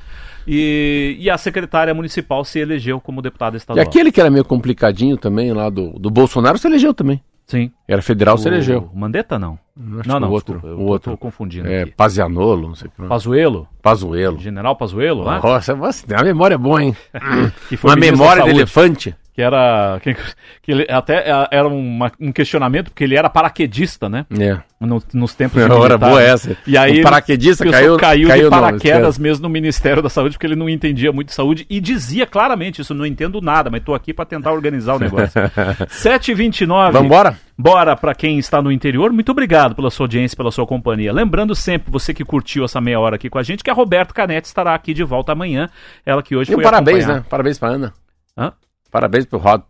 E, 0.46 1.16
e 1.18 1.30
a 1.30 1.38
secretária 1.38 1.94
municipal 1.94 2.44
se 2.44 2.58
elegeu 2.58 3.00
como 3.00 3.22
deputada 3.22 3.56
estadual. 3.56 3.82
E 3.82 3.88
aquele 3.88 4.12
que 4.12 4.20
era 4.20 4.28
meio 4.28 4.44
complicadinho 4.44 5.16
também, 5.16 5.54
lá 5.54 5.70
do, 5.70 5.98
do 5.98 6.10
Bolsonaro, 6.10 6.58
se 6.58 6.66
elegeu 6.66 6.92
também. 6.92 7.22
Sim. 7.46 7.72
Era 7.88 8.02
federal, 8.02 8.34
o, 8.34 8.38
se 8.38 8.46
elegeu. 8.46 8.90
O 8.92 8.98
Mandetta 8.98 9.38
não. 9.38 9.58
Acho 9.98 10.06
não, 10.06 10.20
não, 10.20 10.28
o 10.28 10.32
outro. 10.32 10.54
Desculpa, 10.56 10.76
o 10.76 10.84
outro. 10.84 11.10
Tô 11.12 11.16
confundindo. 11.16 11.66
É, 11.66 11.82
aqui. 11.84 11.92
Pazianolo, 11.92 12.68
não 12.68 12.74
sei 12.74 12.88
o 12.88 12.90
que. 12.90 13.08
Pazuelo? 13.08 13.66
Pazuelo. 13.80 14.38
General 14.38 14.76
Pazuelo, 14.76 15.24
né? 15.24 15.40
Nossa, 15.42 15.74
você, 15.74 16.04
a 16.14 16.22
memória 16.22 16.56
é 16.56 16.58
boa, 16.58 16.82
hein? 16.82 16.94
Uma 17.82 17.96
memória 17.96 18.44
de 18.44 18.50
elefante 18.50 19.16
que 19.34 19.42
era 19.42 19.98
que, 20.00 20.16
que 20.62 20.86
até 20.88 21.28
é, 21.28 21.48
era 21.50 21.66
uma, 21.66 22.12
um 22.20 22.30
questionamento 22.30 22.90
porque 22.90 23.02
ele 23.02 23.16
era 23.16 23.28
paraquedista, 23.28 24.08
né? 24.08 24.24
É. 24.38 24.58
No, 24.80 25.02
nos 25.12 25.34
tempos 25.34 25.62
de 25.62 25.70
Hora 25.72 25.98
boa 25.98 26.22
essa. 26.22 26.56
E 26.66 26.78
aí 26.78 27.00
o 27.00 27.02
paraquedista 27.02 27.68
caiu, 27.68 27.96
caiu, 27.96 28.28
caiu 28.28 28.44
de 28.44 28.50
paraquedas 28.50 29.18
mesmo 29.18 29.42
no 29.42 29.48
Ministério 29.48 30.00
da 30.00 30.08
Saúde 30.08 30.36
porque 30.36 30.46
ele 30.46 30.54
não 30.54 30.68
entendia 30.68 31.10
muito 31.10 31.28
de 31.28 31.34
saúde 31.34 31.66
e 31.68 31.80
dizia 31.80 32.26
claramente 32.26 32.80
isso, 32.80 32.94
não 32.94 33.04
entendo 33.04 33.40
nada, 33.40 33.70
mas 33.70 33.80
estou 33.80 33.94
aqui 33.94 34.14
para 34.14 34.24
tentar 34.24 34.52
organizar 34.52 34.94
o 34.94 34.98
negócio. 35.00 35.40
7h29. 35.40 36.92
Vamos 36.92 37.06
embora? 37.06 37.36
Bora 37.58 37.96
para 37.96 38.14
quem 38.14 38.38
está 38.38 38.62
no 38.62 38.70
interior. 38.70 39.12
Muito 39.12 39.32
obrigado 39.32 39.74
pela 39.74 39.90
sua 39.90 40.04
audiência, 40.04 40.36
pela 40.36 40.52
sua 40.52 40.66
companhia. 40.66 41.12
Lembrando 41.12 41.54
sempre, 41.54 41.90
você 41.90 42.14
que 42.14 42.24
curtiu 42.24 42.64
essa 42.64 42.80
meia 42.80 43.00
hora 43.00 43.16
aqui 43.16 43.28
com 43.28 43.38
a 43.38 43.42
gente, 43.42 43.64
que 43.64 43.70
a 43.70 43.74
Roberta 43.74 44.14
Canete 44.14 44.46
estará 44.46 44.74
aqui 44.74 44.94
de 44.94 45.02
volta 45.02 45.32
amanhã. 45.32 45.68
Ela 46.06 46.22
que 46.22 46.36
hoje 46.36 46.52
e 46.52 46.54
foi 46.54 46.62
parabéns, 46.62 47.04
acompanhar. 47.04 47.20
né? 47.20 47.26
Parabéns 47.28 47.58
para 47.58 47.68
Ana. 47.70 47.94
Hã? 48.36 48.52
Parabéns 48.94 49.26
pro 49.26 49.40
Rod. 49.40 49.62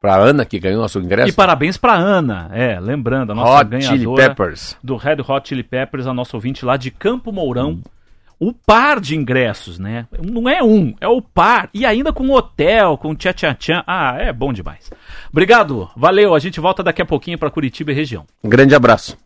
Pra 0.00 0.16
Ana 0.16 0.46
que 0.46 0.58
ganhou 0.58 0.80
nosso 0.80 0.98
ingresso. 0.98 1.28
E 1.28 1.32
parabéns 1.32 1.76
pra 1.76 1.92
Ana, 1.92 2.48
é, 2.54 2.80
lembrando, 2.80 3.32
a 3.32 3.34
nossa 3.34 3.60
Hot 3.60 3.68
ganhadora 3.68 3.98
Chili 3.98 4.14
Peppers. 4.14 4.78
do 4.82 4.96
Red 4.96 5.16
Hot 5.28 5.46
Chili 5.46 5.62
Peppers, 5.62 6.06
a 6.06 6.14
nossa 6.14 6.34
ouvinte 6.38 6.64
lá 6.64 6.78
de 6.78 6.90
Campo 6.90 7.30
Mourão. 7.30 7.72
Hum. 7.72 7.82
O 8.38 8.54
par 8.54 8.98
de 8.98 9.14
ingressos, 9.14 9.78
né? 9.78 10.06
Não 10.18 10.48
é 10.48 10.62
um, 10.62 10.94
é 11.02 11.06
o 11.06 11.20
par. 11.20 11.68
E 11.74 11.84
ainda 11.84 12.14
com 12.14 12.30
hotel, 12.30 12.96
com 12.96 13.14
tchan. 13.14 13.84
Ah, 13.86 14.16
é 14.18 14.32
bom 14.32 14.54
demais. 14.54 14.90
Obrigado, 15.30 15.90
valeu. 15.94 16.34
A 16.34 16.38
gente 16.38 16.58
volta 16.60 16.82
daqui 16.82 17.02
a 17.02 17.06
pouquinho 17.06 17.36
para 17.36 17.50
Curitiba 17.50 17.92
e 17.92 17.94
região. 17.94 18.24
Um 18.42 18.48
grande 18.48 18.74
abraço. 18.74 19.18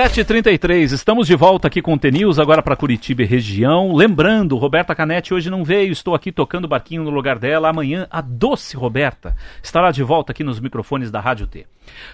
Sete 0.00 0.20
h 0.20 0.94
estamos 0.94 1.26
de 1.26 1.34
volta 1.34 1.66
aqui 1.66 1.82
com 1.82 1.94
o 1.94 1.98
TNews, 1.98 2.38
agora 2.38 2.62
para 2.62 2.76
Curitiba 2.76 3.22
e 3.22 3.26
região. 3.26 3.96
Lembrando, 3.96 4.56
Roberta 4.56 4.94
Canetti 4.94 5.34
hoje 5.34 5.50
não 5.50 5.64
veio, 5.64 5.90
estou 5.90 6.14
aqui 6.14 6.30
tocando 6.30 6.68
barquinho 6.68 7.02
no 7.02 7.10
lugar 7.10 7.36
dela. 7.36 7.68
Amanhã 7.68 8.06
a 8.08 8.20
doce 8.20 8.76
Roberta 8.76 9.34
estará 9.60 9.90
de 9.90 10.04
volta 10.04 10.30
aqui 10.30 10.44
nos 10.44 10.60
microfones 10.60 11.10
da 11.10 11.18
Rádio 11.18 11.48
T. 11.48 11.66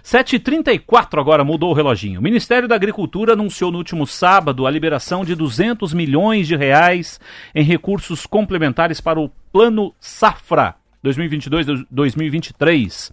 7h34 0.03 1.21
agora 1.21 1.45
mudou 1.45 1.73
o 1.73 1.75
reloginho. 1.75 2.21
O 2.21 2.23
Ministério 2.23 2.67
da 2.67 2.75
Agricultura 2.75 3.35
anunciou 3.35 3.71
no 3.71 3.77
último 3.77 4.07
sábado 4.07 4.67
a 4.67 4.71
liberação 4.71 5.23
de 5.23 5.35
200 5.35 5.93
milhões 5.93 6.49
de 6.49 6.57
reais 6.57 7.21
em 7.55 7.65
recursos 7.65 8.25
complementares 8.25 8.99
para 8.99 9.21
o 9.21 9.31
Plano 9.53 9.93
Safra 10.01 10.75
2022-2023. 11.05 13.13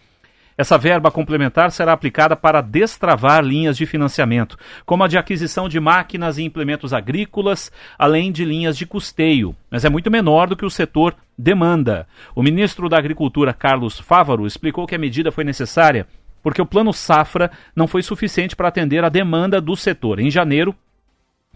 Essa 0.62 0.78
verba 0.78 1.10
complementar 1.10 1.71
será 1.71 1.91
aplicada 1.91 2.36
para 2.36 2.62
destravar 2.62 3.43
linhas 3.43 3.76
de 3.76 3.88
financiamento, 3.88 4.56
como 4.86 5.04
a 5.04 5.08
de 5.08 5.17
aquisição 5.17 5.67
de 5.67 5.80
máquinas 5.80 6.38
e 6.38 6.43
implementos 6.43 6.93
agrícolas, 6.93 7.71
além 7.97 8.32
de 8.32 8.45
linhas 8.45 8.78
de 8.78 8.86
custeio, 8.86 9.56
mas 9.71 9.86
é 9.86 9.89
muito 9.89 10.12
menor 10.12 10.47
do 10.47 10.56
que 10.56 10.63
o 10.63 10.69
setor 10.69 11.15
demanda. 11.36 12.08
O 12.36 12.43
ministro 12.43 12.88
da 12.88 12.95
Agricultura, 12.95 13.56
Carlos 13.56 14.00
Fávaro, 14.00 14.45
explicou 14.45 14.86
que 14.86 14.93
a 14.93 15.00
medida 15.00 15.32
foi 15.32 15.43
necessária 15.43 16.06
porque 16.43 16.62
o 16.62 16.65
plano 16.65 16.93
Safra 16.93 17.50
não 17.76 17.88
foi 17.88 18.04
suficiente 18.04 18.56
para 18.56 18.67
atender 18.67 19.04
a 19.04 19.10
demanda 19.10 19.60
do 19.60 19.76
setor. 19.76 20.19
Em 20.19 20.30
janeiro, 20.30 20.76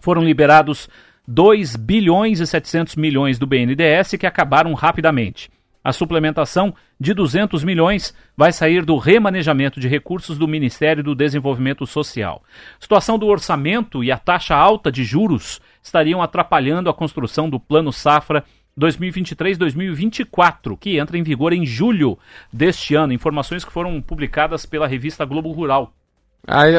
foram 0.00 0.24
liberados 0.24 0.88
2 1.28 1.76
bilhões 1.76 2.40
e 2.40 2.46
700 2.46 2.96
milhões 2.96 3.38
do 3.38 3.46
BNDES 3.46 4.16
que 4.18 4.26
acabaram 4.26 4.74
rapidamente. 4.74 5.48
A 5.86 5.92
suplementação 5.92 6.74
de 6.98 7.14
200 7.14 7.62
milhões 7.62 8.12
vai 8.36 8.50
sair 8.50 8.84
do 8.84 8.96
remanejamento 8.96 9.78
de 9.78 9.86
recursos 9.86 10.36
do 10.36 10.48
Ministério 10.48 11.00
do 11.00 11.14
Desenvolvimento 11.14 11.86
Social. 11.86 12.42
Situação 12.80 13.16
do 13.16 13.28
orçamento 13.28 14.02
e 14.02 14.10
a 14.10 14.18
taxa 14.18 14.56
alta 14.56 14.90
de 14.90 15.04
juros 15.04 15.60
estariam 15.80 16.20
atrapalhando 16.20 16.90
a 16.90 16.92
construção 16.92 17.48
do 17.48 17.60
Plano 17.60 17.92
Safra 17.92 18.42
2023-2024, 18.76 20.76
que 20.76 20.98
entra 20.98 21.16
em 21.16 21.22
vigor 21.22 21.52
em 21.52 21.64
julho 21.64 22.18
deste 22.52 22.96
ano. 22.96 23.12
Informações 23.12 23.64
que 23.64 23.70
foram 23.70 24.02
publicadas 24.02 24.66
pela 24.66 24.88
revista 24.88 25.24
Globo 25.24 25.52
Rural. 25.52 25.92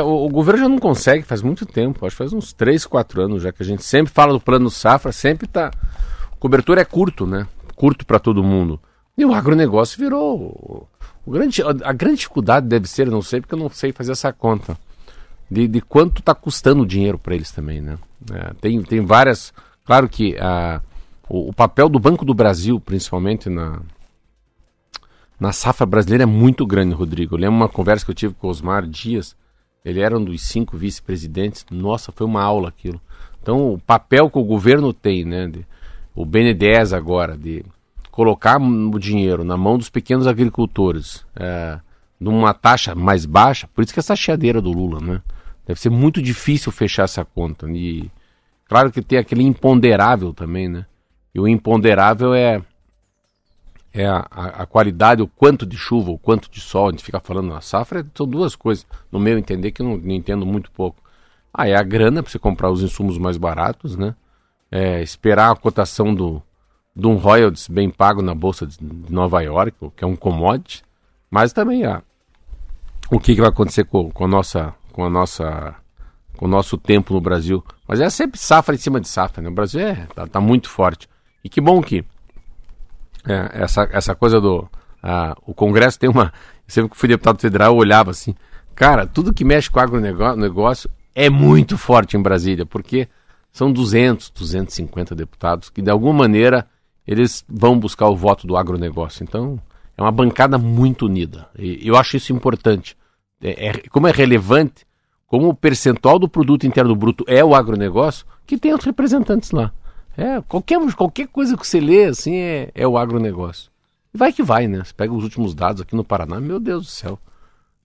O, 0.04 0.26
o, 0.26 0.30
governo 0.30 0.64
já 0.64 0.68
não 0.68 0.80
consegue, 0.80 1.24
faz 1.24 1.42
muito 1.42 1.66
tempo, 1.66 2.06
acho 2.06 2.14
que 2.14 2.24
faz 2.24 2.34
uns 2.34 2.52
3, 2.52 2.86
4 2.86 3.22
anos 3.22 3.44
já 3.44 3.54
que 3.54 3.64
a 3.64 3.66
gente 3.66 3.86
sempre 3.86 4.12
fala 4.12 4.34
do 4.34 4.42
plano 4.42 4.70
safra, 4.70 5.14
sempre 5.14 5.48
tá. 5.48 5.72
Cobertura 6.38 6.82
é 6.82 6.86
curto, 6.86 7.26
né? 7.26 7.48
Curto 7.74 8.06
para 8.06 8.20
todo 8.20 8.44
mundo. 8.44 8.82
E 9.18 9.26
o 9.26 9.34
agronegócio 9.34 9.98
virou. 9.98 10.88
O 11.26 11.32
grande, 11.32 11.62
a 11.62 11.92
grande 11.92 12.18
dificuldade 12.18 12.68
deve 12.68 12.88
ser, 12.88 13.08
não 13.08 13.22
sei, 13.22 13.42
porque 13.42 13.56
eu 13.56 13.60
não 13.60 13.70
sei 13.70 13.92
fazer 13.92 14.12
essa 14.12 14.32
conta, 14.32 14.78
de, 15.50 15.68
de 15.68 15.82
quanto 15.82 16.20
está 16.20 16.36
custando 16.36 16.84
o 16.84 16.86
dinheiro 16.86 17.18
para 17.18 17.36
eles 17.36 17.52
também, 17.52 17.82
né? 17.82 17.98
É, 18.32 18.54
tem, 18.62 18.82
tem 18.84 19.02
várias. 19.02 19.54
Claro 19.84 20.08
que 20.08 20.38
a, 20.38 20.82
o, 21.28 21.50
o, 21.50 21.54
papel 21.54 21.90
do 21.90 22.00
Banco 22.00 22.24
do 22.24 22.34
Brasil, 22.34 22.80
principalmente 22.80 23.50
na, 23.50 23.82
na 25.40 25.52
safra 25.52 25.86
brasileira, 25.86 26.24
é 26.24 26.28
muito 26.28 26.66
grande, 26.66 26.94
Rodrigo. 26.94 27.36
Eu 27.36 27.40
lembro 27.40 27.56
uma 27.58 27.70
conversa 27.70 28.06
que 28.06 28.12
eu 28.12 28.16
tive 28.16 28.34
com 28.36 28.48
o 28.48 28.50
Osmar 28.50 28.86
Dias, 28.86 29.36
ele 29.84 30.00
era 30.00 30.18
um 30.18 30.24
dos 30.24 30.42
cinco 30.44 30.78
vice-presidentes. 30.78 31.66
Nossa, 31.72 32.12
foi 32.12 32.26
uma 32.26 32.44
aula 32.44 32.70
aquilo. 32.70 33.02
Então, 33.42 33.74
o 33.74 33.80
papel 33.80 34.30
que 34.30 34.38
o 34.38 34.44
governo 34.44 34.94
tem, 34.94 35.26
né? 35.26 35.48
De, 35.48 35.66
o 36.14 36.26
BNDES 36.26 36.94
agora, 36.94 37.38
de 37.38 37.64
colocar 38.18 38.60
o 38.60 38.98
dinheiro 38.98 39.44
na 39.44 39.56
mão 39.56 39.78
dos 39.78 39.92
pequenos 39.92 40.26
agricultores 40.26 41.24
é, 41.36 41.80
numa 42.20 42.52
taxa 42.52 42.96
mais 42.96 43.28
baixa, 43.28 43.68
por 43.68 43.84
isso 43.84 43.94
que 43.94 44.00
essa 44.00 44.16
chiadeira 44.16 44.60
do 44.60 44.72
Lula, 44.72 45.00
né? 45.00 45.22
Deve 45.68 45.80
ser 45.80 45.92
muito 45.92 46.20
difícil 46.20 46.72
fechar 46.72 47.04
essa 47.04 47.24
conta. 47.24 47.70
E 47.70 48.10
Claro 48.68 48.92
que 48.92 49.04
tem 49.04 49.20
aquele 49.20 49.44
imponderável 49.44 50.34
também, 50.34 50.68
né? 50.68 50.88
E 51.32 51.40
o 51.40 51.48
imponderável 51.48 52.34
é, 52.34 52.60
é 53.94 54.08
a, 54.08 54.26
a, 54.32 54.66
qualidade, 54.66 55.22
o 55.22 55.28
quanto 55.28 55.64
de 55.64 55.78
chuva, 55.78 56.10
o 56.10 56.18
quanto 56.18 56.50
de 56.50 56.60
sol. 56.60 56.88
A 56.88 56.90
gente 56.92 57.04
fica 57.04 57.20
falando 57.20 57.50
na 57.50 57.62
safra, 57.62 58.04
são 58.16 58.28
duas 58.28 58.56
coisas. 58.56 58.84
No 59.12 59.20
meu 59.20 59.38
entender, 59.38 59.70
que 59.70 59.84
eu 59.84 59.86
não, 59.86 59.96
não 59.96 60.12
entendo 60.12 60.44
muito 60.44 60.72
pouco. 60.72 61.04
Ah, 61.54 61.68
é 61.68 61.76
a 61.76 61.84
grana 61.84 62.24
para 62.24 62.32
você 62.32 62.40
comprar 62.40 62.72
os 62.72 62.82
insumos 62.82 63.20
mais 63.20 63.38
baratos, 63.38 63.96
né? 63.96 64.16
É, 64.72 65.04
esperar 65.04 65.52
a 65.52 65.56
cotação 65.56 66.16
do, 66.16 66.42
de 66.98 67.06
um 67.06 67.16
royalties 67.16 67.68
bem 67.68 67.92
pago 67.92 68.24
na 68.24 68.34
bolsa 68.34 68.66
de 68.66 68.78
Nova 69.08 69.42
York, 69.42 69.78
que 69.96 70.04
é 70.04 70.08
um 70.08 70.16
commodity, 70.16 70.84
mas 71.30 71.54
também 71.54 71.86
a, 71.86 72.02
o 73.12 73.20
que, 73.20 73.36
que 73.36 73.42
vai 73.42 73.52
acontecer 73.52 73.84
com, 73.84 74.10
com 74.10 74.26
a 74.26 74.28
nossa, 74.28 74.74
com 74.92 75.06
a 75.06 75.10
nossa 75.10 75.76
com 76.36 76.46
o 76.46 76.48
nosso 76.48 76.78
tempo 76.78 77.14
no 77.14 77.22
Brasil. 77.22 77.64
Mas 77.88 78.00
é 78.00 78.10
sempre 78.10 78.40
safra 78.40 78.74
em 78.74 78.78
cima 78.80 79.00
de 79.00 79.08
safra, 79.08 79.42
né? 79.42 79.50
O 79.50 79.54
Brasil 79.54 79.80
é, 79.80 80.08
tá, 80.14 80.28
tá 80.28 80.42
muito 80.42 80.70
forte. 80.70 81.08
E 81.44 81.50
que 81.50 81.62
bom 81.62 81.82
que 81.82 82.04
é, 83.28 83.64
essa, 83.64 83.88
essa 83.92 84.16
coisa 84.16 84.42
do. 84.42 84.68
o 85.46 85.54
Congresso 85.54 86.00
tem 86.00 86.10
uma. 86.10 86.34
Sempre 86.68 86.92
que 86.92 86.98
fui 86.98 87.10
deputado 87.10 87.40
federal, 87.40 87.74
eu 87.74 87.78
olhava 87.78 88.12
assim. 88.12 88.36
Cara, 88.76 89.06
tudo 89.06 89.34
que 89.34 89.46
mexe 89.46 89.70
com 89.70 89.80
agronegócio 89.80 90.90
é 91.16 91.30
muito 91.30 91.78
forte 91.78 92.18
em 92.18 92.22
Brasília, 92.22 92.66
porque 92.66 93.08
são 93.52 93.72
200, 93.72 94.30
250 94.30 95.16
deputados 95.16 95.70
que, 95.70 95.82
de 95.82 95.90
alguma 95.90 96.14
maneira, 96.14 96.68
eles 97.08 97.46
vão 97.48 97.80
buscar 97.80 98.10
o 98.10 98.16
voto 98.16 98.46
do 98.46 98.58
agronegócio. 98.58 99.24
Então, 99.24 99.60
é 99.98 100.02
uma 100.02 100.12
bancada 100.12 100.58
muito 100.58 101.06
unida. 101.06 101.48
E 101.58 101.88
eu 101.88 101.96
acho 101.96 102.18
isso 102.18 102.34
importante. 102.34 102.98
É, 103.42 103.68
é, 103.68 103.74
como 103.90 104.08
é 104.08 104.12
relevante, 104.12 104.86
como 105.26 105.50
o 105.50 105.56
percentual 105.56 106.20
do 106.20 106.28
produto 106.28 106.68
interno 106.68 106.96
bruto 106.96 107.24
é 107.28 107.44
o 107.44 107.56
agronegócio, 107.56 108.26
que 108.46 108.58
tem 108.58 108.74
os 108.74 108.84
representantes 108.84 109.52
lá. 109.52 109.72
É, 110.18 110.42
qualquer, 110.42 110.80
qualquer 110.96 111.28
coisa 111.28 111.56
que 111.56 111.66
você 111.66 111.80
lê, 111.80 112.06
assim, 112.06 112.36
é, 112.36 112.72
é 112.74 112.88
o 112.88 112.98
agronegócio. 112.98 113.72
E 114.14 114.18
vai 114.18 114.34
que 114.34 114.44
vai, 114.44 114.68
né? 114.68 114.84
Você 114.84 114.94
pega 114.94 115.14
os 115.14 115.24
últimos 115.24 115.54
dados 115.54 115.82
aqui 115.82 115.96
no 115.96 116.04
Paraná, 116.04 116.40
meu 116.40 116.60
Deus 116.60 116.86
do 116.86 116.92
céu. 116.92 117.20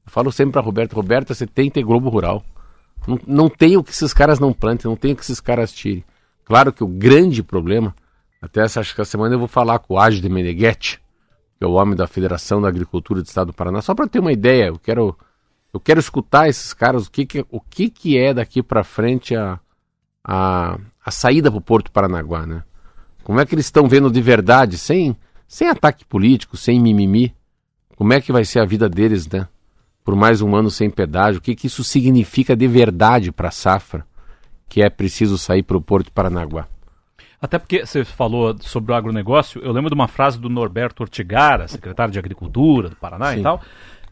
Eu 0.05 0.11
falo 0.11 0.33
sempre 0.33 0.53
para 0.53 0.62
Roberto, 0.62 0.95
Roberta, 0.95 1.35
você 1.35 1.47
tem 1.47 1.68
que 1.68 1.75
ter 1.75 1.83
Globo 1.83 2.09
Rural. 2.09 2.43
Não, 3.07 3.18
não 3.27 3.49
tem 3.49 3.77
o 3.77 3.85
que 3.85 3.91
esses 3.91 4.14
caras 4.14 4.41
não 4.41 4.53
plantem, 4.53 4.89
não 4.89 4.97
tem 4.97 5.12
o 5.12 5.16
que 5.16 5.23
esses 5.23 5.41
caras 5.41 5.73
tirem. 5.73 6.05
Claro 6.45 6.73
que 6.73 6.83
o 6.83 6.89
grande 6.89 7.43
problema, 7.43 7.95
até 8.43 8.62
essa, 8.62 8.80
acho 8.80 8.93
que 8.93 9.01
essa 9.01 9.12
semana 9.12 9.36
eu 9.36 9.38
vou 9.38 9.47
falar 9.47 9.78
com 9.78 9.95
o 9.95 9.99
Ágio 9.99 10.20
de 10.20 10.28
Meneghetti, 10.28 11.01
que 11.57 11.64
é 11.64 11.66
o 11.66 11.74
homem 11.74 11.95
da 11.95 12.09
Federação 12.09 12.61
da 12.61 12.66
Agricultura 12.66 13.22
do 13.22 13.26
Estado 13.26 13.47
do 13.47 13.53
Paraná, 13.55 13.80
só 13.80 13.95
para 13.95 14.09
ter 14.09 14.18
uma 14.18 14.32
ideia, 14.32 14.66
eu 14.66 14.78
quero 14.80 15.16
eu 15.72 15.80
quero 15.80 16.01
escutar 16.01 16.49
esses 16.49 16.74
caras, 16.74 17.07
o 17.07 17.11
que, 17.11 17.24
que, 17.24 17.47
o 17.49 17.61
que, 17.61 17.88
que 17.88 18.18
é 18.18 18.34
daqui 18.34 18.62
para 18.62 18.84
frente 18.84 19.34
a, 19.34 19.59
a, 20.22 20.78
a 21.05 21.11
saída 21.11 21.51
para 21.51 21.59
o 21.59 21.62
Porto 21.62 21.90
Paranaguá, 21.90 22.45
né? 22.45 22.62
Como 23.24 23.40
é 23.40 23.47
que 23.47 23.55
eles 23.55 23.66
estão 23.66 23.88
vendo 23.88 24.11
de 24.11 24.20
verdade, 24.20 24.76
sem, 24.76 25.16
sem 25.49 25.68
ataque 25.68 26.05
político, 26.05 26.59
sem 26.59 26.78
mimimi? 26.78 27.34
Como 27.97 28.12
é 28.12 28.20
que 28.20 28.32
vai 28.32 28.45
ser 28.45 28.59
a 28.59 28.66
vida 28.66 28.86
deles, 28.86 29.26
né? 29.28 29.49
Por 30.05 30.14
mais 30.14 30.43
um 30.43 30.55
ano 30.55 30.70
sem 30.70 30.90
pedágio, 30.90 31.38
o 31.38 31.43
que, 31.43 31.55
que 31.55 31.68
isso 31.68 31.82
significa 31.82 32.55
de 32.55 32.66
verdade 32.66 33.32
para 33.32 33.49
a 33.49 33.53
safra, 33.53 34.05
que 34.68 34.82
é 34.82 34.90
preciso 34.90 35.38
sair 35.38 35.62
para 35.62 35.76
o 35.76 35.82
Porto 35.82 36.12
Paranaguá? 36.12 36.68
Até 37.43 37.59
porque 37.59 37.84
você 37.84 38.05
falou 38.05 38.57
sobre 38.61 38.93
o 38.93 38.95
agronegócio, 38.95 39.61
eu 39.64 39.72
lembro 39.72 39.90
de 39.90 39.95
uma 39.97 40.07
frase 40.07 40.38
do 40.38 40.49
Norberto 40.49 41.03
Ortigara, 41.03 41.66
secretário 41.66 42.12
de 42.12 42.18
Agricultura 42.18 42.88
do 42.88 42.95
Paraná 42.95 43.32
Sim. 43.32 43.40
e 43.40 43.43
tal, 43.43 43.61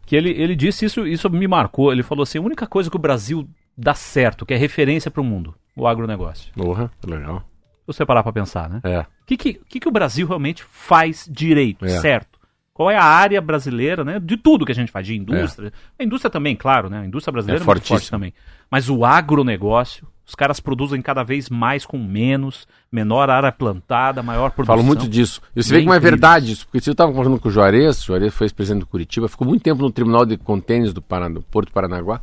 que 0.05 0.17
ele, 0.17 0.31
ele 0.31 0.57
disse 0.57 0.85
isso, 0.85 1.07
isso 1.07 1.31
me 1.31 1.47
marcou. 1.47 1.93
Ele 1.93 2.03
falou 2.03 2.25
assim: 2.25 2.39
a 2.39 2.43
única 2.43 2.67
coisa 2.67 2.91
que 2.91 2.97
o 2.97 2.99
Brasil 3.01 3.49
dá 3.79 3.95
certo, 3.95 4.45
que 4.45 4.53
é 4.53 4.57
referência 4.57 5.13
para 5.13 5.21
o 5.21 5.25
mundo, 5.25 5.55
o 5.77 5.87
agronegócio. 5.87 6.53
Porra, 6.55 6.91
legal. 7.07 7.45
Você 7.87 8.05
parar 8.05 8.25
para 8.25 8.33
pensar, 8.33 8.69
né? 8.69 8.81
É. 8.83 9.01
O 9.01 9.07
que, 9.27 9.37
que, 9.37 9.81
que, 9.81 9.89
o 9.89 9.93
Brasil 9.93 10.27
realmente 10.27 10.65
faz 10.65 11.29
direito, 11.31 11.85
é. 11.85 12.01
certo? 12.01 12.37
Qual 12.75 12.91
é 12.91 12.97
a 12.97 13.05
área 13.05 13.41
brasileira, 13.41 14.03
né? 14.05 14.19
De 14.19 14.37
tudo 14.37 14.67
que 14.67 14.73
a 14.73 14.75
gente 14.75 14.91
faz, 14.91 15.07
de 15.07 15.17
indústria. 15.17 15.69
É. 15.69 16.03
A 16.03 16.05
indústria 16.05 16.31
também, 16.31 16.57
claro, 16.57 16.91
né? 16.91 16.99
A 16.99 17.07
indústria 17.07 17.33
brasileira 17.33 17.63
é, 17.63 17.65
é 17.65 17.67
muito 17.67 17.87
forte 17.87 18.11
também. 18.11 18.35
Mas 18.69 18.91
o 18.91 19.05
agronegócio, 19.05 20.09
os 20.31 20.35
caras 20.37 20.61
produzem 20.61 21.03
cada 21.03 21.25
vez 21.25 21.51
mais 21.51 21.85
com 21.85 21.99
menos, 21.99 22.65
menor 22.91 23.29
área 23.29 23.51
plantada, 23.51 24.23
maior 24.23 24.53
produção. 24.53 24.77
Falo 24.77 24.87
muito 24.87 25.09
disso. 25.09 25.43
E 25.57 25.61
você 25.61 25.75
vê 25.75 25.81
como 25.81 25.93
é 25.93 25.99
verdade 25.99 26.53
isso, 26.53 26.67
porque 26.67 26.89
eu 26.89 26.93
estava 26.93 27.11
conversando 27.11 27.41
com 27.41 27.49
o 27.49 27.51
Juarez, 27.51 28.01
o 28.01 28.07
Juarez 28.07 28.33
foi 28.33 28.49
presidente 28.49 28.83
do 28.83 28.87
Curitiba, 28.87 29.27
ficou 29.27 29.45
muito 29.45 29.63
tempo 29.63 29.83
no 29.83 29.91
Tribunal 29.91 30.25
de 30.25 30.37
Contêineres 30.37 30.93
do, 30.93 31.03
Paraná, 31.03 31.35
do 31.35 31.43
Porto 31.43 31.73
Paranaguá. 31.73 32.21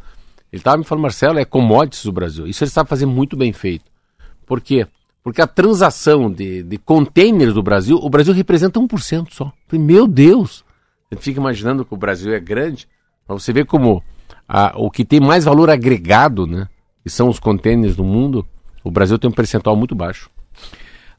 Ele 0.50 0.62
estava 0.62 0.78
me 0.78 0.86
falando, 0.86 1.02
Marcelo, 1.02 1.38
é 1.38 1.44
commodities 1.44 2.06
do 2.06 2.14
Brasil. 2.14 2.48
Isso 2.48 2.64
ele 2.64 2.72
sabe 2.72 2.90
fazer 2.90 3.06
muito 3.06 3.36
bem 3.36 3.52
feito. 3.52 3.92
Por 4.46 4.62
quê? 4.62 4.88
Porque 5.22 5.42
a 5.42 5.48
transação 5.48 6.32
de, 6.32 6.64
de 6.64 6.78
containers 6.78 7.54
do 7.54 7.62
Brasil, 7.62 8.00
o 8.02 8.10
Brasil 8.10 8.34
representa 8.34 8.80
1% 8.80 9.28
só. 9.32 9.52
Meu 9.74 10.08
Deus! 10.08 10.64
Gente 11.12 11.24
fica 11.24 11.42
imaginando 11.42 11.84
que 11.84 11.94
o 11.94 11.98
Brasil 11.98 12.34
é 12.34 12.40
grande, 12.40 12.88
mas 13.28 13.44
você 13.44 13.52
vê 13.52 13.66
como 13.66 14.02
a, 14.48 14.72
o 14.78 14.90
que 14.90 15.04
tem 15.04 15.20
mais 15.20 15.44
valor 15.44 15.70
agregado, 15.70 16.48
né? 16.48 16.70
Que 17.08 17.14
são 17.14 17.30
os 17.30 17.40
contêineres 17.40 17.96
do 17.96 18.04
mundo, 18.04 18.46
o 18.84 18.92
Brasil 18.92 19.18
tem 19.18 19.30
um 19.30 19.34
percentual 19.34 19.78
muito 19.78 19.96
baixo. 19.96 20.30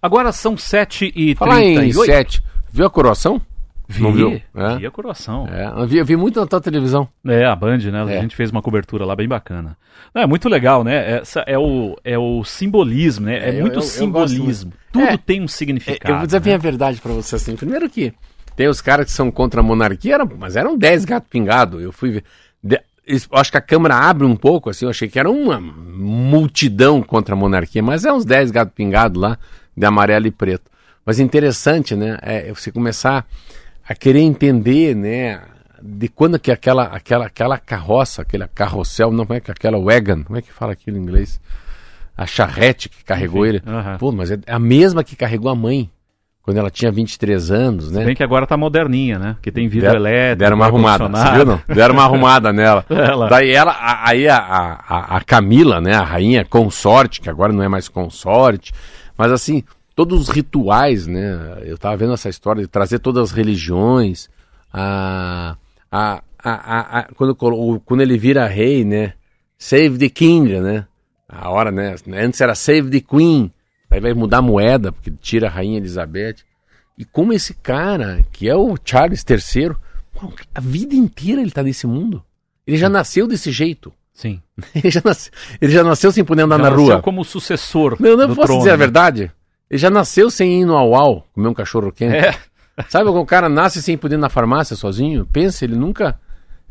Agora 0.03 0.31
são 0.33 0.57
7 0.57 1.13
e 1.17 1.35
Falar 1.35 1.63
em 1.63 1.91
7, 1.91 2.43
viu 2.71 2.85
a 2.85 2.91
coroação? 2.91 3.41
Vi, 3.89 4.03
Não 4.03 4.13
viu? 4.13 4.43
É. 4.55 4.77
vi 4.77 4.87
a 4.87 4.91
coroação. 4.91 5.49
É, 5.51 5.67
eu 5.67 5.87
vi, 5.87 5.97
eu 5.97 6.05
vi 6.05 6.15
muito 6.15 6.39
na 6.39 6.47
tua 6.47 6.61
televisão. 6.61 7.09
É, 7.27 7.47
a 7.47 7.57
Band, 7.57 7.79
né? 7.79 8.17
É. 8.17 8.19
A 8.19 8.21
gente 8.21 8.37
fez 8.37 8.51
uma 8.51 8.61
cobertura 8.61 9.07
lá 9.07 9.17
bem 9.17 9.27
bacana. 9.27 9.79
É 10.15 10.27
muito 10.27 10.47
legal, 10.47 10.85
né? 10.85 11.21
Essa 11.21 11.41
é, 11.47 11.59
o, 11.59 11.97
é 12.05 12.19
o 12.19 12.45
simbolismo, 12.45 13.25
né? 13.25 13.39
É, 13.39 13.49
é 13.57 13.61
muito 13.63 13.77
eu, 13.77 13.79
eu, 13.79 13.83
simbolismo. 13.83 14.75
Tudo 14.93 15.07
é, 15.07 15.17
tem 15.17 15.41
um 15.41 15.49
significado. 15.49 16.13
eu 16.13 16.19
vou 16.19 16.27
dizer 16.27 16.45
né? 16.45 16.55
a 16.55 16.59
verdade 16.59 17.01
para 17.01 17.13
você 17.13 17.37
assim. 17.37 17.57
Primeiro 17.57 17.89
que 17.89 18.13
tem 18.55 18.69
os 18.69 18.83
caras 18.83 19.07
que 19.07 19.13
são 19.13 19.31
contra 19.31 19.61
a 19.61 19.65
monarquia, 19.65 20.19
mas 20.39 20.55
eram 20.55 20.77
10 20.77 21.07
gatos 21.07 21.31
pingados. 21.31 21.83
Eu 21.83 21.91
fui 21.91 22.11
ver. 22.11 22.25
De, 22.63 22.79
acho 23.33 23.51
que 23.51 23.57
a 23.57 23.61
Câmara 23.61 23.97
abre 23.97 24.27
um 24.27 24.37
pouco, 24.37 24.71
assim, 24.71 24.85
eu 24.85 24.91
achei 24.91 25.09
que 25.09 25.19
era 25.19 25.31
uma 25.31 25.61
multidão 25.61 27.03
contra 27.03 27.35
a 27.35 27.39
monarquia, 27.39 27.83
mas 27.83 28.05
é 28.05 28.13
uns 28.13 28.25
10 28.25 28.51
gatos 28.51 28.75
pingados 28.75 29.21
lá, 29.21 29.39
de 29.77 29.87
amarelo 29.87 30.27
e 30.27 30.31
preto. 30.31 30.71
Mas 31.05 31.19
interessante, 31.19 31.95
né, 31.95 32.19
é 32.23 32.53
você 32.53 32.71
começar 32.71 33.27
a 33.89 33.95
querer 33.95 34.21
entender, 34.21 34.95
né, 34.95 35.41
de 35.83 36.09
quando 36.09 36.39
que 36.39 36.51
aquela, 36.51 36.85
aquela, 36.85 37.27
aquela 37.27 37.59
carroça, 37.59 38.23
aquele 38.23 38.47
carrossel, 38.49 39.11
não 39.11 39.27
é 39.31 39.41
que 39.41 39.51
aquela 39.51 39.79
wagon, 39.79 40.25
como 40.25 40.39
é 40.39 40.43
que 40.43 40.53
fala 40.53 40.73
aquilo 40.73 40.99
em 40.99 41.01
inglês? 41.01 41.41
A 42.17 42.27
charrete 42.27 42.89
que 42.89 43.05
carregou 43.05 43.47
Enfim, 43.47 43.57
ele. 43.57 43.59
Uh 43.65 43.79
-huh. 43.79 43.99
Pô, 43.99 44.11
mas 44.11 44.33
é 44.33 44.39
a 44.47 44.59
mesma 44.59 45.05
que 45.05 45.15
carregou 45.15 45.51
a 45.51 45.55
mãe 45.55 45.89
quando 46.49 46.57
ela 46.57 46.71
tinha 46.71 46.91
23 46.91 47.51
anos, 47.51 47.91
né? 47.91 48.01
Se 48.01 48.07
bem 48.07 48.17
que 48.17 48.23
agora 48.23 48.47
tá 48.47 48.57
moderninha, 48.57 49.19
né? 49.19 49.37
Que 49.43 49.53
tem 49.53 49.69
vidro 49.69 49.91
Der, 49.91 49.97
elétrico. 49.97 50.39
Deram 50.39 50.57
uma 50.57 50.65
arrumada, 50.65 51.07
você 51.07 51.31
viu 51.33 51.45
não? 51.45 51.61
Deram 51.69 51.93
uma 51.93 52.05
arrumada 52.05 52.55
nela. 52.55 52.87
ela. 52.89 53.29
Daí 53.29 53.51
ela, 53.51 53.77
aí 54.03 54.27
a, 54.27 54.39
a, 54.39 55.17
a, 55.19 55.21
Camila, 55.21 55.79
né? 55.79 55.95
A 55.95 56.03
rainha 56.03 56.47
consorte, 56.47 57.21
que 57.21 57.29
agora 57.29 57.53
não 57.53 57.63
é 57.63 57.69
mais 57.69 57.87
consorte, 57.87 58.73
mas 59.15 59.31
assim, 59.31 59.63
todos 59.95 60.23
os 60.23 60.29
rituais, 60.31 61.07
né? 61.07 61.59
Eu 61.67 61.77
tava 61.77 61.99
vendo 61.99 62.15
essa 62.15 62.31
história 62.31 62.63
de 62.63 62.69
trazer 62.69 62.99
todas 63.01 63.25
as 63.25 63.31
religiões, 63.31 64.31
a, 64.73 65.55
a, 65.93 66.23
a, 66.43 66.99
a 67.01 67.03
quando, 67.15 67.35
quando 67.85 68.01
ele 68.01 68.17
vira 68.17 68.47
rei, 68.47 68.87
né? 68.87 69.13
Save 69.59 69.99
the 69.99 70.09
King, 70.09 70.59
né? 70.61 70.87
A 71.29 71.51
hora, 71.51 71.71
né? 71.71 71.95
Antes 72.25 72.41
era 72.41 72.55
Save 72.55 72.89
the 72.89 73.01
Queen. 73.07 73.53
Aí 73.91 74.01
vai 74.01 74.13
mudar 74.15 74.39
a 74.39 74.43
moeda, 74.43 74.93
porque 74.93 75.11
tira 75.11 75.47
a 75.47 75.51
rainha 75.51 75.79
Elizabeth. 75.79 76.37
E 76.97 77.05
como 77.05 77.33
esse 77.33 77.55
cara, 77.55 78.25
que 78.33 78.49
é 78.49 78.55
o 78.55 78.77
Charles 78.85 79.25
III, 79.29 79.77
a 80.55 80.61
vida 80.61 80.95
inteira 80.95 81.41
ele 81.41 81.49
está 81.49 81.63
nesse 81.63 81.87
mundo. 81.87 82.23
Ele 82.67 82.77
já 82.77 82.89
nasceu 82.89 83.27
desse 83.27 83.51
jeito. 83.51 83.93
Sim. 84.13 84.43
ele, 84.75 84.91
já 84.91 85.01
nasceu, 85.05 85.33
ele 85.61 85.73
já 85.73 85.85
nasceu 85.85 86.11
sem 86.11 86.25
poder 86.25 86.43
andar 86.43 86.59
já 86.59 86.63
na 86.65 86.69
rua. 86.71 86.89
nasceu 86.89 87.03
como 87.03 87.25
sucessor. 87.25 87.97
Não, 88.01 88.17
não 88.17 88.35
posso 88.35 88.43
trono, 88.43 88.59
dizer 88.59 88.71
a 88.71 88.73
né? 88.73 88.79
verdade. 88.79 89.33
Ele 89.71 89.79
já 89.79 89.91
nasceu 89.91 90.31
sem 90.31 90.63
ir 90.63 90.65
no 90.65 90.77
au 90.77 91.27
comer 91.33 91.49
um 91.49 91.55
cachorro 91.55 91.93
quente. 91.93 92.17
É. 92.17 92.35
Sabe 92.89 93.07
quando 93.07 93.21
o 93.21 93.27
cara 93.27 93.49
nasce 93.49 93.83
sem 93.83 93.97
poder 93.97 94.17
ir 94.17 94.19
na 94.19 94.29
farmácia 94.29 94.77
sozinho? 94.77 95.27
Pensa, 95.27 95.65
ele 95.65 95.77
nunca, 95.77 96.19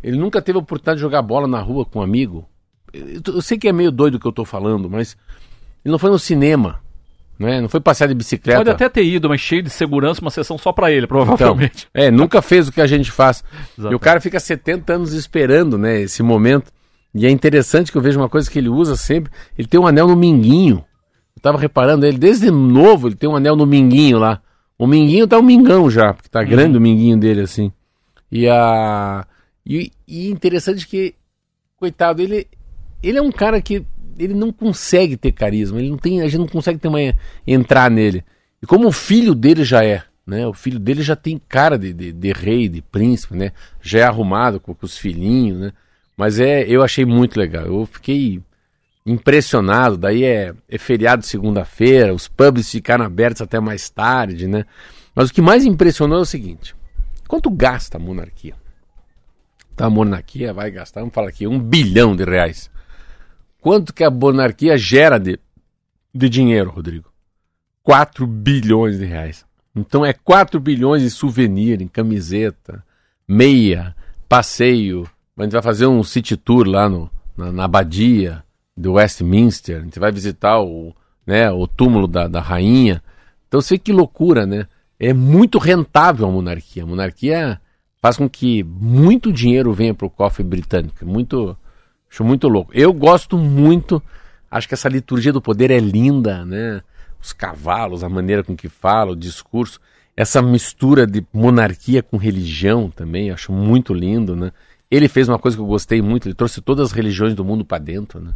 ele 0.04 0.18
nunca 0.18 0.42
teve 0.42 0.58
a 0.58 0.62
oportunidade 0.62 0.98
de 0.98 1.02
jogar 1.02 1.22
bola 1.22 1.48
na 1.48 1.62
rua 1.62 1.86
com 1.86 2.00
um 2.00 2.02
amigo. 2.02 2.48
Eu, 2.94 3.22
eu 3.36 3.42
sei 3.42 3.58
que 3.58 3.68
é 3.68 3.74
meio 3.74 3.92
doido 3.92 4.16
o 4.16 4.20
que 4.20 4.28
eu 4.28 4.32
estou 4.32 4.46
falando, 4.46 4.90
mas 4.90 5.18
ele 5.84 5.92
não 5.92 6.00
foi 6.00 6.10
no 6.10 6.20
cinema. 6.20 6.82
Né? 7.40 7.62
Não 7.62 7.70
foi 7.70 7.80
passear 7.80 8.08
de 8.08 8.16
bicicleta. 8.16 8.60
Pode 8.60 8.70
até 8.72 8.90
ter 8.90 9.04
ido, 9.04 9.30
mas 9.30 9.40
cheio 9.40 9.62
de 9.62 9.70
segurança, 9.70 10.22
uma 10.22 10.32
sessão 10.32 10.58
só 10.58 10.72
para 10.72 10.92
ele, 10.92 11.06
provavelmente. 11.08 11.88
Então, 11.90 12.04
é, 12.04 12.10
nunca 12.10 12.42
fez 12.42 12.68
o 12.68 12.72
que 12.72 12.82
a 12.82 12.88
gente 12.88 13.12
faz. 13.12 13.44
e 13.78 13.94
o 13.94 14.00
cara 14.00 14.20
fica 14.20 14.40
70 14.40 14.94
anos 14.94 15.14
esperando, 15.14 15.78
né, 15.78 16.02
esse 16.02 16.24
momento. 16.24 16.72
E 17.14 17.26
é 17.26 17.30
interessante 17.30 17.92
que 17.92 17.98
eu 17.98 18.02
vejo 18.02 18.20
uma 18.20 18.30
coisa 18.30 18.50
que 18.50 18.60
ele 18.60 18.70
usa 18.70 18.96
sempre. 18.96 19.32
Ele 19.58 19.68
tem 19.68 19.80
um 19.80 19.88
anel 19.88 20.08
no 20.08 20.16
minguinho. 20.16 20.84
Eu 21.36 21.42
tava 21.42 21.58
reparando, 21.58 22.06
ele 22.06 22.18
desde 22.18 22.50
novo 22.52 23.08
ele 23.08 23.16
tem 23.16 23.30
um 23.30 23.36
anel 23.36 23.56
no 23.56 23.66
minguinho 23.66 24.20
lá. 24.20 24.42
O 24.78 24.86
minguinho 24.86 25.28
tá 25.28 25.38
um 25.38 25.44
mingão 25.44 25.90
já, 25.90 26.14
porque 26.14 26.30
tá 26.30 26.42
uhum. 26.42 26.48
grande 26.48 26.78
o 26.78 26.82
minguinho 26.82 27.18
dele 27.18 27.42
assim. 27.42 27.72
E 28.32 28.48
a 28.48 29.26
e, 29.66 29.92
e 30.08 30.30
interessante 30.30 30.88
que 30.88 31.16
coitado, 31.78 32.22
ele 32.22 32.48
ele 33.02 33.18
é 33.18 33.22
um 33.22 33.32
cara 33.32 33.62
que 33.62 33.86
ele 34.18 34.34
não 34.34 34.52
consegue 34.52 35.16
ter 35.16 35.32
carisma, 35.32 35.80
ele 35.80 35.90
não 35.90 35.98
tem, 35.98 36.22
a 36.22 36.28
gente 36.28 36.40
não 36.40 36.48
consegue 36.48 36.80
ter 36.80 36.88
uma, 36.88 37.00
entrar 37.46 37.90
nele. 37.90 38.24
E 38.62 38.66
como 38.66 38.88
o 38.88 38.92
filho 38.92 39.36
dele 39.36 39.64
já 39.64 39.84
é, 39.84 40.04
né? 40.26 40.46
O 40.46 40.54
filho 40.54 40.80
dele 40.80 41.02
já 41.02 41.16
tem 41.16 41.40
cara 41.48 41.78
de, 41.78 41.94
de, 41.94 42.12
de 42.12 42.32
rei, 42.34 42.68
de 42.68 42.82
príncipe, 42.82 43.36
né? 43.36 43.52
Já 43.82 44.00
é 44.00 44.04
arrumado 44.04 44.60
com, 44.60 44.74
com, 44.74 44.86
os 44.86 44.98
filhinhos, 44.98 45.60
né? 45.60 45.72
Mas 46.18 46.40
é, 46.40 46.64
eu 46.64 46.84
achei 46.84 47.06
muito 47.06 47.40
legal. 47.40 47.66
Eu 47.66 47.86
fiquei 47.86 48.42
impressionado. 49.06 49.98
Daí 49.98 50.24
é, 50.24 50.54
é 50.68 50.78
feriado 50.78 51.26
segunda-feira, 51.26 52.14
os 52.14 52.28
pubs 52.28 52.70
ficaram 52.70 53.06
abertos 53.06 53.42
até 53.42 53.60
mais 53.60 53.90
tarde, 53.90 54.48
né? 54.48 54.66
Mas 55.16 55.30
o 55.30 55.34
que 55.34 55.42
mais 55.42 55.66
impressionou 55.66 56.18
é 56.18 56.22
o 56.22 56.26
seguinte: 56.26 56.76
quanto 57.28 57.50
gasta 57.50 57.98
a 57.98 58.00
monarquia? 58.00 58.56
Tá, 59.76 59.86
a 59.86 59.90
monarquia 59.90 60.54
vai 60.54 60.72
gastar, 60.72 61.02
vamos 61.02 61.14
falar 61.14 61.30
aqui, 61.30 61.48
um 61.48 61.60
bilhão 61.60 62.16
de 62.16 62.24
reais. 62.24 62.70
Quanto 63.62 63.94
que 63.94 64.04
a 64.04 64.12
monarquia 64.12 64.78
gera 64.78 65.18
de, 65.20 65.40
de 66.14 66.30
dinheiro, 66.30 66.70
Rodrigo? 66.70 67.12
4 67.84 68.28
bilhões 68.28 68.98
de 68.98 69.06
reais. 69.06 69.46
Então 69.76 70.06
é 70.06 70.12
4 70.12 70.60
bilhões 70.60 71.04
em 71.04 71.10
souvenir, 71.10 71.82
em 71.82 71.88
camiseta, 71.88 72.84
meia, 73.28 73.96
passeio. 74.28 75.08
A 75.38 75.44
gente 75.44 75.54
vai 75.54 75.62
fazer 75.62 75.86
um 75.86 76.04
city 76.04 76.36
tour 76.36 76.68
lá 76.68 76.90
no, 76.90 77.10
na, 77.36 77.52
na 77.52 77.64
abadia 77.66 78.44
do 78.76 78.94
Westminster. 78.94 79.78
A 79.78 79.84
gente 79.84 80.00
vai 80.00 80.12
visitar 80.12 80.60
o, 80.60 80.94
né, 81.26 81.52
o 81.52 81.68
túmulo 81.68 82.08
da, 82.08 82.28
da 82.28 82.42
rainha. 82.42 83.04
Então 83.48 83.62
você 83.62 83.76
vê 83.76 83.80
que 83.80 83.94
loucura, 83.94 84.46
né? 84.46 84.68
É 85.00 85.14
muito 85.14 85.58
rentável 85.60 86.28
a 86.28 86.32
monarquia. 86.32 86.84
A 86.84 86.86
monarquia 86.86 87.62
faz 88.02 88.18
com 88.18 88.30
que 88.30 88.64
muito 88.64 89.32
dinheiro 89.32 89.74
venha 89.74 89.94
para 89.94 90.08
o 90.08 90.10
cofre 90.10 90.44
britânico. 90.44 91.06
Muito, 91.06 91.56
acho 92.10 92.24
muito 92.24 92.48
louco. 92.48 92.72
Eu 92.74 92.94
gosto 92.94 93.38
muito, 93.38 94.02
acho 94.50 94.68
que 94.68 94.74
essa 94.74 94.90
liturgia 94.90 95.34
do 95.34 95.42
poder 95.42 95.72
é 95.72 95.80
linda, 95.80 96.46
né? 96.46 96.82
os 97.22 97.34
cavalos, 97.34 98.04
a 98.04 98.10
maneira 98.10 98.44
com 98.44 98.56
que 98.56 98.70
fala, 98.70 99.12
o 99.12 99.16
discurso, 99.16 99.80
essa 100.16 100.42
mistura 100.42 101.06
de 101.06 101.26
monarquia 101.34 102.02
com 102.02 102.18
religião 102.18 102.90
também, 102.90 103.32
acho 103.32 103.52
muito 103.52 103.94
lindo, 103.94 104.36
né? 104.36 104.52
Ele 104.90 105.08
fez 105.08 105.28
uma 105.28 105.38
coisa 105.38 105.58
que 105.58 105.62
eu 105.62 105.68
gostei 105.68 106.02
muito, 106.02 106.28
ele 106.28 106.36
trouxe 106.36 106.62
todas 106.62 106.88
as 106.88 106.92
religiões 106.94 107.36
do 107.36 107.44
mundo 107.44 107.66
para 107.66 107.78
dentro, 107.78 108.20
né? 108.20 108.34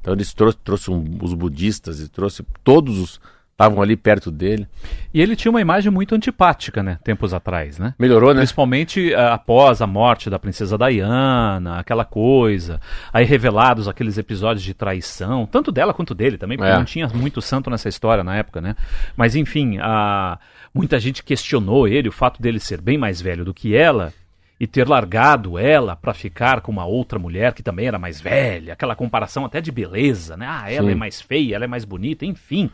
Então 0.00 0.14
ele 0.14 0.24
trouxe, 0.24 0.58
trouxe 0.62 0.90
um, 0.90 1.18
os 1.20 1.34
budistas, 1.34 2.00
e 2.00 2.08
trouxe 2.08 2.44
todos 2.62 2.98
os 2.98 3.20
estavam 3.58 3.82
ali 3.82 3.96
perto 3.96 4.30
dele. 4.30 4.68
E 5.12 5.20
ele 5.20 5.34
tinha 5.34 5.50
uma 5.50 5.60
imagem 5.60 5.90
muito 5.90 6.14
antipática, 6.14 6.80
né, 6.80 6.96
tempos 7.02 7.34
atrás, 7.34 7.76
né? 7.76 7.92
Melhorou, 7.98 8.32
né? 8.32 8.40
Principalmente 8.40 9.12
uh, 9.12 9.32
após 9.32 9.82
a 9.82 9.86
morte 9.86 10.30
da 10.30 10.38
princesa 10.38 10.78
Diana, 10.78 11.80
aquela 11.80 12.04
coisa. 12.04 12.80
Aí 13.12 13.24
revelados 13.24 13.88
aqueles 13.88 14.16
episódios 14.16 14.62
de 14.62 14.72
traição, 14.74 15.44
tanto 15.44 15.72
dela 15.72 15.92
quanto 15.92 16.14
dele 16.14 16.38
também, 16.38 16.56
porque 16.56 16.70
é. 16.70 16.76
não 16.76 16.84
tinha 16.84 17.08
muito 17.08 17.42
santo 17.42 17.68
nessa 17.68 17.88
história 17.88 18.22
na 18.22 18.36
época, 18.36 18.60
né? 18.60 18.76
Mas 19.16 19.34
enfim, 19.34 19.78
uh, 19.78 20.38
muita 20.72 21.00
gente 21.00 21.24
questionou 21.24 21.88
ele, 21.88 22.08
o 22.08 22.12
fato 22.12 22.40
dele 22.40 22.60
ser 22.60 22.80
bem 22.80 22.96
mais 22.96 23.20
velho 23.20 23.44
do 23.44 23.52
que 23.52 23.74
ela 23.74 24.12
e 24.60 24.66
ter 24.66 24.88
largado 24.88 25.56
ela 25.56 25.94
para 25.94 26.12
ficar 26.12 26.60
com 26.60 26.72
uma 26.72 26.84
outra 26.84 27.18
mulher 27.18 27.54
que 27.54 27.62
também 27.62 27.86
era 27.86 27.98
mais 27.98 28.20
velha, 28.20 28.72
aquela 28.72 28.96
comparação 28.96 29.44
até 29.44 29.60
de 29.60 29.70
beleza, 29.70 30.36
né? 30.36 30.46
Ah, 30.48 30.70
ela 30.70 30.88
é 30.88 30.90
Sim. 30.90 30.96
é 30.96 30.98
mais 30.98 31.20
feia, 31.20 31.54
ela 31.54 31.64
é 31.64 31.68
mais 31.68 31.84
bonita, 31.84 32.26
enfim. 32.26 32.68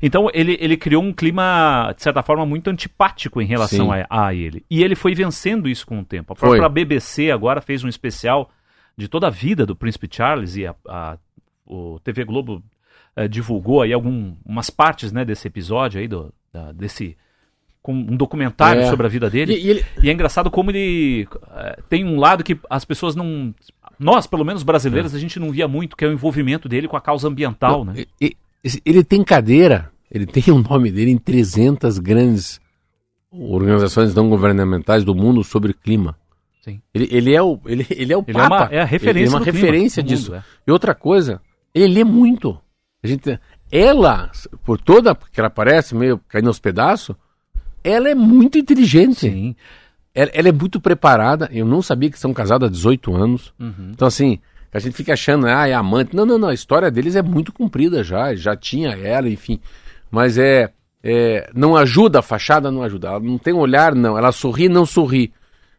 Então 0.00 0.28
ele, 0.32 0.56
ele 0.60 0.76
criou 0.76 1.02
um 1.02 1.12
clima, 1.12 1.92
de 1.94 2.02
certa 2.02 2.22
forma, 2.22 2.46
muito 2.46 2.70
antipático 2.70 3.40
em 3.40 3.46
relação 3.46 3.92
a, 3.92 4.06
a, 4.08 4.34
ele. 4.34 4.64
E 4.70 4.82
ele 4.82 4.94
foi 4.94 5.14
vencendo 5.14 5.68
isso 5.68 5.86
com 5.86 6.00
o 6.00 6.04
tempo. 6.04 6.32
A 6.32 6.36
própria 6.36 6.62
foi. 6.62 6.68
BBC 6.70 7.30
agora 7.30 7.60
fez 7.60 7.84
um 7.84 7.88
especial 7.88 8.50
de 8.96 9.06
toda 9.06 9.26
a 9.26 9.30
vida 9.30 9.66
do 9.66 9.76
Príncipe 9.76 10.08
Charles 10.10 10.56
e 10.56 10.66
a, 10.66 10.74
a 10.88 11.18
o 11.70 12.00
TV 12.00 12.24
Globo 12.24 12.62
eh, 13.14 13.28
divulgou 13.28 13.82
aí 13.82 13.92
algumas 13.92 14.70
partes 14.70 15.12
né, 15.12 15.24
desse 15.24 15.46
episódio 15.46 16.00
aí, 16.00 16.08
do, 16.08 16.34
da, 16.52 16.72
desse 16.72 17.16
com 17.82 17.92
um 17.92 18.16
documentário 18.16 18.82
é. 18.82 18.90
sobre 18.90 19.06
a 19.06 19.08
vida 19.08 19.30
dele. 19.30 19.54
E, 19.54 19.66
e, 19.66 19.70
ele... 19.70 19.86
e, 20.02 20.10
é 20.10 20.12
engraçado 20.12 20.50
como 20.50 20.70
ele 20.70 21.26
é, 21.54 21.78
tem 21.88 22.04
um 22.04 22.18
lado 22.18 22.44
que 22.44 22.58
as 22.68 22.84
pessoas 22.84 23.16
não. 23.16 23.54
Nós, 23.98 24.26
pelo 24.26 24.44
menos 24.44 24.62
brasileiros, 24.62 25.14
é. 25.14 25.16
a 25.16 25.20
gente 25.20 25.38
não 25.38 25.50
via 25.50 25.68
muito, 25.68 25.96
que 25.96 26.04
é 26.04 26.08
o 26.08 26.12
envolvimento 26.12 26.68
dele 26.68 26.88
com 26.88 26.96
a 26.96 27.00
causa 27.00 27.28
ambiental, 27.28 27.84
não, 27.84 27.92
né? 27.92 28.04
E, 28.20 28.36
ele 28.84 29.02
tem 29.02 29.24
cadeira, 29.24 29.90
ele 30.10 30.26
tem 30.26 30.52
o 30.52 30.58
nome 30.58 30.90
dele 30.90 31.10
em 31.10 31.18
300 31.18 31.98
grandes 31.98 32.60
organizações 33.32 34.14
não 34.14 34.28
governamentais 34.28 35.04
do 35.04 35.14
mundo 35.14 35.42
sobre 35.42 35.72
clima. 35.72 36.16
Sim. 36.62 36.80
Ele, 36.92 37.08
ele 37.10 37.34
é 37.34 37.42
o, 37.42 37.58
ele, 37.64 37.86
ele 37.90 38.12
é 38.12 38.16
o 38.16 38.24
ele 38.26 38.34
Papa. 38.34 38.56
É, 38.56 38.58
uma, 38.58 38.74
é 38.74 38.80
a 38.80 38.84
referência, 38.84 39.20
ele 39.20 39.34
é 39.34 39.38
uma 39.38 39.44
referência 39.44 40.02
disso. 40.02 40.32
Mundo, 40.32 40.40
é. 40.40 40.44
E 40.66 40.72
outra 40.72 40.94
coisa, 40.94 41.40
ele 41.74 41.94
lê 41.94 42.04
muito. 42.04 42.58
A 43.02 43.06
gente, 43.06 43.40
ela, 43.72 44.30
por 44.62 44.78
toda, 44.78 45.14
porque 45.14 45.40
ela 45.40 45.48
parece 45.48 45.94
meio 45.94 46.20
caindo 46.28 46.48
aos 46.48 46.58
pedaços, 46.58 47.16
ela 47.82 48.08
é 48.08 48.14
muito 48.14 48.58
inteligente. 48.58 49.20
Sim. 49.20 49.56
Ela, 50.14 50.30
ela, 50.34 50.48
é 50.48 50.52
muito 50.52 50.80
preparada. 50.80 51.48
Eu 51.52 51.66
não 51.66 51.82
sabia 51.82 52.10
que 52.10 52.18
são 52.18 52.32
casados 52.32 52.68
há 52.68 52.70
18 52.70 53.14
anos. 53.14 53.52
Uhum. 53.58 53.90
Então, 53.92 54.08
assim, 54.08 54.38
a 54.72 54.78
gente 54.78 54.94
fica 54.94 55.12
achando, 55.12 55.46
ah, 55.46 55.68
é 55.68 55.74
amante. 55.74 56.14
Não, 56.14 56.26
não, 56.26 56.38
não. 56.38 56.48
A 56.48 56.54
história 56.54 56.90
deles 56.90 57.16
é 57.16 57.22
muito 57.22 57.52
comprida 57.52 58.02
já. 58.02 58.34
Já 58.34 58.56
tinha 58.56 58.90
ela, 58.90 59.28
enfim. 59.28 59.60
Mas 60.10 60.38
é. 60.38 60.70
é 61.02 61.50
não 61.54 61.76
ajuda, 61.76 62.18
a 62.18 62.22
fachada 62.22 62.70
não 62.70 62.82
ajuda. 62.82 63.08
Ela 63.08 63.20
não 63.20 63.38
tem 63.38 63.54
olhar, 63.54 63.94
não. 63.94 64.18
Ela 64.18 64.32
sorri, 64.32 64.68
não 64.68 64.84
sorri. 64.84 65.32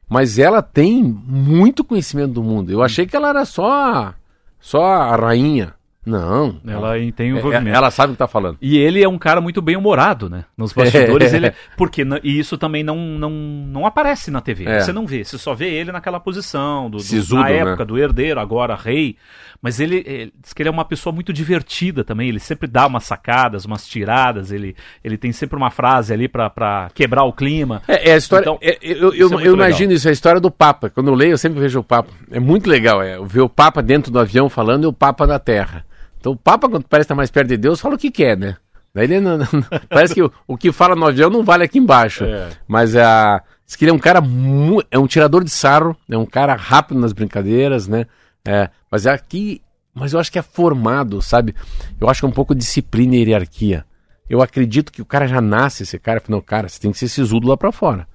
Mas 0.10 0.38
ela 0.38 0.62
tem 0.62 1.04
muito 1.04 1.84
conhecimento 1.84 2.34
do 2.34 2.44
mundo. 2.44 2.72
Eu 2.72 2.84
achei 2.84 3.06
que 3.06 3.16
ela 3.16 3.30
era 3.30 3.46
só, 3.46 4.14
só 4.60 4.84
a 4.84 5.16
rainha. 5.16 5.74
Não. 6.04 6.60
Ela 6.66 6.98
não. 6.98 7.12
tem 7.12 7.32
um 7.32 7.36
é, 7.36 7.40
envolvimento. 7.40 7.78
Ela 7.78 7.92
sabe 7.92 8.12
o 8.12 8.16
que 8.16 8.20
tá 8.20 8.28
falando. 8.28 8.58
E 8.60 8.78
ele 8.78 9.04
é 9.04 9.08
um 9.08 9.20
cara 9.20 9.40
muito 9.40 9.62
bem 9.62 9.76
humorado, 9.76 10.30
né? 10.30 10.46
Nos 10.58 10.74
bastidores, 10.74 11.32
é. 11.32 11.38
ele. 11.38 11.54
Porque 11.78 12.04
e 12.24 12.40
isso 12.40 12.58
também 12.58 12.84
não, 12.84 12.98
não, 12.98 13.30
não 13.30 13.86
aparece 13.86 14.32
na 14.32 14.42
TV. 14.42 14.66
É. 14.66 14.80
Você 14.80 14.92
não 14.92 15.06
vê. 15.06 15.24
Você 15.24 15.38
só 15.38 15.54
vê 15.54 15.70
ele 15.70 15.92
naquela 15.92 16.20
posição, 16.20 16.90
do, 16.90 16.98
do 16.98 17.36
na 17.36 17.50
época, 17.50 17.84
né? 17.84 17.86
do 17.86 17.98
herdeiro, 18.00 18.40
agora 18.40 18.76
rei. 18.76 19.16
Mas 19.62 19.80
ele, 19.80 20.04
ele, 20.08 20.34
diz 20.42 20.54
que 20.54 20.62
ele 20.64 20.70
é 20.70 20.72
uma 20.72 20.84
pessoa 20.84 21.14
muito 21.14 21.32
divertida 21.32 22.04
também. 22.04 22.30
Ele 22.30 22.40
sempre 22.40 22.68
dá 22.68 22.88
umas 22.88 23.04
sacadas, 23.04 23.64
umas 23.64 23.86
tiradas. 23.86 24.52
Ele, 24.52 24.76
ele 25.04 25.18
tem 25.20 25.32
sempre 25.32 25.56
uma 25.56 25.70
frase 25.70 26.12
ali 26.12 26.28
para 26.28 26.90
quebrar 26.96 27.26
o 27.26 27.34
clima. 27.34 27.84
É, 27.88 28.10
é 28.10 28.14
a 28.14 28.18
história. 28.18 28.44
Então, 28.44 28.58
é, 28.60 28.80
eu 28.82 29.14
eu, 29.14 29.40
é 29.40 29.48
eu 29.48 29.54
imagino 29.54 29.94
isso, 29.94 30.10
a 30.10 30.12
história 30.12 30.42
do 30.42 30.50
Papa. 30.50 30.90
Quando 30.90 31.10
eu 31.10 31.14
leio, 31.14 31.34
eu 31.34 31.38
sempre 31.38 31.60
vejo 31.60 31.80
o 31.80 31.84
Papa. 31.84 32.10
É 32.32 32.40
muito 32.40 32.68
legal. 32.68 33.04
É, 33.04 33.20
ver 33.24 33.42
o 33.42 33.50
Papa 33.50 33.84
dentro 33.84 34.12
do 34.12 34.18
avião 34.18 34.50
falando 34.50 34.86
e 34.86 34.88
o 34.88 34.94
Papa 34.94 35.28
da 35.28 35.38
Terra. 35.38 35.86
Então 36.22 36.32
o 36.34 36.38
Papa, 36.38 36.70
quando 36.70 36.88
parece 36.88 37.06
estar 37.06 37.16
mais 37.16 37.32
perto 37.32 37.50
de 37.50 37.58
Deus, 37.58 37.82
fala 37.82 37.96
o 37.96 37.98
que 37.98 38.12
quer, 38.12 38.38
né? 38.38 38.56
Daí 38.94 39.06
ele 39.06 39.20
não, 39.20 39.40
não, 39.40 39.48
parece 39.90 40.14
que 40.14 40.22
o, 40.22 40.32
o, 40.48 40.56
que 40.56 40.72
fala 40.72 40.96
no 40.96 41.08
avião 41.08 41.30
não 41.30 41.44
vale 41.44 41.64
aqui 41.64 41.80
embaixo. 41.80 42.24
É. 42.24 42.50
Mas 42.68 42.96
a, 42.96 43.42
diz 43.66 43.76
que 43.76 43.84
ele 43.84 43.92
é 43.92 43.94
um 43.94 44.00
cara, 44.00 44.22
mu, 44.22 44.84
é 44.92 45.00
um 45.00 45.08
tirador 45.08 45.44
de 45.44 45.50
sarro, 45.50 45.98
é 46.10 46.18
um 46.18 46.26
cara 46.26 46.56
rápido 46.56 47.00
nas 47.00 47.12
brincadeiras, 47.12 47.88
né? 47.88 48.06
É, 48.46 48.70
mas 48.90 49.06
é 49.06 49.12
aqui, 49.12 49.62
mas 49.94 50.14
eu 50.14 50.20
acho 50.20 50.32
que 50.32 50.38
é 50.38 50.44
formado, 50.44 51.22
sabe? 51.22 51.56
Eu 52.00 52.08
acho 52.08 52.22
que 52.22 52.26
é 52.26 52.30
um 52.30 52.34
pouco 52.34 52.54
disciplina 52.54 53.16
e 53.16 53.24
hierarquia. 53.24 53.84
Eu 54.30 54.42
acredito 54.42 54.92
que 54.92 55.02
o 55.02 55.06
cara 55.06 55.28
já 55.28 55.42
nasce, 55.42 55.84
esse 55.84 55.98
cara, 55.98 56.22
não, 56.28 56.40
cara, 56.40 56.70
você 56.70 56.80
tem 56.80 56.92
que 56.92 56.98
ser 57.00 57.08
sisudo 57.08 57.48
lá 57.48 57.58
para 57.58 57.72
fora. 57.72 58.08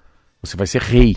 Você 0.42 0.56
vai 0.56 0.66
ser 0.66 0.80
rei. 0.80 1.16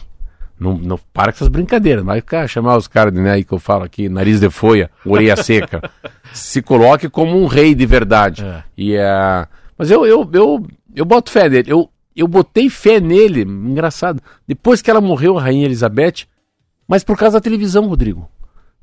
Não, 0.59 0.77
não 0.77 0.99
para 1.13 1.31
com 1.31 1.37
essas 1.37 1.47
brincadeiras. 1.47 2.03
Vai 2.03 2.19
ficar, 2.19 2.47
chamar 2.47 2.75
os 2.75 2.87
caras 2.87 3.13
né, 3.13 3.31
aí 3.31 3.43
que 3.43 3.53
eu 3.53 3.59
falo 3.59 3.83
aqui, 3.83 4.09
nariz 4.09 4.39
de 4.39 4.49
folha, 4.49 4.91
orelha 5.05 5.35
seca. 5.41 5.89
Se 6.33 6.61
coloque 6.61 7.07
como 7.07 7.41
um 7.41 7.47
rei 7.47 7.73
de 7.73 7.85
verdade. 7.85 8.43
É. 8.43 8.63
E, 8.77 8.97
uh, 8.97 9.47
mas 9.77 9.89
eu, 9.89 10.05
eu, 10.05 10.29
eu, 10.33 10.67
eu 10.93 11.05
boto 11.05 11.31
fé 11.31 11.47
nele. 11.47 11.71
Eu, 11.71 11.89
eu 12.15 12.27
botei 12.27 12.69
fé 12.69 12.99
nele, 12.99 13.43
engraçado. 13.43 14.21
Depois 14.45 14.81
que 14.81 14.91
ela 14.91 14.99
morreu, 14.99 15.37
a 15.37 15.41
Rainha 15.41 15.65
Elizabeth, 15.65 16.25
mas 16.85 17.03
por 17.03 17.17
causa 17.17 17.37
da 17.37 17.41
televisão, 17.41 17.87
Rodrigo. 17.87 18.29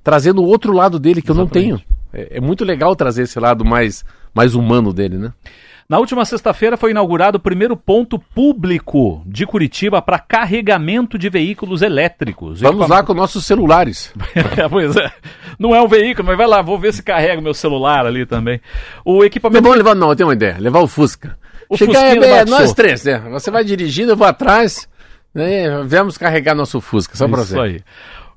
Trazendo 0.02 0.42
o 0.42 0.46
outro 0.46 0.72
lado 0.72 0.98
dele 0.98 1.20
que 1.20 1.30
Exatamente. 1.30 1.56
eu 1.56 1.72
não 1.72 1.78
tenho. 1.78 1.96
É, 2.12 2.38
é 2.38 2.40
muito 2.40 2.64
legal 2.64 2.96
trazer 2.96 3.24
esse 3.24 3.38
lado 3.38 3.64
mais, 3.64 4.04
mais 4.32 4.54
humano 4.54 4.92
dele, 4.92 5.18
né? 5.18 5.32
Na 5.88 6.00
última 6.00 6.24
sexta-feira 6.24 6.76
foi 6.76 6.90
inaugurado 6.90 7.38
o 7.38 7.40
primeiro 7.40 7.76
ponto 7.76 8.18
público 8.18 9.22
de 9.24 9.46
Curitiba 9.46 10.02
para 10.02 10.18
carregamento 10.18 11.16
de 11.16 11.28
veículos 11.28 11.80
elétricos. 11.80 12.60
Vamos 12.60 12.88
lá 12.88 13.04
com 13.04 13.14
nossos 13.14 13.46
celulares. 13.46 14.12
pois 14.68 14.96
é. 14.96 15.12
Não 15.56 15.72
é 15.72 15.80
um 15.80 15.86
veículo, 15.86 16.26
mas 16.26 16.36
vai 16.36 16.46
lá, 16.46 16.60
vou 16.60 16.76
ver 16.76 16.92
se 16.92 17.04
carrega 17.04 17.40
meu 17.40 17.54
celular 17.54 18.04
ali 18.04 18.26
também. 18.26 18.60
O 19.04 19.24
equipamento. 19.24 19.62
Não 19.62 19.70
é 19.70 19.72
bom 19.72 19.78
levar, 19.78 19.94
não, 19.94 20.10
eu 20.10 20.16
tenho 20.16 20.28
uma 20.28 20.34
ideia. 20.34 20.56
Levar 20.58 20.80
o 20.80 20.88
Fusca. 20.88 21.38
O 21.68 21.76
Chegar, 21.76 22.16
é, 22.16 22.28
é, 22.28 22.44
nós 22.44 22.72
três, 22.72 23.04
né? 23.04 23.18
Você 23.30 23.50
vai 23.50 23.62
dirigindo, 23.62 24.10
eu 24.10 24.16
vou 24.16 24.26
atrás. 24.26 24.88
Né? 25.32 25.68
Vamos 25.84 26.18
carregar 26.18 26.54
nosso 26.54 26.80
Fusca, 26.80 27.16
só 27.16 27.28
para 27.28 27.42
você. 27.42 27.54
Isso 27.54 27.60
aí. 27.60 27.82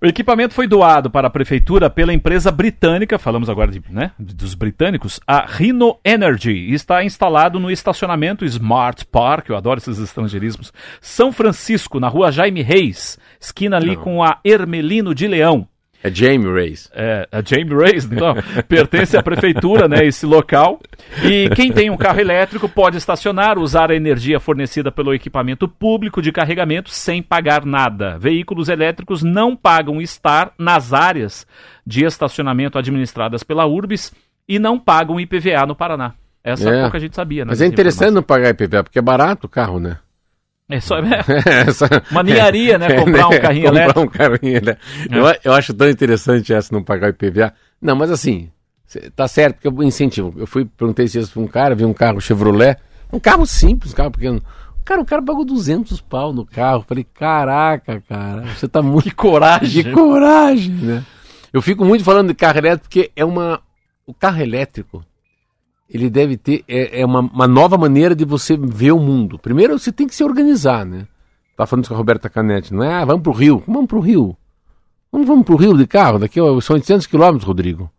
O 0.02 0.06
equipamento 0.06 0.54
foi 0.54 0.66
doado 0.66 1.10
para 1.10 1.28
a 1.28 1.30
prefeitura 1.30 1.89
pela 1.89 2.14
empresa 2.14 2.50
britânica, 2.52 3.20
falamos 3.20 3.50
agora 3.50 3.70
de, 3.70 3.82
né, 3.89 4.12
dos 4.18 4.54
britânicos, 4.54 5.20
a 5.28 5.45
Rhino 5.45 6.00
Energy, 6.06 6.54
e 6.54 6.74
está 6.74 7.04
instalado 7.04 7.60
no 7.60 7.70
estacionamento 7.70 8.45
Smart 8.45 9.06
Park, 9.08 9.50
eu 9.50 9.58
adoro 9.58 9.78
esses 9.78 10.00
estrangeirismos, 10.00 10.72
São 11.02 11.34
Francisco, 11.34 12.00
na 12.00 12.08
rua 12.08 12.32
Jaime 12.32 12.62
Reis, 12.62 13.20
esquina 13.41 13.76
ali 13.76 13.97
Não. 13.97 14.02
com 14.02 14.24
a 14.24 14.39
Hermelino 14.45 15.14
de 15.14 15.28
Leão. 15.28 15.68
É 16.02 16.10
Jamie 16.10 16.52
Reis. 16.52 16.89
É, 16.93 17.28
a 17.30 17.41
Jamie 17.41 17.76
Reis, 17.76 18.06
então, 18.06 18.34
pertence 18.68 19.18
à 19.18 19.22
prefeitura, 19.22 19.88
né, 19.88 20.06
esse 20.06 20.26
local. 20.26 20.80
E 21.24 21.50
quem 21.50 21.72
tem 21.72 21.89
um 21.89 21.97
carro 21.97 22.22
elétrico 22.22 22.70
pode 22.70 22.97
estacionar, 22.97 23.60
usar 23.60 23.91
a 23.91 23.95
energia 23.95 24.39
fornecida 24.39 24.91
pelo 24.91 25.14
equipamento 25.14 25.68
público 25.68 26.22
de 26.22 26.32
carregamento 26.32 26.89
sem 26.89 27.22
pagar 27.22 27.66
nada. 27.66 28.18
Veículos 28.18 28.70
elétricos 28.70 29.24
não 29.24 29.56
pagam 29.56 30.02
estar 30.02 30.54
nas 30.58 30.93
áreas 30.93 31.45
de 31.86 32.06
estacionamento 32.06 32.78
administradas 32.78 33.43
pela 33.43 33.66
Urbis 33.66 34.14
e 34.47 34.58
não 34.58 34.80
pagam 34.80 35.20
IPVA 35.20 35.66
no 35.66 35.76
Paraná. 35.76 36.14
Essa 36.41 36.70
é, 36.70 36.80
é 36.80 36.88
o 36.88 36.91
que 36.91 36.97
a 36.97 37.02
gente 37.02 37.16
sabia, 37.16 37.43
né? 37.43 37.50
Mas 37.50 37.62
é 37.62 37.66
interessante 37.66 38.14
não 38.14 38.24
pagar 38.24 38.52
IPVA, 38.52 38.84
porque 38.84 39.00
é 39.00 39.02
barato 39.02 39.47
o 39.47 39.50
carro, 39.50 39.80
né? 39.80 39.97
É 40.70 40.80
só 40.80 40.97
é, 41.01 42.03
uma 42.11 42.22
ninharia, 42.22 42.78
né? 42.80 42.99
Comprar 42.99 43.28
um 43.28 43.39
carrinho 43.39 43.65
comprar 43.65 43.82
elétrico. 43.82 43.99
um 44.01 44.07
carrinho 44.07 44.61
né? 44.63 44.78
Eu, 45.09 45.36
eu 45.43 45.53
acho 45.53 45.74
tão 45.74 45.89
interessante 45.89 46.53
essa 46.53 46.74
não 46.74 46.84
pagar 46.84 47.07
o 47.07 47.09
IPVA. 47.09 47.53
Não, 47.82 47.95
mas 47.95 48.11
assim, 48.11 48.51
tá 49.15 49.28
certo, 49.28 49.55
porque 49.55 49.67
eu 49.67 49.84
incentivo. 49.84 50.34
Eu 50.38 50.45
fui, 50.45 50.65
perguntei 50.65 51.05
esses 51.05 51.13
dias 51.13 51.30
pra 51.30 51.41
um 51.41 51.47
cara, 51.47 51.74
vi 51.74 51.86
um 51.86 51.93
carro 51.93 52.22
Chevrolet, 52.22 52.78
um 53.11 53.20
carro 53.20 53.47
simples, 53.47 53.93
um 53.93 53.95
carro 53.95 54.11
pequeno. 54.11 54.43
Cara, 54.86 55.01
o 55.01 55.05
cara 55.05 55.22
pagou 55.22 55.45
200 55.45 56.01
pau 56.01 56.34
no 56.34 56.45
carro. 56.45 56.86
Falei, 56.88 57.05
caraca, 57.13 58.01
cara, 58.07 58.43
você 58.47 58.67
tá 58.67 58.82
muito. 58.82 59.05
Que 59.09 59.15
coragem! 59.15 59.84
Que 59.84 59.91
coragem, 59.91 60.74
né? 60.74 61.03
Eu 61.51 61.61
fico 61.61 61.84
muito 61.84 62.03
falando 62.03 62.28
de 62.28 62.36
carro 62.36 62.59
elétrico 62.59 62.84
porque 62.84 63.11
é 63.15 63.26
uma. 63.26 63.59
O 64.05 64.13
carro 64.13 64.41
elétrico 64.41 65.03
ele 65.90 66.10
deve 66.10 66.38
ter 66.38 66.64
é, 66.68 67.02
é 67.02 67.06
uma, 67.06 67.20
uma, 67.20 67.48
nova 67.48 67.78
maneira 67.78 68.16
de 68.16 68.24
você 68.24 68.56
ver 68.56 68.92
o 68.92 69.00
mundo. 69.00 69.40
Primeiro 69.40 69.78
você 69.78 69.92
tem 69.92 70.08
que 70.08 70.16
se 70.16 70.24
organizar, 70.24 70.86
né? 70.86 71.08
Tá 71.58 71.66
falando 71.66 71.84
isso 71.84 71.90
com 71.90 71.96
a 71.96 71.98
Roberta 71.98 72.30
Canetti, 72.30 72.74
não 72.74 72.84
é? 72.84 72.94
Ah, 72.94 73.06
vamos 73.06 73.24
pro 73.24 73.32
Rio. 73.32 73.64
Vamos 73.68 73.88
pro 73.88 74.00
Rio. 74.00 74.38
Vamos, 75.12 75.28
vamos 75.28 75.46
pro 75.46 75.56
Rio 75.56 75.76
de 75.76 75.88
carro, 75.88 76.20
daqui 76.20 76.40
são 76.62 76.76
800 76.76 77.08
quilômetros, 77.08 77.44
Rodrigo. 77.44 77.90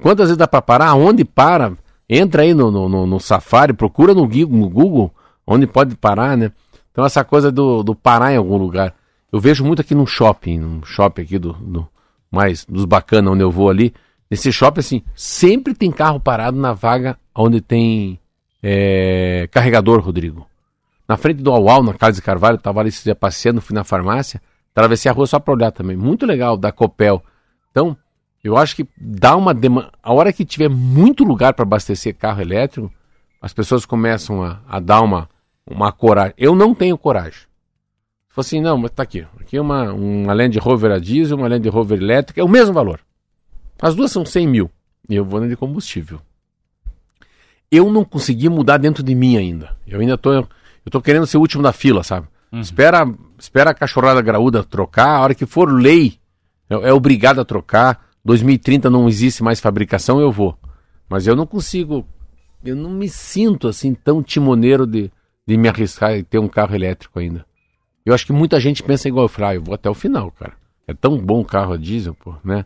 Quantas 0.00 0.28
vezes 0.28 0.36
dá 0.36 0.48
para 0.48 0.62
parar? 0.62 0.94
Onde 0.94 1.24
para? 1.24 1.76
Entra 2.08 2.42
aí 2.42 2.54
no, 2.54 2.70
no, 2.70 3.06
no, 3.06 3.20
Safari, 3.20 3.74
procura 3.74 4.14
no, 4.14 4.26
Google 4.26 5.12
onde 5.46 5.66
pode 5.66 5.94
parar, 5.96 6.36
né? 6.36 6.52
Então 6.90 7.04
essa 7.04 7.22
coisa 7.22 7.52
do, 7.52 7.82
do 7.82 7.94
parar 7.94 8.32
em 8.32 8.36
algum 8.36 8.56
lugar. 8.56 8.94
Eu 9.30 9.38
vejo 9.38 9.64
muito 9.64 9.82
aqui 9.82 9.94
no 9.94 10.06
shopping, 10.06 10.58
no 10.58 10.86
shopping 10.86 11.22
aqui 11.22 11.38
do, 11.38 11.52
do 11.52 11.86
mais 12.30 12.64
dos 12.64 12.86
bacanas 12.86 13.32
onde 13.32 13.42
eu 13.42 13.50
vou 13.50 13.68
ali. 13.68 13.92
Nesse 14.30 14.52
shopping, 14.52 14.80
assim, 14.80 15.02
sempre 15.14 15.74
tem 15.74 15.90
carro 15.90 16.20
parado 16.20 16.58
na 16.58 16.72
vaga 16.72 17.18
onde 17.34 17.60
tem 17.60 18.18
é, 18.62 19.48
carregador, 19.50 20.00
Rodrigo. 20.00 20.46
Na 21.08 21.16
frente 21.16 21.42
do 21.42 21.50
Aual, 21.50 21.82
na 21.82 21.94
Casa 21.94 22.16
de 22.16 22.22
Carvalho, 22.22 22.56
estava 22.56 22.80
ali 22.80 22.92
se 22.92 23.14
passeando, 23.14 23.62
fui 23.62 23.74
na 23.74 23.84
farmácia, 23.84 24.42
atravessei 24.72 25.10
a 25.10 25.14
rua 25.14 25.26
só 25.26 25.38
para 25.38 25.54
olhar 25.54 25.70
também. 25.70 25.96
Muito 25.96 26.26
legal, 26.26 26.56
da 26.56 26.70
Copel. 26.70 27.22
Então, 27.70 27.96
eu 28.44 28.56
acho 28.56 28.76
que 28.76 28.86
dá 28.96 29.34
uma 29.34 29.54
demanda. 29.54 29.90
A 30.02 30.12
hora 30.12 30.32
que 30.32 30.44
tiver 30.44 30.68
muito 30.68 31.24
lugar 31.24 31.54
para 31.54 31.62
abastecer 31.62 32.14
carro 32.14 32.42
elétrico, 32.42 32.92
as 33.40 33.54
pessoas 33.54 33.86
começam 33.86 34.42
a, 34.42 34.60
a 34.68 34.78
dar 34.78 35.00
uma, 35.00 35.28
uma 35.66 35.90
coragem. 35.90 36.34
Eu 36.36 36.54
não 36.54 36.74
tenho 36.74 36.98
coragem. 36.98 37.48
Fosse 38.28 38.56
assim, 38.56 38.62
não, 38.62 38.76
mas 38.76 38.90
tá 38.90 39.02
aqui. 39.02 39.26
Aqui 39.40 39.56
é 39.56 39.60
uma, 39.60 39.92
uma 39.92 40.32
Land 40.34 40.58
Rover 40.58 40.92
a 40.92 40.98
diesel, 40.98 41.38
uma 41.38 41.48
Land 41.48 41.66
Rover 41.70 41.98
elétrica, 41.98 42.40
é 42.40 42.44
o 42.44 42.48
mesmo 42.48 42.74
valor. 42.74 43.00
As 43.80 43.94
duas 43.94 44.10
são 44.10 44.24
100 44.24 44.46
mil. 44.46 44.70
E 45.08 45.14
eu 45.14 45.24
vou 45.24 45.40
na 45.40 45.46
de 45.46 45.56
combustível. 45.56 46.20
Eu 47.70 47.90
não 47.90 48.04
consegui 48.04 48.48
mudar 48.48 48.78
dentro 48.78 49.02
de 49.02 49.14
mim 49.14 49.36
ainda. 49.36 49.76
Eu 49.86 50.00
ainda 50.00 50.18
tô, 50.18 50.32
eu 50.32 50.46
tô 50.90 51.00
querendo 51.00 51.26
ser 51.26 51.36
o 51.36 51.40
último 51.40 51.62
da 51.62 51.72
fila, 51.72 52.02
sabe? 52.02 52.26
Uhum. 52.50 52.60
Espera, 52.60 53.06
espera 53.38 53.70
a 53.70 53.74
cachorrada 53.74 54.22
graúda 54.22 54.64
trocar. 54.64 55.16
A 55.16 55.20
hora 55.20 55.34
que 55.34 55.46
for 55.46 55.70
lei, 55.70 56.18
é, 56.68 56.74
é 56.74 56.92
obrigado 56.92 57.40
a 57.40 57.44
trocar. 57.44 58.06
2030 58.24 58.90
não 58.90 59.08
existe 59.08 59.42
mais 59.42 59.60
fabricação, 59.60 60.20
eu 60.20 60.32
vou. 60.32 60.58
Mas 61.08 61.26
eu 61.26 61.36
não 61.36 61.46
consigo. 61.46 62.06
Eu 62.64 62.74
não 62.74 62.90
me 62.90 63.08
sinto 63.08 63.68
assim 63.68 63.94
tão 63.94 64.22
timoneiro 64.22 64.86
de, 64.86 65.10
de 65.46 65.56
me 65.56 65.68
arriscar 65.68 66.16
e 66.16 66.22
ter 66.22 66.38
um 66.38 66.48
carro 66.48 66.74
elétrico 66.74 67.18
ainda. 67.18 67.46
Eu 68.04 68.14
acho 68.14 68.26
que 68.26 68.32
muita 68.32 68.58
gente 68.58 68.82
pensa 68.82 69.08
igual 69.08 69.26
eu 69.26 69.28
falei, 69.28 69.50
ah, 69.50 69.54
eu 69.56 69.62
vou 69.62 69.74
até 69.74 69.88
o 69.88 69.94
final, 69.94 70.30
cara. 70.32 70.54
É 70.86 70.94
tão 70.94 71.18
bom 71.18 71.40
o 71.40 71.44
carro 71.44 71.74
a 71.74 71.76
diesel, 71.76 72.14
pô, 72.14 72.34
né? 72.42 72.64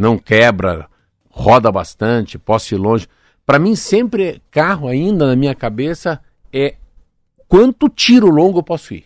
Não 0.00 0.18
quebra, 0.18 0.86
roda 1.28 1.70
bastante, 1.70 2.38
posso 2.38 2.74
ir 2.74 2.78
longe. 2.78 3.06
Para 3.44 3.58
mim, 3.58 3.76
sempre 3.76 4.42
carro 4.50 4.88
ainda 4.88 5.26
na 5.26 5.36
minha 5.36 5.54
cabeça 5.54 6.20
é 6.52 6.76
quanto 7.46 7.88
tiro 7.88 8.28
longo 8.28 8.58
eu 8.58 8.62
posso 8.62 8.94
ir. 8.94 9.04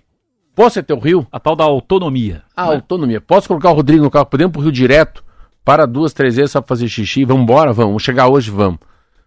Posso 0.54 0.78
ir 0.78 0.80
até 0.80 0.94
o 0.94 0.98
Rio? 0.98 1.26
A 1.32 1.40
tal 1.40 1.56
da 1.56 1.64
autonomia. 1.64 2.42
A 2.56 2.68
né? 2.68 2.74
autonomia. 2.76 3.20
Posso 3.20 3.48
colocar 3.48 3.70
o 3.70 3.74
Rodrigo 3.74 4.04
no 4.04 4.10
carro, 4.10 4.26
podemos 4.26 4.52
pro 4.52 4.62
Rio 4.62 4.70
direto, 4.70 5.24
para 5.64 5.84
duas, 5.86 6.12
três 6.12 6.36
vezes 6.36 6.52
só 6.52 6.60
pra 6.60 6.68
fazer 6.68 6.88
xixi, 6.88 7.24
vamos 7.24 7.42
embora, 7.42 7.72
vamos, 7.72 7.90
vamos 7.90 8.02
chegar 8.02 8.28
hoje, 8.28 8.50
vamos. 8.50 8.78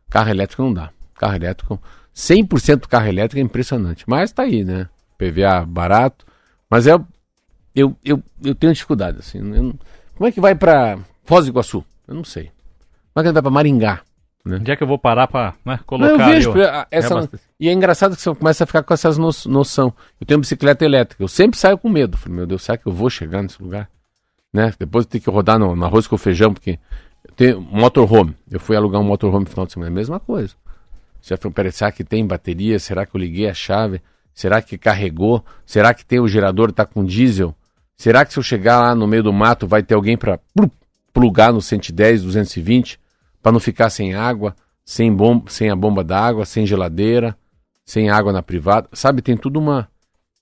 Carro 0.09 0.30
elétrico 0.30 0.63
não 0.63 0.74
dá. 0.74 0.89
Carro 1.15 1.36
elétrico, 1.36 1.82
100% 2.15 2.88
carro 2.88 3.07
elétrico 3.07 3.39
é 3.39 3.43
impressionante. 3.43 4.05
Mas 4.07 4.32
tá 4.32 4.43
aí, 4.43 4.63
né? 4.63 4.88
PVA 5.18 5.65
barato. 5.65 6.26
Mas 6.70 6.88
é, 6.88 6.97
eu, 7.76 7.95
eu, 8.05 8.24
eu 8.43 8.55
tenho 8.55 8.72
dificuldade, 8.72 9.18
assim. 9.20 9.39
Eu, 9.39 9.74
como 10.15 10.28
é 10.28 10.32
que 10.32 10.39
vai 10.39 10.55
para 10.55 10.97
Foz 11.28 11.46
do 11.46 11.52
Iguaçu. 11.52 11.84
Eu 12.08 12.16
não 12.16 12.24
sei. 12.24 12.52
Como 13.14 13.22
é 13.22 13.24
que 13.24 13.34
vai 13.34 13.42
para 13.42 13.52
Maringá? 13.52 14.02
Né? 14.46 14.58
Onde 14.62 14.72
é 14.72 14.76
que 14.78 14.82
eu 14.82 14.88
vou 14.88 14.98
parar 14.98 15.28
para 15.28 15.54
né, 15.66 15.78
colocar 15.86 16.18
não, 16.18 16.22
eu 16.22 16.28
vejo, 16.30 16.52
eu, 16.58 16.86
essa, 16.90 17.30
E 17.60 17.68
é 17.68 17.74
engraçado 17.74 18.16
que 18.16 18.22
você 18.22 18.34
começa 18.34 18.64
a 18.64 18.68
ficar 18.68 18.82
com 18.82 18.94
essas 18.94 19.18
no, 19.18 19.30
noção. 19.48 19.94
Eu 20.22 20.26
tenho 20.26 20.40
bicicleta 20.40 20.86
elétrica. 20.86 21.22
Eu 21.22 21.28
sempre 21.28 21.60
saio 21.60 21.78
com 21.78 21.90
medo. 21.90 22.18
Falei, 22.18 22.38
meu 22.38 22.48
Deus, 22.48 22.64
será 22.64 22.78
que 22.78 22.88
eu 22.88 22.94
vou 22.94 23.10
chegar 23.10 23.44
nesse 23.44 23.62
lugar? 23.62 23.90
Né? 24.54 24.74
Depois 24.80 25.04
eu 25.04 25.12
tenho 25.12 25.24
que 25.26 25.30
rodar 25.30 25.60
no, 25.60 25.76
no 25.76 25.86
arroz 25.86 26.08
com 26.08 26.18
feijão, 26.18 26.54
porque 26.54 26.80
tem 27.36 27.54
motorhome. 27.56 28.34
Eu 28.50 28.62
fui 28.62 28.78
alugar 28.78 29.02
um 29.02 29.06
motorhome 29.06 29.44
no 29.44 29.50
final 29.50 29.66
de 29.66 29.74
semana. 29.74 29.92
É 29.92 29.92
a 29.92 29.96
mesma 29.96 30.22
coisa. 30.22 30.56
Você 31.22 31.36
vai 31.36 31.52
peraí, 31.52 31.74
será 31.74 31.92
que 31.92 32.06
tem 32.06 32.26
bateria? 32.26 32.80
Será 32.80 33.06
que 33.06 33.14
eu 33.14 33.20
liguei 33.20 33.50
a 33.50 33.54
chave? 33.54 34.02
Será 34.34 34.62
que 34.62 34.78
carregou? 34.78 35.44
Será 35.66 35.94
que 35.94 36.06
tem 36.06 36.22
o 36.22 36.28
gerador 36.28 36.70
está 36.70 36.86
com 36.86 37.04
diesel? 37.04 37.54
Será 37.98 38.24
que 38.24 38.32
se 38.32 38.40
eu 38.40 38.44
chegar 38.44 38.80
lá 38.80 38.96
no 38.96 39.08
meio 39.08 39.24
do 39.24 39.34
mato 39.34 39.68
vai 39.68 39.84
ter 39.84 39.96
alguém 39.96 40.16
para 40.16 40.40
plugar 41.18 41.51
no 41.51 41.59
110, 41.59 42.22
220, 42.22 42.99
para 43.41 43.51
não 43.51 43.59
ficar 43.59 43.89
sem 43.89 44.13
água, 44.13 44.55
sem, 44.86 45.11
bom, 45.11 45.43
sem 45.47 45.68
a 45.72 45.76
bomba 45.76 46.03
d'água, 46.03 46.45
sem 46.45 46.63
geladeira, 46.63 47.36
sem 47.84 48.07
água 48.07 48.32
na 48.32 48.43
privada. 48.43 48.88
Sabe, 48.93 49.24
tem 49.24 49.36
tudo 49.36 49.59
uma. 49.59 49.89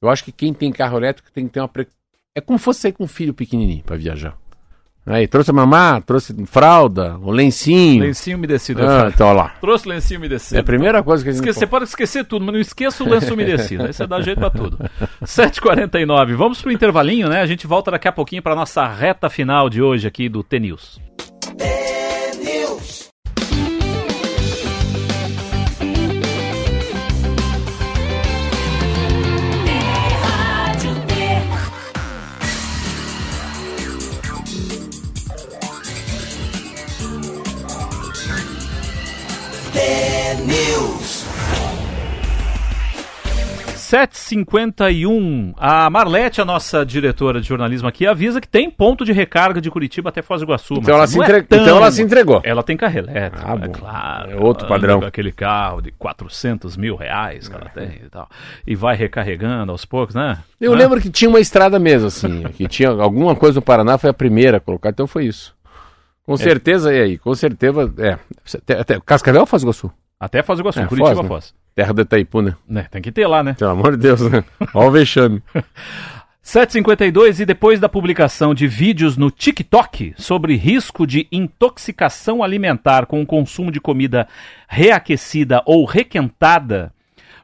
Eu 0.02 0.10
acho 0.10 0.22
que 0.26 0.34
quem 0.34 0.54
tem 0.54 0.74
carro 0.74 0.98
elétrico 0.98 1.32
tem 1.32 1.48
que 1.48 1.54
ter 1.54 1.62
uma. 1.62 1.72
É 2.36 2.42
como 2.42 2.60
fosse 2.60 2.82
sair 2.82 2.92
com 2.92 3.06
um 3.06 3.08
filho 3.08 3.34
pequenininho 3.34 3.86
para 3.86 3.96
viajar. 3.96 4.38
Aí, 5.06 5.28
trouxe 5.28 5.52
a 5.52 5.54
mamá, 5.54 6.02
trouxe 6.02 6.36
fralda, 6.46 7.18
o 7.22 7.32
lencinho. 7.32 8.04
Lencinho 8.04 8.38
umedecido. 8.38 8.82
Ah, 8.84 9.12
então, 9.14 9.28
olha 9.28 9.38
lá. 9.38 9.54
Trouxe 9.62 9.88
lencinho 9.88 10.20
umedecido. 10.20 10.58
É 10.58 10.62
a 10.62 10.64
primeira 10.64 11.04
coisa 11.04 11.24
que 11.24 11.30
a 11.30 11.32
gente... 11.32 11.42
Esquece, 11.42 11.60
você 11.60 11.68
pode 11.68 11.86
esquecer 11.86 12.26
tudo, 12.26 12.44
mas 12.44 12.54
não 12.54 12.62
esqueça 12.62 13.04
o 13.04 13.10
lenço 13.10 13.34
umedecido. 13.34 13.86
Aí 13.86 13.94
você 13.94 14.08
dá 14.08 14.20
jeito 14.22 14.40
pra 14.40 14.50
tudo. 14.50 14.78
7h49. 15.24 16.34
Vamos 16.36 16.62
pro 16.62 16.72
intervalinho, 16.72 17.30
né? 17.30 17.42
A 17.42 17.46
gente 17.46 17.68
volta 17.68 17.92
daqui 17.92 18.08
a 18.08 18.12
pouquinho 18.12 18.42
pra 18.42 18.56
nossa 18.56 18.88
reta 18.88 19.30
final 19.30 19.70
de 19.70 19.82
hoje 19.82 20.08
aqui 20.08 20.28
do 20.28 20.44
T-News. 20.44 20.66
T-News. 20.66 21.95
751. 43.86 45.54
A 45.58 45.90
Marlete, 45.90 46.42
a 46.42 46.46
nossa 46.46 46.86
diretora 46.86 47.40
de 47.40 47.48
jornalismo 47.48 47.88
aqui, 47.88 48.06
avisa 48.06 48.42
que 48.42 48.48
tem 48.48 48.70
ponto 48.70 49.06
de 49.06 49.14
recarga 49.14 49.62
de 49.62 49.70
Curitiba 49.70 50.10
até 50.10 50.22
Foz 50.22 50.42
do 50.42 50.46
Iguaçu. 50.46 50.74
Então, 50.74 50.96
ela 50.96 51.08
se, 51.08 51.18
entre... 51.18 51.38
é 51.38 51.42
tão... 51.44 51.62
então 51.62 51.78
ela 51.78 51.92
se 51.92 52.02
entregou. 52.02 52.42
Ela 52.44 52.64
tem 52.64 52.76
carro 52.76 52.98
elétrico, 52.98 53.48
ah, 53.48 53.60
é 53.62 53.68
claro. 53.70 54.32
É 54.32 54.36
outro 54.36 54.68
padrão. 54.68 55.00
aquele 55.02 55.32
carro 55.32 55.82
de 55.82 55.92
400 55.92 56.76
mil 56.76 56.96
reais 56.96 57.48
que 57.48 57.56
ela 57.56 57.70
tem 57.70 58.02
e 58.04 58.10
tal. 58.10 58.28
E 58.66 58.76
vai 58.76 58.96
recarregando 58.96 59.72
aos 59.72 59.86
poucos, 59.86 60.16
né? 60.16 60.40
Eu 60.60 60.74
ah. 60.74 60.76
lembro 60.76 61.00
que 61.00 61.10
tinha 61.10 61.30
uma 61.30 61.40
estrada 61.40 61.80
mesmo, 61.80 62.08
assim. 62.08 62.44
que 62.58 62.68
tinha 62.68 62.90
alguma 62.90 63.36
coisa 63.36 63.56
no 63.56 63.62
Paraná, 63.62 63.98
foi 63.98 64.10
a 64.10 64.14
primeira 64.14 64.58
a 64.58 64.60
colocar, 64.60 64.90
então 64.90 65.08
foi 65.08 65.26
isso. 65.26 65.56
Com 66.26 66.34
é. 66.34 66.38
certeza, 66.38 66.92
e 66.94 67.00
aí? 67.00 67.18
Com 67.18 67.36
certeza, 67.36 67.94
é. 68.00 68.18
Até, 68.74 69.00
Cascavel 69.06 69.42
ou 69.42 69.48
Foz 69.48 69.62
do 69.62 69.66
Iguaçu? 69.66 69.92
Até 70.20 70.42
Foz 70.42 70.58
do 70.58 70.64
Iguaçu, 70.64 70.80
é, 70.80 70.86
Curitiba, 70.86 71.16
Foz. 71.16 71.24
Né? 71.24 71.28
Foz. 71.28 71.54
Terra 71.76 71.94
do 71.94 72.02
Itaipu, 72.02 72.42
né? 72.42 72.56
né? 72.68 72.88
Tem 72.90 73.02
que 73.02 73.12
ter 73.12 73.28
lá, 73.28 73.44
né? 73.44 73.54
Pelo 73.54 73.72
amor 73.72 73.92
de 73.92 73.98
Deus, 73.98 74.22
né? 74.22 74.44
Olha 74.74 74.88
o 74.88 74.92
vexame. 74.92 75.44
752 76.46 77.40
e 77.40 77.46
depois 77.46 77.80
da 77.80 77.90
publicação 77.90 78.54
de 78.54 78.68
vídeos 78.68 79.18
no 79.18 79.32
TikTok 79.32 80.14
sobre 80.16 80.56
risco 80.56 81.08
de 81.08 81.28
intoxicação 81.32 82.44
alimentar 82.44 83.08
com 83.08 83.20
o 83.20 83.26
consumo 83.26 83.72
de 83.72 83.82
comida 83.82 84.28
reaquecida 84.68 85.64
ou 85.66 85.86
requentada, 85.86 86.94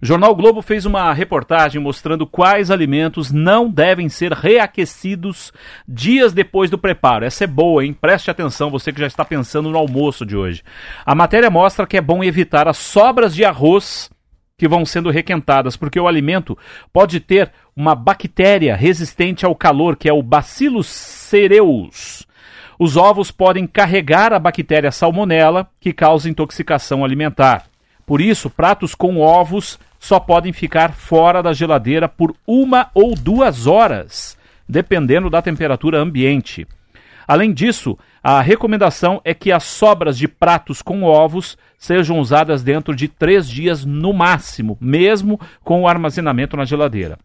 O 0.01 0.05
Jornal 0.05 0.33
Globo 0.33 0.63
fez 0.63 0.83
uma 0.87 1.13
reportagem 1.13 1.79
mostrando 1.79 2.25
quais 2.25 2.71
alimentos 2.71 3.31
não 3.31 3.69
devem 3.69 4.09
ser 4.09 4.31
reaquecidos 4.31 5.53
dias 5.87 6.33
depois 6.33 6.71
do 6.71 6.77
preparo. 6.77 7.23
Essa 7.23 7.43
é 7.43 7.47
boa, 7.47 7.85
hein? 7.85 7.93
Preste 7.93 8.31
atenção, 8.31 8.71
você 8.71 8.91
que 8.91 8.99
já 8.99 9.05
está 9.05 9.23
pensando 9.23 9.69
no 9.69 9.77
almoço 9.77 10.25
de 10.25 10.35
hoje. 10.35 10.63
A 11.05 11.13
matéria 11.13 11.51
mostra 11.51 11.85
que 11.85 11.97
é 11.97 12.01
bom 12.01 12.23
evitar 12.23 12.67
as 12.67 12.77
sobras 12.77 13.35
de 13.35 13.45
arroz 13.45 14.09
que 14.57 14.67
vão 14.67 14.87
sendo 14.87 15.11
requentadas, 15.11 15.77
porque 15.77 15.99
o 15.99 16.07
alimento 16.07 16.57
pode 16.91 17.19
ter 17.19 17.51
uma 17.75 17.93
bactéria 17.93 18.75
resistente 18.75 19.45
ao 19.45 19.53
calor, 19.53 19.95
que 19.95 20.09
é 20.09 20.13
o 20.13 20.23
Bacillus 20.23 20.87
cereus. 20.87 22.25
Os 22.79 22.97
ovos 22.97 23.29
podem 23.29 23.67
carregar 23.67 24.33
a 24.33 24.39
bactéria 24.39 24.91
salmonela, 24.91 25.69
que 25.79 25.93
causa 25.93 26.27
intoxicação 26.27 27.05
alimentar. 27.05 27.65
Por 28.03 28.19
isso, 28.19 28.49
pratos 28.49 28.95
com 28.95 29.19
ovos 29.19 29.79
só 30.01 30.19
podem 30.19 30.51
ficar 30.51 30.93
fora 30.93 31.43
da 31.43 31.53
geladeira 31.53 32.09
por 32.09 32.35
uma 32.45 32.89
ou 32.91 33.13
duas 33.13 33.67
horas, 33.67 34.35
dependendo 34.67 35.29
da 35.29 35.43
temperatura 35.43 35.99
ambiente. 35.99 36.67
Além 37.27 37.53
disso, 37.53 37.95
a 38.23 38.41
recomendação 38.41 39.21
é 39.23 39.31
que 39.35 39.51
as 39.51 39.63
sobras 39.63 40.17
de 40.17 40.27
pratos 40.27 40.81
com 40.81 41.03
ovos 41.03 41.55
sejam 41.77 42.19
usadas 42.19 42.63
dentro 42.63 42.95
de 42.95 43.07
três 43.07 43.47
dias 43.47 43.85
no 43.85 44.11
máximo, 44.11 44.75
mesmo 44.81 45.39
com 45.63 45.83
o 45.83 45.87
armazenamento 45.87 46.57
na 46.57 46.65
geladeira. 46.65 47.19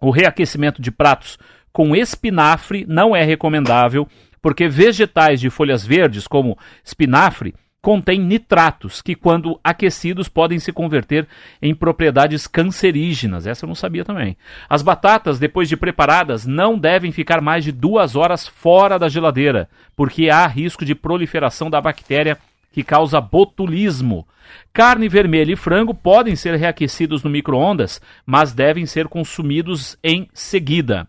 O 0.00 0.10
reaquecimento 0.10 0.82
de 0.82 0.90
pratos 0.90 1.38
com 1.72 1.94
espinafre 1.94 2.84
não 2.88 3.14
é 3.14 3.22
recomendável, 3.22 4.08
porque 4.42 4.66
vegetais 4.66 5.40
de 5.40 5.48
folhas 5.48 5.86
verdes, 5.86 6.26
como 6.26 6.58
espinafre, 6.84 7.54
contém 7.82 8.20
nitratos 8.20 9.00
que, 9.00 9.14
quando 9.14 9.58
aquecidos, 9.64 10.28
podem 10.28 10.58
se 10.58 10.72
converter 10.72 11.26
em 11.62 11.74
propriedades 11.74 12.46
cancerígenas. 12.46 13.46
Essa 13.46 13.64
eu 13.64 13.68
não 13.68 13.74
sabia 13.74 14.04
também. 14.04 14.36
As 14.68 14.82
batatas, 14.82 15.38
depois 15.38 15.68
de 15.68 15.76
preparadas, 15.76 16.46
não 16.46 16.78
devem 16.78 17.10
ficar 17.10 17.40
mais 17.40 17.64
de 17.64 17.72
duas 17.72 18.16
horas 18.16 18.46
fora 18.46 18.98
da 18.98 19.08
geladeira, 19.08 19.68
porque 19.96 20.28
há 20.28 20.46
risco 20.46 20.84
de 20.84 20.94
proliferação 20.94 21.70
da 21.70 21.80
bactéria 21.80 22.36
que 22.72 22.84
causa 22.84 23.20
botulismo. 23.20 24.26
Carne 24.72 25.08
vermelha 25.08 25.52
e 25.52 25.56
frango 25.56 25.94
podem 25.94 26.36
ser 26.36 26.56
reaquecidos 26.56 27.22
no 27.22 27.30
micro-ondas, 27.30 28.00
mas 28.26 28.52
devem 28.52 28.86
ser 28.86 29.08
consumidos 29.08 29.96
em 30.02 30.28
seguida. 30.32 31.06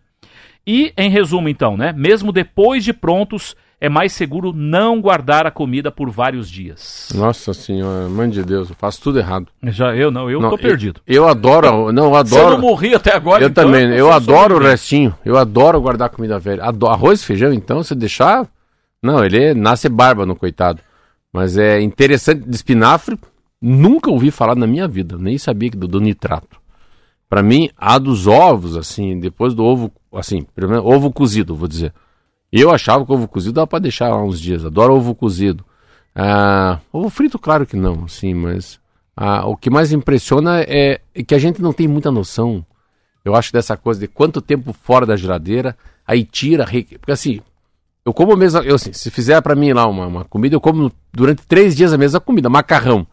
E, 0.66 0.92
em 0.96 1.10
resumo, 1.10 1.48
então, 1.48 1.76
né? 1.76 1.92
Mesmo 1.92 2.32
depois 2.32 2.84
de 2.84 2.92
prontos, 2.92 3.56
é 3.82 3.88
mais 3.88 4.12
seguro 4.12 4.52
não 4.52 5.00
guardar 5.00 5.44
a 5.44 5.50
comida 5.50 5.90
por 5.90 6.08
vários 6.08 6.48
dias. 6.48 7.08
Nossa 7.12 7.52
senhora, 7.52 8.08
mãe 8.08 8.30
de 8.30 8.44
Deus, 8.44 8.70
eu 8.70 8.76
faço 8.76 9.02
tudo 9.02 9.18
errado. 9.18 9.48
Já 9.60 9.92
eu 9.96 10.08
não, 10.08 10.30
eu 10.30 10.40
não, 10.40 10.50
tô 10.50 10.56
perdido. 10.56 11.00
Eu, 11.04 11.24
eu 11.24 11.28
adoro, 11.28 11.90
não, 11.90 12.04
eu 12.04 12.14
adoro. 12.14 12.44
Você 12.44 12.50
não 12.50 12.60
morri 12.60 12.94
até 12.94 13.12
agora, 13.12 13.42
Eu 13.42 13.48
então, 13.48 13.64
também, 13.64 13.86
eu, 13.86 13.96
eu 13.96 14.12
adoro 14.12 14.54
o 14.54 14.62
restinho. 14.62 15.12
Eu 15.24 15.36
adoro 15.36 15.80
guardar 15.80 16.10
comida 16.10 16.38
velha. 16.38 16.62
Adoro, 16.62 16.92
arroz 16.92 17.22
e 17.22 17.26
feijão, 17.26 17.52
então, 17.52 17.82
se 17.82 17.92
deixar, 17.96 18.46
não, 19.02 19.24
ele 19.24 19.52
nasce 19.52 19.88
barba 19.88 20.24
no 20.24 20.36
coitado. 20.36 20.80
Mas 21.32 21.58
é 21.58 21.80
interessante, 21.80 22.48
de 22.48 22.54
espinafre, 22.54 23.18
nunca 23.60 24.12
ouvi 24.12 24.30
falar 24.30 24.54
na 24.54 24.66
minha 24.66 24.86
vida, 24.86 25.18
nem 25.18 25.36
sabia 25.38 25.70
do, 25.72 25.88
do 25.88 26.00
nitrato. 26.00 26.56
Para 27.28 27.42
mim, 27.42 27.68
a 27.76 27.98
dos 27.98 28.28
ovos, 28.28 28.76
assim, 28.76 29.18
depois 29.18 29.54
do 29.54 29.64
ovo, 29.64 29.90
assim, 30.14 30.46
primeiro, 30.54 30.86
ovo 30.86 31.10
cozido, 31.10 31.56
vou 31.56 31.66
dizer. 31.66 31.92
Eu 32.52 32.70
achava 32.70 33.06
que 33.06 33.12
ovo 33.12 33.26
cozido 33.26 33.54
dava 33.54 33.66
para 33.66 33.78
deixar 33.78 34.10
lá 34.10 34.22
uns 34.22 34.38
dias. 34.38 34.64
Adoro 34.64 34.94
ovo 34.94 35.14
cozido. 35.14 35.64
Ah, 36.14 36.78
ovo 36.92 37.08
frito, 37.08 37.38
claro 37.38 37.64
que 37.64 37.76
não, 37.76 38.06
sim, 38.06 38.34
mas 38.34 38.78
ah, 39.16 39.46
o 39.46 39.56
que 39.56 39.70
mais 39.70 39.92
impressiona 39.92 40.60
é, 40.60 41.00
que 41.26 41.34
a 41.34 41.38
gente 41.38 41.62
não 41.62 41.72
tem 41.72 41.88
muita 41.88 42.10
noção. 42.10 42.64
Eu 43.24 43.34
acho 43.34 43.52
dessa 43.52 43.76
coisa 43.76 44.00
de 44.00 44.08
quanto 44.08 44.42
tempo 44.42 44.72
fora 44.72 45.06
da 45.06 45.16
geladeira, 45.16 45.76
aí 46.06 46.24
tira, 46.24 46.66
porque 46.66 47.12
assim, 47.12 47.40
eu 48.04 48.12
como 48.12 48.36
mesmo, 48.36 48.60
eu 48.60 48.74
assim, 48.74 48.92
se 48.92 49.10
fizer 49.10 49.40
para 49.40 49.54
mim 49.54 49.72
lá 49.72 49.86
uma, 49.86 50.06
uma 50.06 50.24
comida, 50.24 50.56
eu 50.56 50.60
como 50.60 50.92
durante 51.12 51.46
três 51.46 51.74
dias 51.74 51.92
a 51.92 51.98
mesma 51.98 52.20
comida, 52.20 52.50
macarrão. 52.50 53.06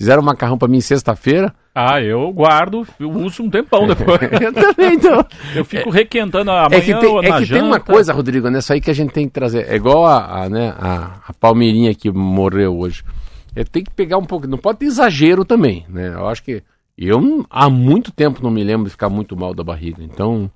Fizeram 0.00 0.22
macarrão 0.22 0.56
para 0.56 0.66
mim 0.66 0.80
sexta-feira, 0.80 1.54
ah, 1.74 2.00
eu 2.00 2.32
guardo, 2.32 2.86
eu 2.98 3.10
uso 3.10 3.42
um 3.42 3.50
tempão 3.50 3.86
depois. 3.86 4.18
eu 4.40 4.50
também, 4.50 4.94
então. 4.94 5.22
Eu 5.54 5.62
fico 5.62 5.90
requentando 5.90 6.50
a 6.50 6.68
é 6.70 6.80
que 6.80 6.94
tem, 6.94 7.18
é 7.18 7.38
que 7.38 7.46
tem 7.46 7.60
uma 7.60 7.78
coisa, 7.78 8.10
Rodrigo, 8.14 8.48
nessa 8.48 8.72
aí 8.72 8.80
que 8.80 8.90
a 8.90 8.94
gente 8.94 9.12
tem 9.12 9.28
que 9.28 9.34
trazer. 9.34 9.68
É 9.68 9.76
igual 9.76 10.06
a, 10.06 10.44
a 10.44 10.48
né, 10.48 10.74
a, 10.78 11.20
a 11.28 11.32
Palmeirinha 11.34 11.94
que 11.94 12.10
morreu 12.10 12.78
hoje. 12.78 13.04
É, 13.54 13.62
tem 13.62 13.84
que 13.84 13.90
pegar 13.90 14.16
um 14.16 14.24
pouco, 14.24 14.46
não 14.46 14.56
pode 14.56 14.78
ter 14.78 14.86
exagero 14.86 15.44
também, 15.44 15.84
né? 15.86 16.14
Eu 16.14 16.28
acho 16.28 16.42
que 16.42 16.62
eu 16.96 17.44
há 17.50 17.68
muito 17.68 18.10
tempo 18.10 18.42
não 18.42 18.50
me 18.50 18.64
lembro 18.64 18.86
de 18.86 18.92
ficar 18.92 19.10
muito 19.10 19.36
mal 19.36 19.52
da 19.52 19.62
barriga. 19.62 20.02
Então, 20.02 20.50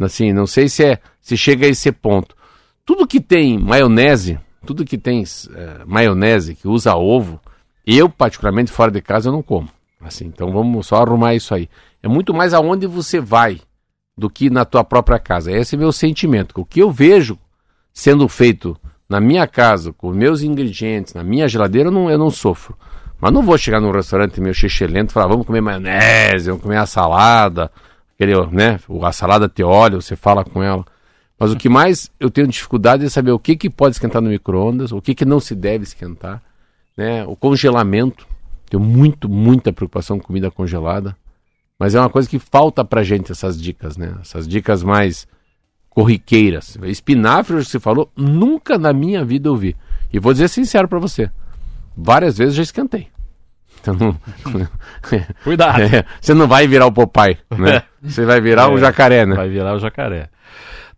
assim, 0.00 0.32
não 0.32 0.46
sei 0.46 0.70
se 0.70 0.82
é 0.82 0.98
se 1.20 1.36
chega 1.36 1.66
a 1.66 1.68
esse 1.68 1.92
ponto. 1.92 2.34
Tudo 2.82 3.06
que 3.06 3.20
tem 3.20 3.58
maionese, 3.58 4.38
tudo 4.64 4.86
que 4.86 4.96
tem 4.96 5.22
é, 5.22 5.84
maionese 5.84 6.54
que 6.54 6.66
usa 6.66 6.96
ovo, 6.96 7.38
eu 7.86 8.08
particularmente 8.08 8.72
fora 8.72 8.90
de 8.90 9.00
casa 9.00 9.28
eu 9.28 9.32
não 9.32 9.42
como. 9.42 9.68
Assim, 10.00 10.26
então 10.26 10.52
vamos 10.52 10.86
só 10.86 10.96
arrumar 10.96 11.34
isso 11.34 11.54
aí. 11.54 11.68
É 12.02 12.08
muito 12.08 12.34
mais 12.34 12.52
aonde 12.52 12.86
você 12.86 13.20
vai 13.20 13.60
do 14.16 14.30
que 14.30 14.48
na 14.50 14.64
tua 14.64 14.82
própria 14.82 15.18
casa. 15.18 15.52
Esse 15.52 15.74
é 15.74 15.78
meu 15.78 15.92
sentimento. 15.92 16.52
O 16.60 16.64
que 16.64 16.80
eu 16.80 16.90
vejo 16.90 17.38
sendo 17.92 18.28
feito 18.28 18.76
na 19.08 19.20
minha 19.20 19.46
casa, 19.46 19.92
com 19.92 20.10
meus 20.10 20.42
ingredientes, 20.42 21.14
na 21.14 21.22
minha 21.22 21.48
geladeira, 21.48 21.88
eu 21.88 21.92
não, 21.92 22.10
eu 22.10 22.18
não 22.18 22.30
sofro. 22.30 22.76
Mas 23.20 23.32
não 23.32 23.42
vou 23.42 23.56
chegar 23.56 23.80
num 23.80 23.90
restaurante 23.90 24.40
meio 24.40 24.54
lento 24.90 25.10
e 25.10 25.12
falar, 25.12 25.28
vamos 25.28 25.46
comer 25.46 25.60
maionese, 25.60 26.48
vamos 26.50 26.62
comer 26.62 26.76
a 26.76 26.86
salada, 26.86 27.70
aquele, 28.14 28.34
né, 28.48 28.78
a 29.02 29.12
salada 29.12 29.48
te 29.48 29.62
olha, 29.62 29.96
você 29.96 30.16
fala 30.16 30.44
com 30.44 30.62
ela. 30.62 30.84
Mas 31.38 31.52
o 31.52 31.56
que 31.56 31.68
mais 31.68 32.10
eu 32.18 32.30
tenho 32.30 32.46
dificuldade 32.46 33.04
é 33.04 33.08
saber 33.08 33.30
o 33.30 33.38
que, 33.38 33.56
que 33.56 33.70
pode 33.70 33.94
esquentar 33.94 34.20
no 34.20 34.28
micro-ondas, 34.28 34.92
o 34.92 35.00
que, 35.00 35.14
que 35.14 35.24
não 35.24 35.38
se 35.38 35.54
deve 35.54 35.84
esquentar, 35.84 36.42
né, 36.96 37.24
o 37.26 37.36
congelamento. 37.36 38.26
Tenho 38.68 38.82
muito, 38.82 39.28
muita 39.28 39.72
preocupação 39.72 40.18
com 40.18 40.26
comida 40.26 40.50
congelada. 40.50 41.16
Mas 41.78 41.94
é 41.94 42.00
uma 42.00 42.10
coisa 42.10 42.28
que 42.28 42.38
falta 42.38 42.84
pra 42.84 43.02
gente 43.02 43.30
essas 43.30 43.60
dicas, 43.60 43.96
né? 43.96 44.14
Essas 44.20 44.48
dicas 44.48 44.82
mais 44.82 45.28
corriqueiras. 45.90 46.76
Espinafre, 46.84 47.56
você 47.56 47.78
falou, 47.78 48.10
nunca 48.16 48.78
na 48.78 48.92
minha 48.92 49.24
vida 49.24 49.48
eu 49.48 49.56
vi. 49.56 49.76
E 50.12 50.18
vou 50.18 50.32
dizer 50.32 50.48
sincero 50.48 50.88
para 50.88 50.98
você. 50.98 51.30
Várias 51.96 52.36
vezes 52.36 52.54
já 52.54 52.62
esquentei. 52.62 53.08
Então, 53.88 54.18
Cuidado. 55.44 55.78
É, 55.94 56.04
você 56.20 56.34
não 56.34 56.48
vai 56.48 56.66
virar 56.66 56.86
o 56.86 56.92
Popeye, 56.92 57.38
né? 57.56 57.82
Você 58.02 58.24
vai 58.24 58.40
virar 58.40 58.64
é, 58.64 58.66
o 58.66 58.78
jacaré, 58.78 59.24
né? 59.24 59.36
Vai 59.36 59.48
virar 59.48 59.74
o 59.74 59.78
jacaré. 59.78 60.28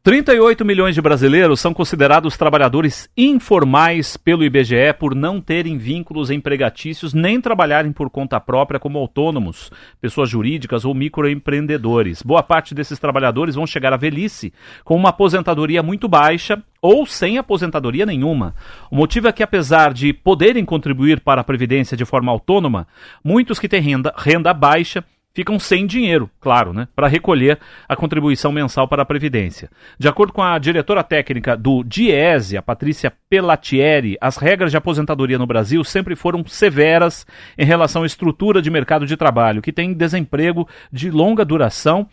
38 0.08 0.64
milhões 0.64 0.94
de 0.94 1.02
brasileiros 1.02 1.60
são 1.60 1.74
considerados 1.74 2.34
trabalhadores 2.34 3.10
informais 3.14 4.16
pelo 4.16 4.42
IBGE 4.42 4.94
por 4.98 5.14
não 5.14 5.38
terem 5.38 5.76
vínculos 5.76 6.30
empregatícios 6.30 7.12
nem 7.12 7.38
trabalharem 7.38 7.92
por 7.92 8.08
conta 8.08 8.40
própria 8.40 8.80
como 8.80 8.98
autônomos, 8.98 9.70
pessoas 10.00 10.30
jurídicas 10.30 10.86
ou 10.86 10.94
microempreendedores. 10.94 12.22
Boa 12.22 12.42
parte 12.42 12.74
desses 12.74 12.98
trabalhadores 12.98 13.54
vão 13.54 13.66
chegar 13.66 13.92
à 13.92 13.98
velhice 13.98 14.50
com 14.82 14.96
uma 14.96 15.10
aposentadoria 15.10 15.82
muito 15.82 16.08
baixa 16.08 16.62
ou 16.80 17.04
sem 17.04 17.36
aposentadoria 17.36 18.06
nenhuma. 18.06 18.54
O 18.90 18.96
motivo 18.96 19.28
é 19.28 19.32
que, 19.32 19.42
apesar 19.42 19.92
de 19.92 20.14
poderem 20.14 20.64
contribuir 20.64 21.20
para 21.20 21.42
a 21.42 21.44
Previdência 21.44 21.98
de 21.98 22.06
forma 22.06 22.32
autônoma, 22.32 22.88
muitos 23.22 23.58
que 23.58 23.68
têm 23.68 23.82
renda, 23.82 24.14
renda 24.16 24.54
baixa 24.54 25.04
ficam 25.38 25.56
sem 25.56 25.86
dinheiro, 25.86 26.28
claro, 26.40 26.72
né, 26.72 26.88
para 26.96 27.06
recolher 27.06 27.60
a 27.88 27.94
contribuição 27.94 28.50
mensal 28.50 28.88
para 28.88 29.02
a 29.02 29.06
Previdência. 29.06 29.70
De 29.96 30.08
acordo 30.08 30.32
com 30.32 30.42
a 30.42 30.58
diretora 30.58 31.04
técnica 31.04 31.56
do 31.56 31.84
Diese, 31.84 32.56
a 32.56 32.62
Patrícia 32.62 33.12
Pelatieri, 33.30 34.16
as 34.20 34.36
regras 34.36 34.72
de 34.72 34.76
aposentadoria 34.76 35.38
no 35.38 35.46
Brasil 35.46 35.84
sempre 35.84 36.16
foram 36.16 36.44
severas 36.44 37.24
em 37.56 37.64
relação 37.64 38.02
à 38.02 38.06
estrutura 38.06 38.60
de 38.60 38.68
mercado 38.68 39.06
de 39.06 39.16
trabalho, 39.16 39.62
que 39.62 39.72
tem 39.72 39.92
desemprego 39.92 40.68
de 40.90 41.08
longa 41.08 41.44
duração 41.44 42.08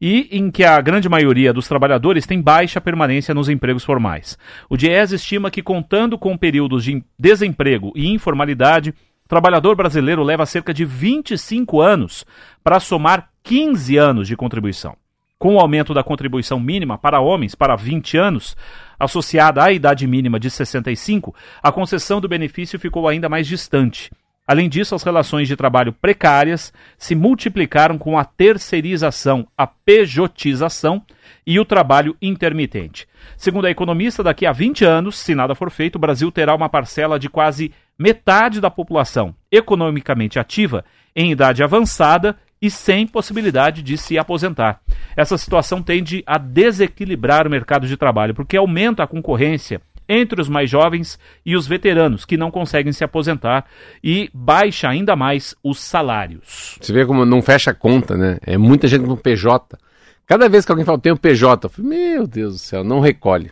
e 0.00 0.28
em 0.32 0.50
que 0.50 0.64
a 0.64 0.80
grande 0.80 1.08
maioria 1.08 1.52
dos 1.52 1.68
trabalhadores 1.68 2.26
tem 2.26 2.42
baixa 2.42 2.80
permanência 2.80 3.32
nos 3.32 3.48
empregos 3.48 3.84
formais. 3.84 4.36
O 4.68 4.76
Diese 4.76 5.14
estima 5.14 5.48
que, 5.48 5.62
contando 5.62 6.18
com 6.18 6.36
períodos 6.36 6.82
de 6.82 7.04
desemprego 7.16 7.92
e 7.94 8.10
informalidade, 8.10 8.92
trabalhador 9.34 9.74
brasileiro 9.74 10.22
leva 10.22 10.46
cerca 10.46 10.72
de 10.72 10.84
25 10.84 11.80
anos 11.80 12.24
para 12.62 12.78
somar 12.78 13.30
15 13.42 13.96
anos 13.96 14.28
de 14.28 14.36
contribuição. 14.36 14.96
Com 15.36 15.56
o 15.56 15.58
aumento 15.58 15.92
da 15.92 16.04
contribuição 16.04 16.60
mínima 16.60 16.96
para 16.96 17.18
homens 17.18 17.52
para 17.52 17.74
20 17.74 18.16
anos, 18.16 18.56
associada 18.96 19.64
à 19.64 19.72
idade 19.72 20.06
mínima 20.06 20.38
de 20.38 20.48
65, 20.48 21.34
a 21.60 21.72
concessão 21.72 22.20
do 22.20 22.28
benefício 22.28 22.78
ficou 22.78 23.08
ainda 23.08 23.28
mais 23.28 23.48
distante. 23.48 24.08
Além 24.46 24.68
disso, 24.68 24.94
as 24.94 25.02
relações 25.02 25.48
de 25.48 25.56
trabalho 25.56 25.92
precárias 25.92 26.72
se 26.96 27.16
multiplicaram 27.16 27.98
com 27.98 28.16
a 28.16 28.24
terceirização, 28.24 29.48
a 29.58 29.66
pejotização 29.66 31.02
e 31.44 31.58
o 31.58 31.64
trabalho 31.64 32.16
intermitente. 32.22 33.08
Segundo 33.36 33.64
a 33.64 33.70
economista, 33.70 34.22
daqui 34.22 34.46
a 34.46 34.52
20 34.52 34.84
anos, 34.84 35.18
se 35.18 35.34
nada 35.34 35.56
for 35.56 35.72
feito, 35.72 35.96
o 35.96 35.98
Brasil 35.98 36.30
terá 36.30 36.54
uma 36.54 36.68
parcela 36.68 37.18
de 37.18 37.28
quase 37.28 37.72
metade 37.98 38.60
da 38.60 38.70
população 38.70 39.34
economicamente 39.50 40.38
ativa 40.38 40.84
em 41.14 41.30
idade 41.30 41.62
avançada 41.62 42.36
e 42.60 42.70
sem 42.70 43.06
possibilidade 43.06 43.82
de 43.82 43.98
se 43.98 44.18
aposentar. 44.18 44.80
Essa 45.16 45.36
situação 45.36 45.82
tende 45.82 46.22
a 46.26 46.38
desequilibrar 46.38 47.46
o 47.46 47.50
mercado 47.50 47.86
de 47.86 47.96
trabalho, 47.96 48.34
porque 48.34 48.56
aumenta 48.56 49.02
a 49.02 49.06
concorrência 49.06 49.80
entre 50.08 50.40
os 50.40 50.48
mais 50.48 50.68
jovens 50.68 51.18
e 51.44 51.56
os 51.56 51.66
veteranos 51.66 52.24
que 52.24 52.36
não 52.36 52.50
conseguem 52.50 52.92
se 52.92 53.04
aposentar 53.04 53.66
e 54.02 54.30
baixa 54.32 54.88
ainda 54.88 55.16
mais 55.16 55.54
os 55.62 55.80
salários. 55.80 56.78
Você 56.80 56.92
vê 56.92 57.06
como 57.06 57.24
não 57.24 57.42
fecha 57.42 57.70
a 57.70 57.74
conta, 57.74 58.16
né? 58.16 58.38
É 58.46 58.58
muita 58.58 58.86
gente 58.86 59.06
no 59.06 59.16
PJ. 59.16 59.78
Cada 60.26 60.48
vez 60.48 60.64
que 60.64 60.72
alguém 60.72 60.84
fala, 60.84 60.98
tem 60.98 61.12
o 61.12 61.18
PJ, 61.18 61.66
eu 61.66 61.70
falo, 61.70 61.88
meu 61.88 62.26
Deus 62.26 62.54
do 62.54 62.58
céu, 62.58 62.82
não 62.84 63.00
recolhe. 63.00 63.50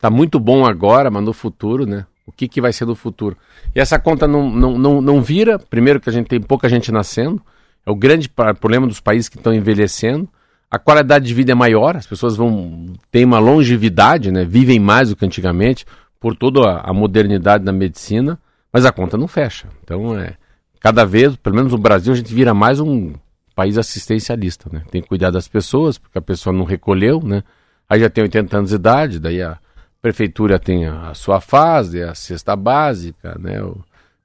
Tá 0.00 0.10
muito 0.10 0.38
bom 0.38 0.66
agora, 0.66 1.10
mas 1.10 1.24
no 1.24 1.32
futuro, 1.32 1.86
né? 1.86 2.06
O 2.26 2.32
que, 2.32 2.48
que 2.48 2.60
vai 2.60 2.72
ser 2.72 2.86
no 2.86 2.94
futuro? 2.94 3.36
E 3.74 3.80
essa 3.80 3.98
conta 3.98 4.26
não, 4.26 4.50
não, 4.50 4.78
não, 4.78 5.00
não 5.00 5.22
vira, 5.22 5.58
primeiro 5.58 6.00
que 6.00 6.08
a 6.08 6.12
gente 6.12 6.26
tem 6.26 6.40
pouca 6.40 6.68
gente 6.68 6.90
nascendo, 6.90 7.40
é 7.84 7.90
o 7.90 7.94
grande 7.94 8.28
problema 8.28 8.86
dos 8.86 9.00
países 9.00 9.28
que 9.28 9.36
estão 9.36 9.52
envelhecendo. 9.52 10.28
A 10.70 10.78
qualidade 10.78 11.26
de 11.26 11.34
vida 11.34 11.52
é 11.52 11.54
maior, 11.54 11.96
as 11.96 12.06
pessoas 12.06 12.34
vão 12.34 12.86
ter 13.10 13.24
uma 13.24 13.38
longevidade, 13.38 14.32
né? 14.32 14.44
vivem 14.44 14.80
mais 14.80 15.10
do 15.10 15.16
que 15.16 15.24
antigamente, 15.24 15.84
por 16.18 16.34
toda 16.34 16.78
a 16.78 16.92
modernidade 16.92 17.62
da 17.62 17.72
medicina, 17.72 18.38
mas 18.72 18.86
a 18.86 18.90
conta 18.90 19.18
não 19.18 19.28
fecha. 19.28 19.68
Então, 19.82 20.18
é, 20.18 20.34
cada 20.80 21.04
vez, 21.04 21.36
pelo 21.36 21.54
menos 21.54 21.72
no 21.72 21.78
Brasil, 21.78 22.12
a 22.12 22.16
gente 22.16 22.32
vira 22.32 22.54
mais 22.54 22.80
um 22.80 23.12
país 23.54 23.76
assistencialista. 23.76 24.68
Né? 24.72 24.82
Tem 24.90 25.02
que 25.02 25.08
cuidar 25.08 25.30
das 25.30 25.46
pessoas, 25.46 25.98
porque 25.98 26.18
a 26.18 26.22
pessoa 26.22 26.56
não 26.56 26.64
recolheu, 26.64 27.20
né? 27.22 27.44
aí 27.88 28.00
já 28.00 28.08
tem 28.08 28.24
80 28.24 28.56
anos 28.56 28.70
de 28.70 28.76
idade, 28.76 29.20
daí 29.20 29.42
a 29.42 29.58
prefeitura 30.04 30.58
tem 30.58 30.84
a 30.84 31.14
sua 31.14 31.40
fase, 31.40 32.02
a 32.02 32.14
cesta 32.14 32.54
básica, 32.54 33.38
né? 33.40 33.54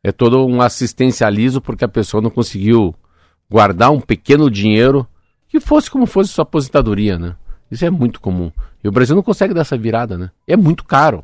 é 0.04 0.12
todo 0.12 0.46
um 0.46 0.62
assistencialismo 0.62 1.62
porque 1.62 1.86
a 1.86 1.88
pessoa 1.88 2.22
não 2.22 2.30
conseguiu 2.30 2.94
guardar 3.50 3.90
um 3.90 4.02
pequeno 4.02 4.52
dinheiro 4.52 5.08
que 5.48 5.58
fosse 5.62 5.90
como 5.90 6.06
fosse 6.06 6.32
sua 6.34 6.44
aposentadoria, 6.44 7.18
né? 7.18 7.34
Isso 7.72 7.86
é 7.86 7.90
muito 7.90 8.20
comum. 8.20 8.52
E 8.84 8.90
o 8.90 8.92
Brasil 8.92 9.16
não 9.16 9.24
consegue 9.24 9.54
dar 9.54 9.62
essa 9.62 9.78
virada, 9.78 10.18
né? 10.18 10.32
É 10.46 10.58
muito 10.58 10.84
caro. 10.84 11.24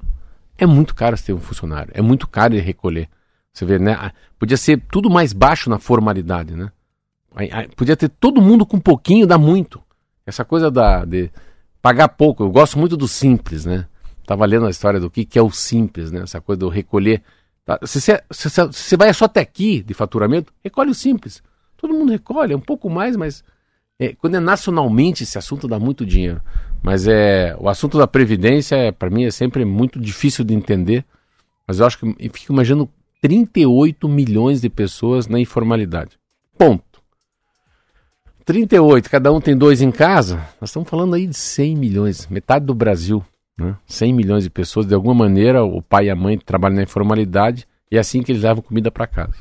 É 0.58 0.66
muito 0.66 0.96
caro 0.96 1.22
ter 1.22 1.34
um 1.34 1.40
funcionário. 1.40 1.92
É 1.94 2.02
muito 2.02 2.26
caro 2.26 2.54
ele 2.54 2.62
recolher. 2.62 3.10
Você 3.52 3.66
vê, 3.66 3.78
né? 3.78 3.98
Ah, 4.00 4.14
podia 4.40 4.56
ser 4.56 4.82
tudo 4.90 5.10
mais 5.10 5.34
baixo 5.34 5.70
na 5.70 5.80
formalidade, 5.80 6.56
né? 6.56 6.72
Podia 7.76 7.98
ter 7.98 8.08
todo 8.08 8.42
mundo 8.42 8.66
com 8.66 8.80
pouquinho, 8.80 9.28
dá 9.28 9.38
muito. 9.38 9.84
Essa 10.26 10.46
coisa 10.46 10.72
da, 10.72 11.04
de 11.04 11.30
pagar 11.82 12.08
pouco. 12.08 12.42
Eu 12.42 12.52
gosto 12.52 12.80
muito 12.80 12.96
do 12.96 13.06
simples, 13.06 13.66
né? 13.66 13.86
Estava 14.26 14.44
lendo 14.44 14.66
a 14.66 14.72
história 14.72 15.00
do 15.00 15.08
que, 15.08 15.24
que 15.24 15.38
é 15.38 15.42
o 15.42 15.52
simples, 15.52 16.12
né? 16.12 16.22
Essa 16.24 16.42
coisa 16.42 16.60
do 16.60 16.68
recolher. 16.68 17.22
Tá? 17.64 17.80
Se 17.84 18.02
você, 18.02 18.98
vai 18.98 19.14
só 19.14 19.26
até 19.26 19.40
aqui 19.40 19.84
de 19.84 19.94
faturamento, 19.94 20.52
recolhe 20.64 20.90
o 20.90 20.96
simples. 20.96 21.44
Todo 21.78 21.94
mundo 21.94 22.12
recolhe, 22.12 22.52
é 22.52 22.58
um 22.58 22.62
pouco 22.62 22.90
mais, 22.90 23.16
mas 23.16 23.44
é, 24.00 24.16
quando 24.16 24.34
é 24.34 24.40
nacionalmente 24.40 25.22
esse 25.22 25.38
assunto 25.38 25.68
dá 25.68 25.78
muito 25.78 26.04
dinheiro. 26.04 26.42
Mas 26.82 27.08
é 27.08 27.56
o 27.60 27.70
assunto 27.70 28.00
da 28.00 28.08
previdência, 28.08 28.76
é, 28.76 28.92
para 28.92 29.12
mim, 29.12 29.26
é 29.26 29.32
sempre 29.32 29.64
muito 29.64 30.00
difícil 30.00 30.44
de 30.44 30.56
entender. 30.56 31.06
Mas 31.68 31.80
eu 31.80 31.86
acho 31.86 32.00
que 32.00 32.06
eu 32.08 32.32
fico 32.34 32.52
imaginando 32.52 32.90
38 33.22 34.10
milhões 34.10 34.60
de 34.60 34.72
pessoas 34.72 35.28
na 35.28 35.40
informalidade. 35.40 36.18
Ponto. 36.58 36.84
38, 38.44 39.08
cada 39.08 39.32
um 39.32 39.40
tem 39.40 39.56
dois 39.56 39.84
em 39.84 39.92
casa. 39.92 40.38
Nós 40.60 40.72
estamos 40.72 40.90
falando 40.90 41.14
aí 41.14 41.28
de 41.28 41.38
100 41.38 41.76
milhões, 41.76 42.26
metade 42.28 42.66
do 42.66 42.74
Brasil. 42.74 43.24
Né? 43.58 43.76
100 43.86 44.14
milhões 44.14 44.44
de 44.44 44.50
pessoas, 44.50 44.86
de 44.86 44.94
alguma 44.94 45.14
maneira, 45.14 45.64
o 45.64 45.82
pai 45.82 46.08
e 46.08 46.10
a 46.10 46.16
mãe 46.16 46.38
trabalham 46.38 46.76
na 46.76 46.84
informalidade 46.84 47.68
e 47.90 47.98
é 47.98 48.00
assim 48.00 48.22
que 48.22 48.32
eles 48.32 48.44
levam 48.44 48.62
comida 48.62 48.92
para 48.92 49.08
casa. 49.08 49.36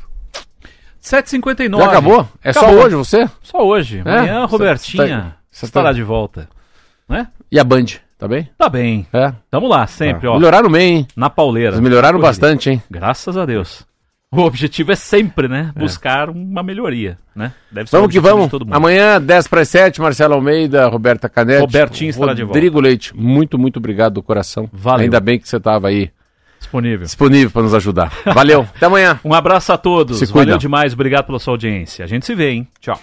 7h59. 1.03 1.79
Já 1.79 1.87
acabou? 1.87 2.29
É 2.43 2.51
acabou. 2.51 2.71
só 2.71 2.85
hoje 2.87 2.97
você? 2.97 3.31
Só 3.43 3.67
hoje. 3.67 4.03
É? 4.05 4.19
Amanhã, 4.19 4.45
Robertinha 4.47 5.37
você 5.51 5.67
estará 5.67 5.91
tá... 5.91 5.93
de 5.93 6.03
volta. 6.03 6.49
Né? 7.09 7.29
E 7.51 7.61
a 7.61 7.65
Band, 7.65 7.85
tá 8.19 8.27
bem? 8.27 8.51
Tá 8.59 8.69
bem. 8.69 9.07
É. 9.13 9.33
Tamo 9.51 9.69
lá, 9.69 9.87
sempre, 9.87 10.27
ah. 10.27 10.33
ó. 10.33 10.35
Melhoraram 10.37 10.71
bem, 10.71 10.97
hein? 10.97 11.09
Na 11.15 11.31
pauleira. 11.31 11.71
Eles 11.71 11.81
melhoraram 11.81 12.19
bastante, 12.19 12.71
hein? 12.71 12.83
Graças 12.91 13.37
a 13.37 13.45
Deus. 13.45 13.87
O 14.37 14.43
objetivo 14.43 14.93
é 14.93 14.97
sempre, 14.97 15.49
né? 15.49 15.73
É. 15.75 15.79
Buscar 15.79 16.29
é. 16.29 16.31
uma 16.31 16.63
melhoria, 16.63 17.19
né? 17.35 17.53
Deve 17.71 17.89
ser 17.89 17.97
vamos 17.97 18.13
que 18.13 18.21
vamos. 18.21 18.51
Amanhã, 18.71 19.21
10 19.21 19.49
para 19.49 19.65
7, 19.65 20.01
Marcelo 20.01 20.35
Almeida, 20.35 20.87
Roberta 20.89 21.29
Canete. 21.29 21.61
Robertinho 21.61 22.11
estará 22.11 22.35
de 22.35 22.43
volta. 22.43 22.55
Rodrigo 22.59 22.81
Leite, 22.81 23.17
muito, 23.17 23.59
muito 23.59 23.79
obrigado 23.79 24.15
do 24.15 24.23
coração. 24.23 24.69
Valeu. 24.73 25.05
Ainda 25.05 25.21
bem 25.21 25.39
que 25.39 25.49
você 25.49 25.57
estava 25.57 25.89
aí 25.89 26.11
Disponível. 26.65 27.05
Disponível 27.05 27.51
para 27.51 27.63
nos 27.63 27.75
ajudar. 27.75 28.13
Valeu. 28.25 28.63
Até 28.75 28.87
amanhã. 28.87 29.21
Um 29.25 29.35
abraço 29.35 29.73
a 29.73 29.77
todos. 29.77 30.19
Se 30.19 30.27
Valeu 30.27 30.59
demais. 30.59 30.95
Obrigado 30.95 31.27
pela 31.27 31.39
sua 31.39 31.53
audiência. 31.53 32.05
A 32.05 32.09
gente 32.09 32.25
se 32.25 32.35
vê, 32.35 32.51
hein? 32.51 32.69
Tchau. 32.81 32.99